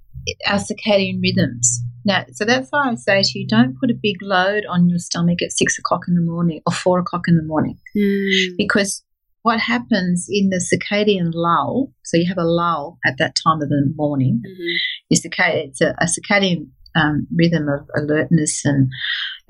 our 0.46 0.60
circadian 0.60 1.22
rhythms. 1.22 1.82
Now, 2.04 2.26
so 2.32 2.46
that's 2.46 2.68
why 2.70 2.90
I 2.90 2.96
say 2.96 3.22
to 3.22 3.40
you, 3.40 3.48
don't 3.48 3.80
put 3.80 3.92
a 3.92 4.00
big 4.02 4.18
load 4.22 4.66
on 4.68 4.90
your 4.90 5.00
stomach 5.00 5.42
at 5.42 5.52
six 5.52 5.78
o'clock 5.78 6.02
in 6.08 6.16
the 6.16 6.22
morning 6.22 6.62
or 6.66 6.74
four 6.74 7.00
o'clock 7.00 7.24
in 7.28 7.38
the 7.38 7.44
morning. 7.44 7.78
Mm. 7.96 8.58
Because 8.58 9.04
what 9.44 9.60
happens 9.60 10.28
in 10.30 10.50
the 10.50 10.60
circadian 10.62 11.32
lull, 11.34 11.94
so 12.04 12.18
you 12.18 12.26
have 12.28 12.38
a 12.38 12.44
lull 12.44 13.00
at 13.06 13.16
that 13.18 13.36
time 13.44 13.62
of 13.62 13.70
the 13.70 13.92
morning, 13.96 14.42
Mhm. 14.46 14.76
is 15.10 15.26
it's 15.26 15.82
a, 15.82 15.96
a 16.00 16.06
circadian 16.06 16.68
um, 16.94 17.26
rhythm 17.34 17.68
of 17.70 17.88
alertness 17.96 18.66
and 18.66 18.90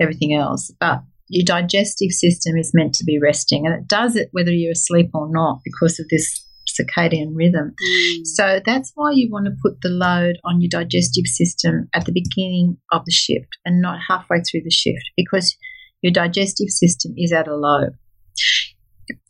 everything 0.00 0.32
else. 0.34 0.72
But 0.78 1.02
your 1.28 1.44
digestive 1.44 2.10
system 2.12 2.56
is 2.56 2.72
meant 2.72 2.94
to 2.94 3.04
be 3.04 3.18
resting, 3.18 3.66
and 3.66 3.74
it 3.74 3.88
does 3.88 4.16
it 4.16 4.28
whether 4.32 4.52
you're 4.52 4.72
asleep 4.72 5.10
or 5.14 5.28
not 5.30 5.60
because 5.64 5.98
of 5.98 6.06
this 6.08 6.46
circadian 6.68 7.32
rhythm. 7.34 7.74
Mm. 7.82 8.26
So 8.26 8.60
that's 8.64 8.92
why 8.94 9.10
you 9.12 9.28
want 9.30 9.46
to 9.46 9.56
put 9.62 9.80
the 9.82 9.88
load 9.88 10.38
on 10.44 10.60
your 10.60 10.68
digestive 10.70 11.26
system 11.26 11.88
at 11.92 12.06
the 12.06 12.12
beginning 12.12 12.78
of 12.92 13.04
the 13.04 13.12
shift 13.12 13.48
and 13.64 13.82
not 13.82 13.98
halfway 14.08 14.40
through 14.40 14.62
the 14.64 14.70
shift 14.70 15.10
because 15.16 15.56
your 16.00 16.12
digestive 16.12 16.68
system 16.68 17.12
is 17.16 17.32
at 17.32 17.48
a 17.48 17.56
low. 17.56 17.88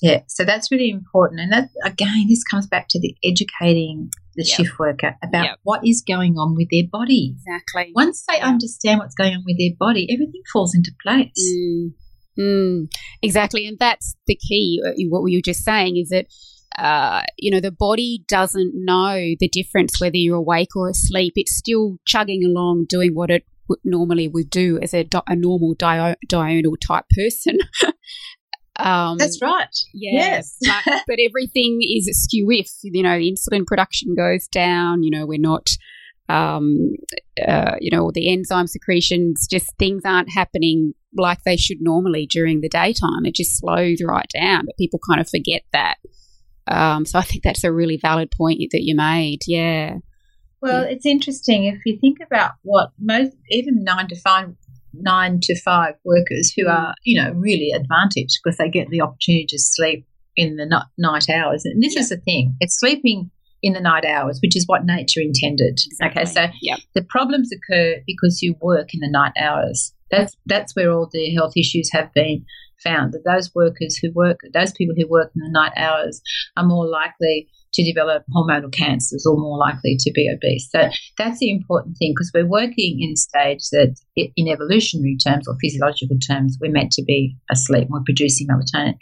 Yeah, 0.01 0.23
so 0.29 0.45
that's 0.45 0.70
really 0.70 0.91
important. 0.91 1.41
And 1.41 1.53
that, 1.53 1.68
again, 1.85 2.27
this 2.29 2.45
comes 2.45 2.66
back 2.66 2.87
to 2.91 3.01
the 3.01 3.14
educating 3.25 4.11
the 4.37 4.45
Yep. 4.47 4.57
shift 4.57 4.79
worker 4.79 5.16
about 5.23 5.45
Yep. 5.45 5.59
what 5.64 5.87
is 5.87 6.03
going 6.07 6.35
on 6.39 6.55
with 6.55 6.68
their 6.70 6.85
body. 6.91 7.35
Exactly. 7.37 7.93
Once 7.95 8.25
they 8.31 8.41
understand 8.41 8.99
what's 9.01 9.14
going 9.14 9.35
on 9.35 9.43
with 9.47 9.59
their 9.59 9.77
body, 9.79 10.07
everything 10.12 10.43
falls 10.53 10.75
into 10.75 10.91
place. 11.03 11.33
Mm, 11.55 11.93
mm, 12.39 12.93
exactly, 13.23 13.66
and 13.66 13.79
that's 13.79 14.16
the 14.27 14.37
key. 14.37 14.81
uh, 14.87 14.93
What 15.11 15.31
you 15.31 15.39
were 15.39 15.43
just 15.43 15.64
saying 15.64 15.97
is 15.97 16.09
that 16.11 16.27
uh, 16.79 17.20
you 17.37 17.51
know 17.51 17.61
the 17.61 17.70
body 17.70 18.25
doesn't 18.29 18.73
know 18.75 19.35
the 19.39 19.49
difference 19.53 20.01
whether 20.01 20.16
you're 20.16 20.37
awake 20.37 20.75
or 20.75 20.89
asleep. 20.89 21.35
It's 21.37 21.55
still 21.55 21.99
chugging 22.07 22.43
along, 22.47 22.87
doing 22.89 23.11
what 23.14 23.31
it 23.31 23.45
would 23.68 23.81
normally 23.85 24.27
would 24.29 24.49
do 24.49 24.79
as 24.83 24.95
a, 24.95 25.05
di- 25.05 25.20
a 25.29 25.37
normal 25.37 25.75
dio- 25.75 26.14
diurnal 26.29 26.77
type 26.79 27.05
person. 27.14 27.59
um, 28.77 29.18
That's 29.18 29.41
right. 29.43 29.75
Yes, 29.93 30.57
Yes. 30.61 30.83
but, 30.85 31.03
but 31.07 31.16
everything 31.29 31.81
is 31.83 32.09
skew 32.23 32.51
if 32.51 32.70
you 32.83 33.03
know 33.03 33.18
the 33.18 33.33
insulin 33.33 33.66
production 33.66 34.14
goes 34.16 34.49
down. 34.49 35.03
You 35.03 35.11
know 35.11 35.27
we're 35.27 35.39
not, 35.41 35.70
um, 36.29 36.95
uh, 37.47 37.77
you 37.81 37.91
know 37.91 38.11
the 38.12 38.33
enzyme 38.33 38.66
secretions. 38.66 39.47
Just 39.51 39.77
things 39.79 40.03
aren't 40.05 40.33
happening 40.33 40.95
like 41.16 41.39
they 41.45 41.57
should 41.57 41.79
normally 41.81 42.27
during 42.27 42.61
the 42.61 42.68
daytime. 42.68 43.25
It 43.25 43.35
just 43.35 43.59
slows 43.59 43.99
right 44.03 44.31
down. 44.35 44.64
But 44.66 44.77
people 44.79 45.01
kind 45.07 45.20
of 45.20 45.29
forget 45.29 45.62
that. 45.73 45.97
Um, 46.66 47.05
so 47.05 47.18
I 47.18 47.23
think 47.23 47.43
that's 47.43 47.64
a 47.64 47.73
really 47.73 47.99
valid 48.01 48.31
point 48.31 48.61
that 48.70 48.83
you 48.83 48.95
made. 48.95 49.41
Yeah. 49.47 49.97
Well, 50.62 50.85
it's 50.85 51.05
interesting 51.05 51.64
if 51.64 51.81
you 51.85 51.99
think 52.01 52.18
about 52.25 52.53
what 52.62 52.93
most, 52.99 53.33
even 53.51 53.83
nine 53.83 54.07
to 54.09 54.16
five, 54.16 54.55
nine 54.95 55.40
to 55.43 55.61
five 55.61 55.95
workers 56.05 56.53
who 56.57 56.66
mm. 56.66 56.74
are, 56.74 56.95
you 57.05 57.20
know, 57.20 57.32
really 57.32 57.70
advantaged 57.70 58.38
because 58.43 58.59
they 58.59 58.68
get 58.68 58.88
the 58.88 59.01
opportunity 59.01 59.47
to 59.49 59.59
sleep 59.59 60.07
in 60.36 60.57
the 60.57 60.66
ni- 60.66 60.78
night 60.99 61.28
hours. 61.30 61.64
And 61.64 61.82
this 61.82 61.97
is 61.97 62.09
the 62.09 62.18
thing: 62.18 62.57
it's 62.61 62.78
sleeping 62.78 63.30
in 63.62 63.74
the 63.74 63.80
night 63.80 64.05
hours, 64.05 64.40
which 64.43 64.57
is 64.57 64.64
what 64.66 64.84
nature 64.84 65.20
intended. 65.20 65.78
Okay, 66.03 66.24
so 66.24 66.47
yeah. 66.61 66.76
the 66.95 67.03
problems 67.03 67.51
occur 67.53 67.97
because 68.07 68.43
you 68.43 68.57
work 68.61 68.93
in 68.93 69.01
the 69.01 69.11
night 69.11 69.32
hours. 69.40 69.95
That's 70.11 70.36
that's 70.47 70.74
where 70.74 70.90
all 70.93 71.09
the 71.11 71.34
health 71.34 71.57
issues 71.57 71.90
have 71.93 72.12
been 72.12 72.45
found. 72.82 73.12
That 73.12 73.24
those 73.24 73.55
workers 73.55 73.97
who 73.97 74.11
work, 74.12 74.40
those 74.53 74.72
people 74.72 74.95
who 74.97 75.09
work 75.09 75.30
in 75.34 75.43
the 75.43 75.51
night 75.51 75.72
hours, 75.76 76.20
are 76.57 76.66
more 76.66 76.86
likely 76.86 77.49
to 77.75 77.85
develop 77.85 78.25
hormonal 78.35 78.73
cancers 78.73 79.27
or 79.27 79.37
more 79.37 79.59
likely 79.59 79.97
to 79.99 80.12
be 80.12 80.31
obese. 80.33 80.68
So 80.70 80.89
that's 81.18 81.39
the 81.39 81.51
important 81.51 81.97
thing 81.99 82.12
because 82.12 82.31
we're 82.35 82.47
working 82.47 82.99
in 83.01 83.12
a 83.12 83.16
stage 83.16 83.68
that, 83.70 83.97
in 84.14 84.49
evolutionary 84.49 85.16
terms 85.16 85.49
or 85.49 85.57
physiological 85.61 86.18
terms, 86.18 86.59
we're 86.61 86.70
meant 86.70 86.93
to 86.93 87.05
be 87.05 87.37
asleep. 87.51 87.89
We're 87.89 88.01
producing 88.05 88.49
melatonin. 88.49 88.99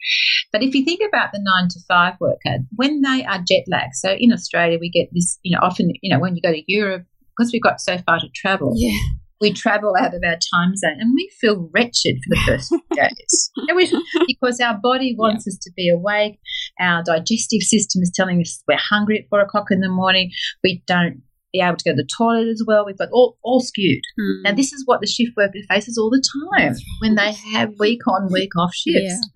But 0.53 0.63
if 0.63 0.75
you 0.75 0.85
think 0.85 1.01
about 1.07 1.33
the 1.33 1.41
nine 1.43 1.69
to 1.69 1.81
five 1.89 2.15
worker, 2.21 2.59
when 2.77 3.03
they 3.03 3.25
are 3.25 3.43
jet 3.49 3.65
lagged, 3.67 3.95
so 3.95 4.15
in 4.19 4.33
Australia 4.33 4.79
we 4.81 4.91
get 4.91 5.09
this, 5.13 5.39
you 5.43 5.57
know, 5.57 5.63
often, 5.63 5.93
you 6.03 6.13
know, 6.15 6.21
when 6.21 6.37
you 6.37 6.43
go 6.43 6.53
to 6.53 6.63
Europe, 6.67 7.05
because 7.37 7.53
we've 7.53 7.63
got 7.63 7.81
so 7.81 7.99
far 7.99 8.21
to 8.21 8.29
travel, 8.35 8.75
Yeah. 8.77 8.99
We 9.41 9.53
travel 9.53 9.95
out 9.99 10.15
of 10.15 10.21
our 10.25 10.37
time 10.55 10.77
zone 10.77 10.97
and 10.99 11.15
we 11.15 11.31
feel 11.41 11.69
wretched 11.75 12.17
for 12.23 12.29
the 12.35 12.41
first 12.47 12.69
few 12.69 12.81
days 12.95 13.51
we- 13.75 14.25
because 14.27 14.61
our 14.61 14.79
body 14.83 15.15
wants 15.19 15.47
us 15.49 15.59
to 15.63 15.71
be 15.77 15.89
awake. 15.89 16.39
Our 16.81 17.03
digestive 17.03 17.63
system 17.63 18.03
is 18.03 18.13
telling 18.15 18.41
us 18.41 18.63
we're 18.69 18.77
hungry 18.79 19.19
at 19.19 19.29
four 19.31 19.41
o'clock 19.41 19.67
in 19.71 19.81
the 19.81 19.89
morning. 19.89 20.31
We 20.63 20.83
don't 20.87 21.23
be 21.53 21.61
able 21.61 21.77
to 21.77 21.85
go 21.85 21.93
to 21.93 21.97
the 21.97 22.09
toilet 22.17 22.49
as 22.49 22.63
well. 22.67 22.85
We've 22.87 22.97
got 22.99 23.09
all, 23.13 23.37
all 23.43 23.61
skewed. 23.61 24.03
Mm. 24.21 24.43
Now, 24.45 24.53
this 24.55 24.73
is 24.73 24.83
what 24.87 25.01
the 25.01 25.07
shift 25.09 25.33
worker 25.37 25.59
faces 25.69 25.99
all 25.99 26.11
the 26.11 26.23
time 26.53 26.75
when 27.01 27.15
they 27.17 27.33
have 27.55 27.73
week 27.79 28.07
on, 28.07 28.29
week 28.33 28.51
off 28.57 28.73
shifts. 28.75 29.29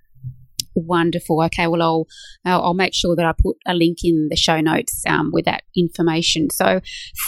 Wonderful. 0.76 1.44
Okay, 1.44 1.68
well, 1.68 1.82
I'll 1.82 2.08
I'll 2.46 2.74
make 2.74 2.94
sure 2.94 3.16
that 3.16 3.26
I 3.26 3.34
put 3.34 3.58
a 3.66 3.74
link 3.74 4.00
in 4.04 4.28
the 4.30 4.36
show 4.36 4.60
notes 4.60 5.04
um, 5.08 5.30
with 5.32 5.46
that 5.46 5.64
information. 5.76 6.50
So, 6.50 6.82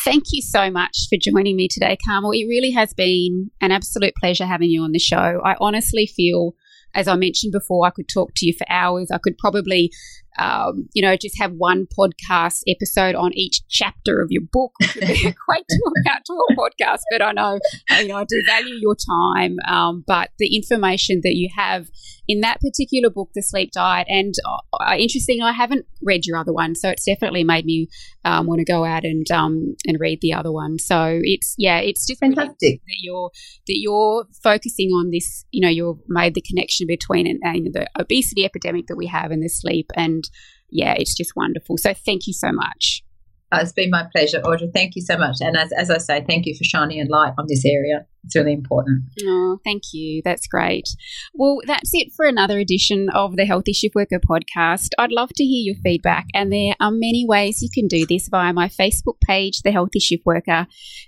thank 0.04 0.26
you 0.32 0.42
so 0.42 0.72
much 0.72 1.08
for 1.10 1.18
joining 1.22 1.56
me 1.56 1.68
today, 1.68 1.98
Carmel. 2.06 2.32
It 2.32 2.46
really 2.48 2.72
has 2.72 2.94
been 2.94 3.52
an 3.62 3.72
absolute 3.72 4.14
pleasure 4.20 4.46
having 4.46 4.70
you 4.70 4.82
on 4.82 4.94
the 4.94 5.00
show. 5.00 5.42
I 5.44 5.56
honestly 5.60 6.08
feel, 6.08 6.56
as 6.96 7.08
I 7.08 7.16
mentioned 7.16 7.52
before, 7.52 7.86
I 7.86 7.92
could 7.92 8.10
talk 8.10 8.32
to 8.38 8.48
you 8.48 8.54
for 8.54 8.66
hours. 8.70 9.12
I 9.12 9.20
could 9.20 9.38
probably 9.38 9.92
um, 10.40 10.88
you 10.94 11.02
know, 11.02 11.16
just 11.16 11.40
have 11.40 11.54
one 11.54 11.88
podcast 11.98 12.62
episode 12.68 13.16
on 13.16 13.32
each 13.34 13.62
chapter 13.70 14.22
of 14.22 14.28
your 14.30 14.44
book, 14.52 14.72
would 14.82 15.08
be 15.08 15.14
equate 15.28 15.66
to 15.70 15.92
about 16.06 16.22
12 16.26 16.42
podcasts. 16.58 17.04
But 17.12 17.22
I 17.22 17.32
know, 17.32 17.60
you 18.00 18.08
know, 18.08 18.18
I 18.18 18.26
do 18.26 18.42
value 18.46 18.76
your 18.76 18.96
time. 18.96 19.58
Um, 19.68 20.04
but 20.06 20.30
the 20.40 20.56
information 20.56 21.22
that 21.24 21.36
you 21.36 21.50
have 21.56 21.88
in 22.28 22.42
that 22.42 22.60
particular 22.60 23.10
book, 23.10 23.30
The 23.36 23.42
Sleep 23.42 23.72
Diet, 23.72 24.08
and 24.10 24.34
uh, 24.74 24.96
interesting, 24.98 25.42
I 25.42 25.52
haven't 25.52 25.86
read 26.02 26.26
your 26.26 26.38
other 26.38 26.54
one, 26.54 26.76
so 26.76 26.90
it's 26.90 27.06
definitely 27.06 27.44
made 27.44 27.66
me 27.66 27.88
um, 28.24 28.48
want 28.48 28.60
to 28.60 28.66
go 28.66 28.84
out 28.84 29.04
and 29.04 29.30
um, 29.32 29.76
and 29.86 30.00
read 30.00 30.20
the 30.22 30.34
other 30.34 30.52
one. 30.52 30.80
So 30.80 31.20
it's 31.22 31.54
yeah, 31.58 31.80
it's 31.80 32.08
just 32.08 32.20
fantastic 32.20 32.82
that 32.82 32.98
you're 33.02 33.30
that 33.68 33.78
you're 33.78 34.26
focusing 34.44 34.90
on 34.90 35.12
this. 35.12 35.46
You 35.52 35.62
know, 35.62 35.70
you've 35.70 36.00
made 36.08 36.34
the 36.34 36.42
connection 36.42 36.88
between 36.88 37.28
and, 37.28 37.40
and 37.44 37.74
the 37.74 37.88
obesity 38.00 38.46
epidemic 38.46 38.88
that 38.88 38.98
we 38.98 39.08
have 39.08 39.32
and 39.32 39.44
the 39.44 39.50
sleep, 39.50 39.92
and 39.96 40.25
yeah, 40.70 40.94
it's 40.98 41.16
just 41.16 41.34
wonderful. 41.36 41.78
So 41.78 41.94
thank 41.94 42.28
you 42.28 42.34
so 42.34 42.52
much. 42.52 43.04
Uh, 43.52 43.60
it's 43.62 43.72
been 43.72 43.92
my 43.92 44.06
pleasure, 44.14 44.40
Audrey. 44.40 44.72
Thank 44.74 44.96
you 44.96 45.02
so 45.02 45.18
much. 45.18 45.38
And 45.40 45.56
as, 45.56 45.72
as 45.74 45.90
I 45.92 46.00
say, 46.00 46.26
thank 46.28 46.46
you 46.46 46.56
for 46.58 46.64
shining 46.64 47.00
a 47.00 47.06
light 47.06 47.34
on 47.38 47.46
this 47.48 47.64
area. 47.64 48.06
It's 48.24 48.36
really 48.36 48.54
important. 48.54 49.04
Oh, 49.24 49.60
thank 49.64 49.84
you. 49.94 50.24
That's 50.26 50.48
great. 50.48 50.90
Well, 51.36 51.60
that's 51.66 51.92
it 51.94 52.12
for 52.16 52.26
another 52.26 52.58
edition 52.58 53.08
of 53.14 53.36
the 53.36 53.46
Healthy 53.46 53.74
Shift 53.74 53.94
Worker 53.94 54.20
podcast. 54.20 54.90
I'd 54.98 55.12
love 55.12 55.30
to 55.36 55.44
hear 55.44 55.74
your 55.74 55.80
feedback, 55.84 56.26
and 56.34 56.52
there 56.52 56.74
are 56.80 56.90
many 56.92 57.24
ways 57.28 57.62
you 57.62 57.70
can 57.72 57.88
do 57.88 58.08
this 58.08 58.28
via 58.30 58.52
my 58.52 58.68
Facebook 58.68 59.22
page, 59.24 59.62
The 59.62 59.72
Healthy 59.72 60.00
Shift 60.00 60.26
Worker, 60.26 60.66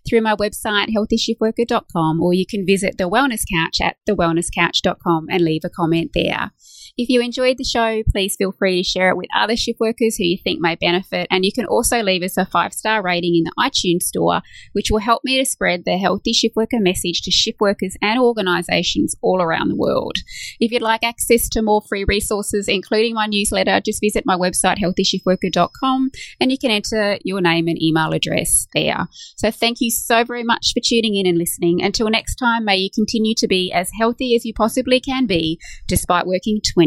through 0.08 0.22
my 0.22 0.36
website, 0.36 0.90
healthyshiftworker.com, 0.96 2.22
or 2.22 2.34
you 2.36 2.46
can 2.48 2.68
visit 2.68 3.00
the 3.00 3.10
Wellness 3.10 3.46
Couch 3.52 3.82
at 3.82 3.98
thewellnesscouch.com 4.08 5.26
and 5.30 5.44
leave 5.44 5.64
a 5.66 5.70
comment 5.70 6.12
there. 6.14 6.52
If 6.98 7.10
you 7.10 7.22
enjoyed 7.22 7.58
the 7.60 7.64
show, 7.64 8.02
please 8.12 8.36
feel 8.36 8.52
free 8.52 8.82
to 8.82 8.84
share 8.84 9.10
it 9.10 9.18
with 9.18 9.28
other 9.38 9.56
shift 9.56 9.80
workers 9.80 10.16
who 10.16 10.24
you 10.24 10.38
think 10.44 10.60
may 10.60 10.74
benefit. 10.74 11.28
And 11.30 11.46
you 11.46 11.52
can 11.52 11.68
also 11.68 12.02
leave 12.02 12.24
us 12.24 12.38
a 12.38 12.46
five 12.48 12.74
star 12.74 13.04
rating 13.04 13.36
in 13.36 13.44
the 13.44 13.54
iTunes 13.60 14.02
store, 14.02 14.42
which 14.74 14.90
will 14.90 14.98
help 14.98 15.22
me 15.24 15.38
to 15.38 15.46
spread 15.46 15.84
the 15.86 15.98
healthy 15.98 16.34
shift 16.34 16.56
worker 16.56 16.80
message 16.80 17.22
to 17.22 17.30
shift 17.30 17.60
workers 17.62 17.96
and 18.02 18.20
organisations 18.20 19.16
all 19.22 19.44
around 19.44 19.70
the 19.70 19.76
world. 19.76 20.16
If 20.60 20.72
you'd 20.72 20.82
like 20.82 21.04
access 21.04 21.48
to 21.50 21.62
more 21.62 21.84
free 21.88 22.04
resources, 22.04 22.68
including 22.68 23.14
my 23.14 23.28
newsletter, 23.28 23.80
just 23.80 24.02
visit 24.02 24.24
my 24.26 24.36
website, 24.36 24.80
healthyshiftworker.com, 24.80 26.10
and 26.40 26.52
you 26.52 26.58
can 26.58 26.72
enter 26.72 27.20
your 27.24 27.42
name 27.42 27.68
and 27.68 27.80
email 27.80 28.12
address 28.12 28.66
there. 28.74 29.08
So 29.36 29.52
thank 29.52 29.82
you 29.82 29.92
so 29.92 30.24
very 30.24 30.44
much 30.44 30.72
for 30.74 30.82
tuning 30.84 31.16
in 31.16 31.28
and 31.28 31.38
listening. 31.38 31.84
Until 31.84 32.10
next 32.10 32.38
time, 32.38 32.66
may 32.66 32.78
you 32.78 32.90
continue 32.90 33.36
to 33.38 33.48
be 33.48 33.72
as 33.72 33.92
healthy 34.00 34.36
as 34.36 34.46
you 34.46 34.54
possibly 34.56 35.00
can 35.00 35.28
be, 35.28 35.60
despite 35.88 36.26
working 36.26 36.60
20 36.74 36.87